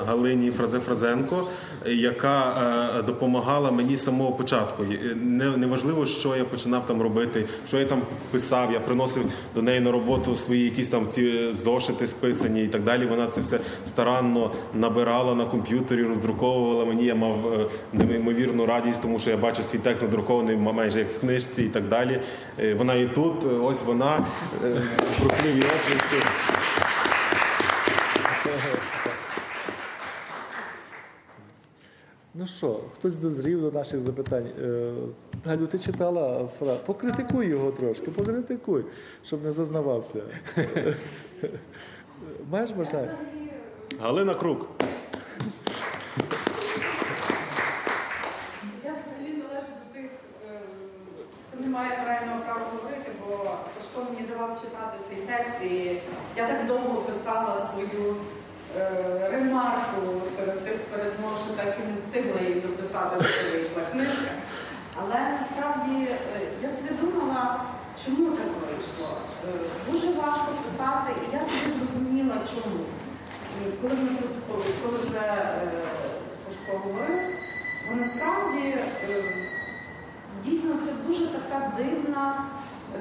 Галині 0.08 0.52
Фразе 0.52 0.80
Фразенко, 0.80 1.44
е, 1.86 1.94
яка 1.94 2.56
допомагала 3.08 3.72
мені 3.72 3.96
з 3.96 4.04
самого 4.04 4.32
початку. 4.32 4.84
Не, 5.16 5.58
неважливо, 5.58 6.06
що 6.06 6.36
я 6.36 6.44
починав 6.44 6.86
там 6.88 7.02
робити, 7.02 7.46
що 7.68 7.78
я 7.80 7.86
там 7.86 8.02
писав. 8.32 8.70
Я 8.74 8.80
приносив 8.80 9.24
до 9.56 9.62
неї 9.62 9.80
на 9.80 9.92
роботу 9.92 10.36
свої 10.36 10.64
якісь 10.64 10.88
там 10.88 11.08
ці 11.10 11.54
зошити 11.64 12.08
списані 12.08 12.64
і 12.64 12.68
так 12.68 12.84
далі. 12.84 13.06
Вона 13.06 13.28
це 13.28 13.42
все 13.42 13.60
старанно 13.86 14.52
набирала 14.74 15.36
на 15.36 15.46
комп'ютері, 15.46 16.04
роздруковувала 16.04 16.86
мені. 16.86 17.06
Я 17.06 17.16
мав 17.16 17.54
е, 17.54 17.66
неймовірну 18.56 18.66
радість, 18.66 19.02
тому 19.02 19.20
що 19.20 19.30
я 19.30 19.38
бачу 19.38 19.64
свій 19.64 19.78
текст 19.78 20.04
надрукований 20.04 20.56
майже 20.58 21.00
як 21.00 21.12
в 21.12 21.20
книжці 21.20 21.64
і 21.64 21.70
так 21.70 21.88
далі. 21.88 22.22
Е, 22.60 22.74
Вона 22.74 22.96
і 22.96 23.06
тут, 23.06 23.44
е, 23.46 23.48
ось 23.48 23.84
вона, 23.84 24.26
е, 24.64 24.82
бурхливі 25.22 25.60
очі. 25.60 26.26
Ну 32.38 32.48
що, 32.48 32.80
хтось 32.96 33.16
дозрів 33.16 33.62
до 33.62 33.72
наших 33.72 34.00
запитань. 34.06 34.48
Е, 34.64 34.92
Галю, 35.46 35.68
ти 35.68 35.80
читала 35.80 36.48
фра? 36.60 36.76
Покритикуй 36.86 37.48
його 37.48 37.72
трошки, 37.72 38.12
покритикуй, 38.12 38.84
щоб 39.26 39.44
не 39.44 39.54
зазнавався. 39.54 40.20
Маєш 42.52 42.72
бажання? 42.72 43.16
Галина 44.00 44.34
Крук. 44.34 44.68
Я 48.86 48.94
взагалі 48.94 49.34
належу 49.38 49.68
до 49.94 50.00
тих, 50.02 50.10
е, 51.64 51.65
має 51.76 51.98
морального 52.02 52.40
права 52.46 52.62
говорити, 52.74 53.10
бо 53.22 53.34
Сашко 53.74 53.98
мені 54.10 54.28
давав 54.28 54.62
читати 54.62 54.98
цей 55.10 55.18
текст, 55.18 55.58
і 55.64 56.02
я 56.42 56.48
так 56.48 56.66
довго 56.66 56.96
писала 57.02 57.68
свою 57.70 58.16
е, 58.80 59.30
ремарку 59.32 60.02
серед 60.38 60.66
тих 60.66 60.78
передмов, 60.78 61.32
що 61.46 61.64
так 61.64 61.76
і 61.84 61.92
не 61.92 61.98
встигла 61.98 62.42
її 62.42 62.56
дописати, 62.62 63.16
доки 63.16 63.44
вийшла 63.52 63.82
книжка. 63.92 64.32
Але 65.02 65.16
насправді 65.40 65.96
е, 66.04 66.18
я 66.64 66.70
собі 66.70 66.90
думала, 67.02 67.62
чому 68.06 68.32
так 68.32 68.48
вийшло. 68.62 69.10
Е, 69.48 69.92
Дуже 69.92 70.08
важко 70.08 70.50
писати, 70.64 71.12
і 71.24 71.36
я 71.36 71.42
собі 71.42 71.72
зрозуміла, 71.78 72.36
чому. 72.52 72.80
Коли 73.82 73.94
ми 73.94 74.10
тут, 74.10 74.32
коли, 74.48 74.64
коли 74.84 74.98
вже 74.98 75.18
е, 75.26 75.72
Сашко 76.40 76.78
говорив, 76.84 77.20
бо 77.90 77.96
насправді 77.96 78.60
е, 79.10 79.24
дійсно 80.46 80.76
це 80.82 80.92
дуже 81.08 81.28
така 81.28 81.72
дивна, 81.78 82.46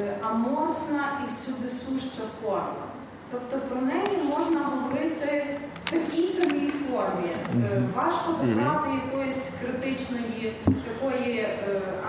е, 0.01 0.15
аморфна 0.23 1.05
і 1.25 1.31
всюди 1.33 1.69
суща 1.69 2.23
форма. 2.43 2.85
Тобто 3.31 3.59
про 3.69 3.81
неї 3.81 4.19
можна 4.29 4.61
говорити 4.61 5.47
в 5.85 5.91
такій 5.91 6.27
самій 6.27 6.69
формі. 6.69 7.31
Е, 7.55 7.83
Важко 7.95 8.33
добрати 8.43 8.89
якоїсь 9.07 9.49
критичної, 9.61 10.57
такої 10.65 11.39
е, 11.39 11.49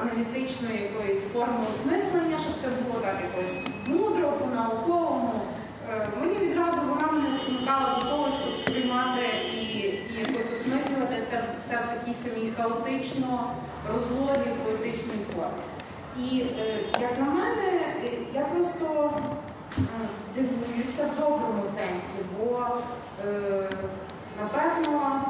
аналітичної 0.02 0.82
якоїсь 0.82 1.24
форми 1.24 1.60
осмислення, 1.70 2.38
щоб 2.38 2.56
це 2.62 2.68
було 2.68 3.00
так 3.00 3.16
якось 3.32 3.56
мудро, 3.88 4.32
по-науковому. 4.32 5.42
Мені 6.20 6.36
відразу 6.36 6.78
вона 6.90 7.12
мене 7.12 7.32
спонукала 7.32 8.00
до 8.00 8.06
того, 8.10 8.28
щоб 8.42 8.56
сприймати 8.56 9.22
і, 9.54 9.58
і 9.58 10.16
якось 10.20 10.52
осмислювати 10.52 11.16
це 11.30 11.44
все 11.60 11.76
в 11.76 12.00
такій 12.00 12.14
самій 12.14 12.52
хаотично 12.58 13.50
розлогій 13.94 14.54
поетичній 14.64 15.26
формі. 15.36 15.64
І 16.18 16.42
е, 16.42 16.80
як 17.02 17.20
на 17.20 17.26
мене, 17.26 17.68
е, 18.04 18.10
я 18.34 18.42
просто 18.42 19.12
е, 19.78 19.82
дивуюся 20.36 21.04
в 21.04 21.20
доброму 21.20 21.64
сенсі, 21.64 22.20
бо 22.38 22.68
напевно 24.42 25.22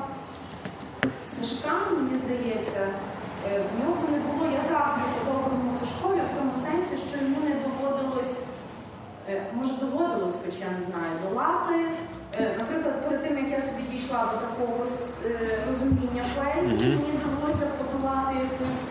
Сашка, 1.25 1.71
мені 1.91 2.19
здається, 2.25 2.87
в 3.45 3.79
нього 3.79 4.03
не 4.11 4.19
було, 4.19 4.51
я 4.51 4.61
заздрю 4.61 5.05
по 5.25 5.33
доброму 5.33 5.71
Сашкові 5.71 6.19
в 6.19 6.37
тому 6.37 6.51
сенсі, 6.55 7.03
що 7.09 7.23
йому 7.23 7.37
не 7.49 7.55
доводилось 7.55 8.37
Може, 9.53 9.73
доводилось, 9.81 10.35
хоч 10.45 10.53
я 10.59 10.67
не 10.79 10.85
знаю, 10.85 11.11
долати. 11.23 11.75
Наприклад, 12.59 13.03
перед 13.03 13.23
тим, 13.23 13.37
як 13.37 13.49
я 13.49 13.61
собі 13.61 13.83
дійшла 13.91 14.25
до 14.31 14.47
такого 14.47 14.85
розуміння 15.67 16.23
поезії, 16.35 16.97
мені 16.97 17.19
довелося 17.25 17.65
подолати 18.15 18.35
якусь 18.35 18.81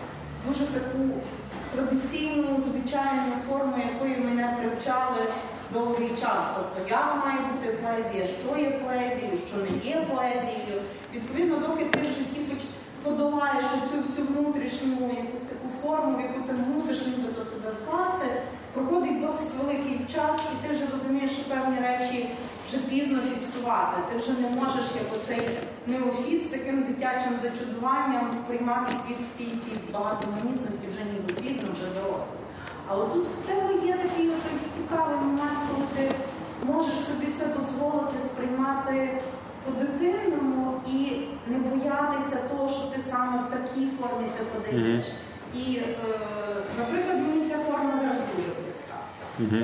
дуже 0.47 0.65
таку 0.65 0.99
традиційну, 1.75 2.59
звичайну 2.59 3.35
форму, 3.49 3.77
якої 3.93 4.17
мене 4.17 4.57
привчали 4.59 5.21
довгий 5.73 6.09
час. 6.09 6.45
Тобто, 6.55 6.89
як 6.89 7.23
має 7.25 7.39
бути 7.39 7.77
поезія, 7.83 8.27
що 8.27 8.57
є 8.57 8.71
поезією, 8.71 9.37
що 9.47 9.57
не 9.57 9.89
є 9.89 10.07
поезією. 10.15 10.81
Відповідно, 11.13 11.57
доки 11.57 11.85
ти 11.85 11.99
в 11.99 12.03
житті 12.03 12.35
подолаєш 13.03 13.65
цю 13.91 13.97
всю 13.97 14.27
внутрішню 14.27 15.09
якусь 15.25 15.44
форму, 15.85 16.17
в 16.17 16.21
яку 16.21 16.39
ти 16.47 16.53
мусиш 16.53 17.05
нібито 17.05 17.43
себе 17.43 17.69
вкласти, 17.71 18.27
проходить 18.73 19.21
досить 19.25 19.55
великий 19.61 19.99
час, 20.13 20.41
і 20.53 20.67
ти 20.67 20.73
вже 20.73 20.83
розумієш, 20.91 21.31
що 21.31 21.49
певні 21.49 21.79
речі 21.79 22.29
вже 22.67 22.77
пізно 22.77 23.19
фіксувати. 23.21 23.97
Ти 24.09 24.17
вже 24.17 24.31
не 24.41 24.49
можеш, 24.61 24.85
як 25.03 25.07
оцей 25.15 25.49
неофіт 25.87 26.43
з 26.43 26.47
таким 26.47 26.83
дитячим 26.83 27.33
зачудуванням 27.41 28.31
сприймати 28.31 28.91
світ 28.91 29.17
всій 29.27 29.51
цій 29.63 29.93
багатоманітності 29.93 30.85
вже 30.91 31.03
ніби 31.11 31.33
пізно, 31.41 31.67
вже 31.73 31.87
дорослий. 31.95 32.39
А 32.87 32.95
отут 32.95 33.27
в 33.27 33.37
тебе 33.47 33.87
є 33.87 33.93
такий 33.93 34.31
цікавий 34.77 35.17
момент, 35.17 35.59
коли 35.69 35.85
ти 35.95 36.15
можеш 36.63 36.95
собі 36.95 37.27
це 37.39 37.45
дозволити 37.45 38.19
сприймати 38.19 39.21
по-дитинному 39.65 40.73
і 40.87 40.99
не 41.47 41.57
боятися 41.57 42.35
того, 42.49 42.67
що 42.67 42.81
ти 42.95 43.01
саме 43.01 43.39
в 43.47 43.51
такій 43.51 43.87
формі 43.99 44.27
це 44.37 44.43
подаєш. 44.43 45.05
І, 45.55 45.77
е, 45.77 45.83
наприклад, 46.79 47.17
мені 47.27 47.45
ця 47.49 47.57
форма 47.57 47.91
зараз 48.01 48.17
дуже 48.35 48.49
близька. 48.59 48.95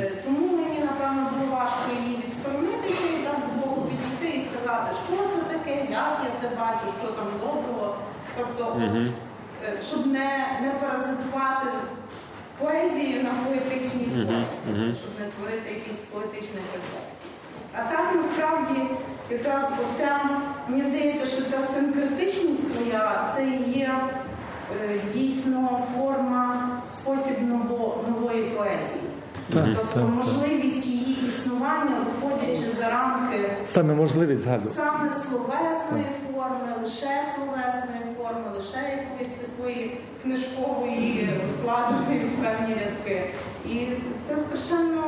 Е, 0.05 0.11
Тому 0.25 0.47
мені, 0.57 0.79
напевно, 0.79 1.29
було 1.31 1.55
важко 1.59 1.85
її 2.03 2.17
відсторонитися 2.25 3.05
і 3.19 3.23
так 3.27 3.37
збоку 3.47 3.81
підійти 3.81 4.37
і 4.37 4.45
сказати, 4.49 4.95
що 5.05 5.15
це 5.33 5.41
таке, 5.53 5.75
як 5.75 6.15
я 6.29 6.31
це 6.41 6.47
бачу, 6.55 6.85
що 6.99 7.07
там 7.07 7.27
доброго. 7.39 7.95
Тобто, 8.37 8.81
е, 9.65 9.77
щоб 9.83 10.07
не, 10.07 10.59
не 10.61 10.71
паразитувати 10.81 11.67
поезію 12.59 13.23
на 13.23 13.29
поетичній 13.29 14.05
формі, 14.05 14.95
щоб 14.95 15.11
не 15.19 15.25
творити 15.31 15.69
якісь 15.73 15.99
поетичні 15.99 16.59
рефлексії. 16.73 17.31
А 17.75 17.81
так 17.91 18.15
насправді 18.15 18.79
якраз 19.29 19.73
оця, 19.89 20.19
мені 20.67 20.83
здається, 20.83 21.25
що 21.25 21.41
ця 21.43 21.61
синкретичність 21.61 22.71
твоя 22.73 23.29
це 23.35 23.45
є 23.67 23.95
дійсно 25.13 25.80
форма, 25.97 26.69
спосіб 26.86 27.36
ново, 27.41 28.03
нової 28.07 28.43
поезії. 28.43 29.03
Так, 29.53 29.65
тобто 29.76 29.99
так, 29.99 30.09
можливість 30.09 30.88
її 30.88 31.28
існування, 31.28 31.91
виходячи 32.22 32.69
за 32.69 32.89
рамки 32.89 33.57
Саме 33.65 33.93
можливість 33.93 34.41
згадувати. 34.43 34.74
саме 34.76 35.09
словесної 35.09 36.05
форми, 36.34 36.74
лише 36.82 37.09
словесної 37.36 38.01
форми, 38.17 38.41
лише 38.55 38.78
якоїсь 39.01 39.32
такої 39.34 39.97
книжкової 40.24 41.30
вкладеної 41.59 42.19
в 42.19 42.43
певні 42.43 42.74
рядки. 42.74 43.24
І 43.65 43.88
це 44.28 44.36
страшенно 44.36 45.03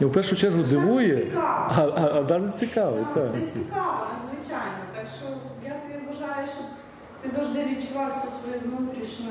І 0.00 0.04
в 0.04 0.12
першу 0.12 0.36
чергу 0.36 0.62
дивує, 0.62 1.16
цікаво. 1.16 1.92
а, 1.96 2.00
а, 2.34 2.58
цікаво. 2.58 2.96
так, 3.14 3.14
Так. 3.14 3.32
це 3.32 3.38
цікаво, 3.60 4.06
надзвичайно. 4.12 4.80
Так 4.96 5.06
що 5.18 5.26
я 5.66 5.70
тобі 5.72 6.06
бажаю, 6.06 6.46
щоб 6.46 6.66
ти 7.22 7.28
завжди 7.28 7.64
відчував 7.64 8.12
цю 8.14 8.28
свою 8.42 8.60
внутрішню 8.66 9.26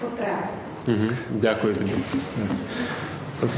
потребу. 0.00 1.12
Дякую 1.30 1.74
тобі. 1.74 1.90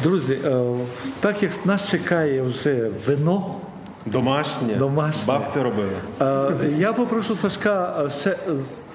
Друзі, 0.02 0.38
е, 0.44 0.74
так 1.20 1.42
як 1.42 1.66
нас 1.66 1.88
чекає 1.90 2.42
вже 2.42 2.90
вино, 3.06 3.54
Домашнє. 4.06 4.74
Домашнє. 4.74 5.22
Бабця 5.26 5.62
робила. 5.62 5.90
е, 6.20 6.68
я 6.78 6.92
попрошу 6.92 7.36
Сашка, 7.36 8.04
е, 8.06 8.10
ще, 8.10 8.36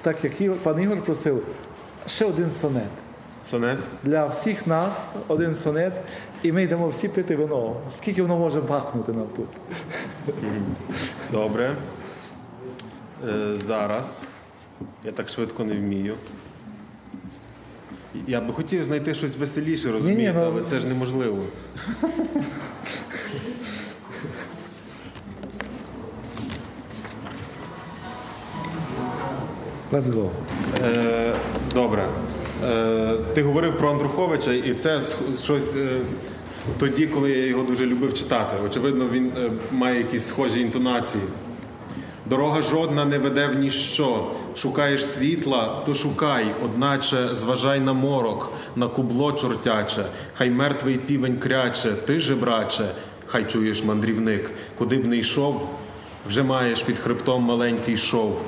так 0.02 0.24
як 0.24 0.40
Ігор- 0.40 0.54
пан 0.62 0.82
Ігор 0.82 1.00
просив, 1.02 1.42
ще 2.06 2.24
один 2.24 2.50
сонет. 2.50 2.82
Сонет. 3.50 3.78
Для 4.04 4.26
всіх 4.26 4.66
нас 4.66 5.00
один 5.28 5.54
сонет, 5.54 5.92
і 6.42 6.52
ми 6.52 6.62
йдемо 6.62 6.88
всі 6.88 7.08
пити 7.08 7.36
вино. 7.36 7.76
Скільки 7.98 8.22
воно 8.22 8.36
може 8.38 8.60
бахнути 8.60 9.12
нам 9.12 9.26
тут? 9.36 9.46
Добре. 11.32 11.70
Е, 13.28 13.56
зараз. 13.66 14.22
Я 15.04 15.12
так 15.12 15.28
швидко 15.28 15.64
не 15.64 15.74
вмію. 15.74 16.14
Я 18.26 18.40
би 18.40 18.52
хотів 18.52 18.84
знайти 18.84 19.14
щось 19.14 19.36
веселіше, 19.36 19.92
розумієте, 19.92 20.38
ну- 20.38 20.44
але 20.44 20.62
це 20.62 20.80
ж 20.80 20.86
неможливо. 20.86 21.42
Let's 29.92 30.04
go. 30.04 30.30
Е, 30.84 31.34
добре. 31.74 32.06
Е, 32.64 33.16
ти 33.34 33.42
говорив 33.42 33.78
про 33.78 33.90
Андруховича, 33.90 34.52
і 34.52 34.74
це 34.74 35.02
щось 35.42 35.76
е, 35.76 35.96
тоді, 36.78 37.06
коли 37.06 37.30
я 37.30 37.46
його 37.46 37.62
дуже 37.62 37.86
любив 37.86 38.14
читати. 38.14 38.56
Очевидно, 38.66 39.08
він 39.12 39.32
е, 39.38 39.50
має 39.72 39.98
якісь 39.98 40.26
схожі 40.26 40.60
інтонації. 40.60 41.24
Дорога 42.30 42.62
жодна 42.62 43.04
не 43.04 43.18
веде 43.18 43.46
в 43.46 43.58
ніщо. 43.58 44.26
Шукаєш 44.56 45.06
світла, 45.06 45.82
то 45.86 45.94
шукай, 45.94 46.54
одначе 46.64 47.28
зважай 47.34 47.80
на 47.80 47.92
морок, 47.92 48.52
на 48.76 48.88
кубло 48.88 49.32
чортяче, 49.32 50.04
хай 50.34 50.50
мертвий 50.50 50.96
півень 50.96 51.38
кряче, 51.38 51.92
ти 51.92 52.20
же, 52.20 52.34
браче, 52.34 52.84
хай 53.26 53.44
чуєш 53.44 53.84
мандрівник, 53.84 54.50
куди 54.78 54.98
б 54.98 55.06
не 55.06 55.16
йшов, 55.16 55.68
вже 56.28 56.42
маєш 56.42 56.82
під 56.82 56.98
хребтом 56.98 57.42
маленький 57.42 57.96
шов. 57.96 58.40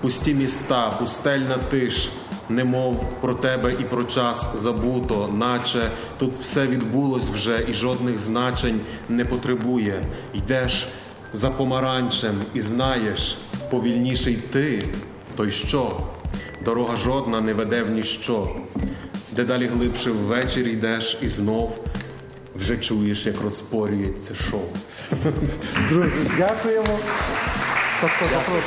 Пусті 0.00 0.34
міста, 0.34 0.90
пустельна 0.98 1.56
тиш, 1.70 2.10
немов 2.48 3.04
про 3.20 3.34
тебе 3.34 3.72
і 3.72 3.84
про 3.84 4.04
час 4.04 4.56
забуто, 4.56 5.30
наче 5.36 5.90
тут 6.18 6.34
все 6.34 6.66
відбулось 6.66 7.28
вже 7.28 7.64
і 7.68 7.74
жодних 7.74 8.18
значень 8.18 8.80
не 9.08 9.24
потребує. 9.24 10.02
Йдеш 10.34 10.86
за 11.32 11.50
помаранчем 11.50 12.34
і 12.54 12.60
знаєш, 12.60 13.38
повільніший 13.70 14.36
ти, 14.36 14.84
то 15.36 15.44
й 15.44 15.50
що? 15.50 15.96
Дорога 16.64 16.96
жодна 16.96 17.40
не 17.40 17.54
веде 17.54 17.82
в 17.82 17.90
ніщо. 17.90 18.56
Дедалі 19.32 19.66
глибше 19.66 20.10
ввечері 20.10 20.70
йдеш 20.70 21.18
і 21.22 21.28
знов 21.28 21.84
вже 22.56 22.76
чуєш, 22.76 23.26
як 23.26 23.42
розпорюється 23.42 24.34
шов. 24.34 24.68
Друзі, 25.88 26.12
дякуємо. 26.38 26.98
Сашко, 28.00 28.24
запрошую. 28.32 28.62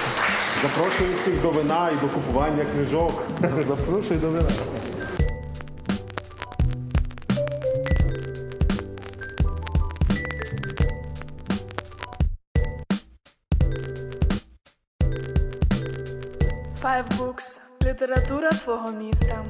Запрошую 0.61 1.09
всіх 1.22 1.41
до 1.41 1.49
вина 1.51 1.89
і 1.89 2.05
до 2.05 2.07
купування 2.07 2.66
книжок. 2.76 3.24
Запрошую 3.68 4.20
до 4.20 4.30
вина. 4.30 4.49
Література 17.86 18.51
твого 18.51 18.91
міста. 18.91 19.43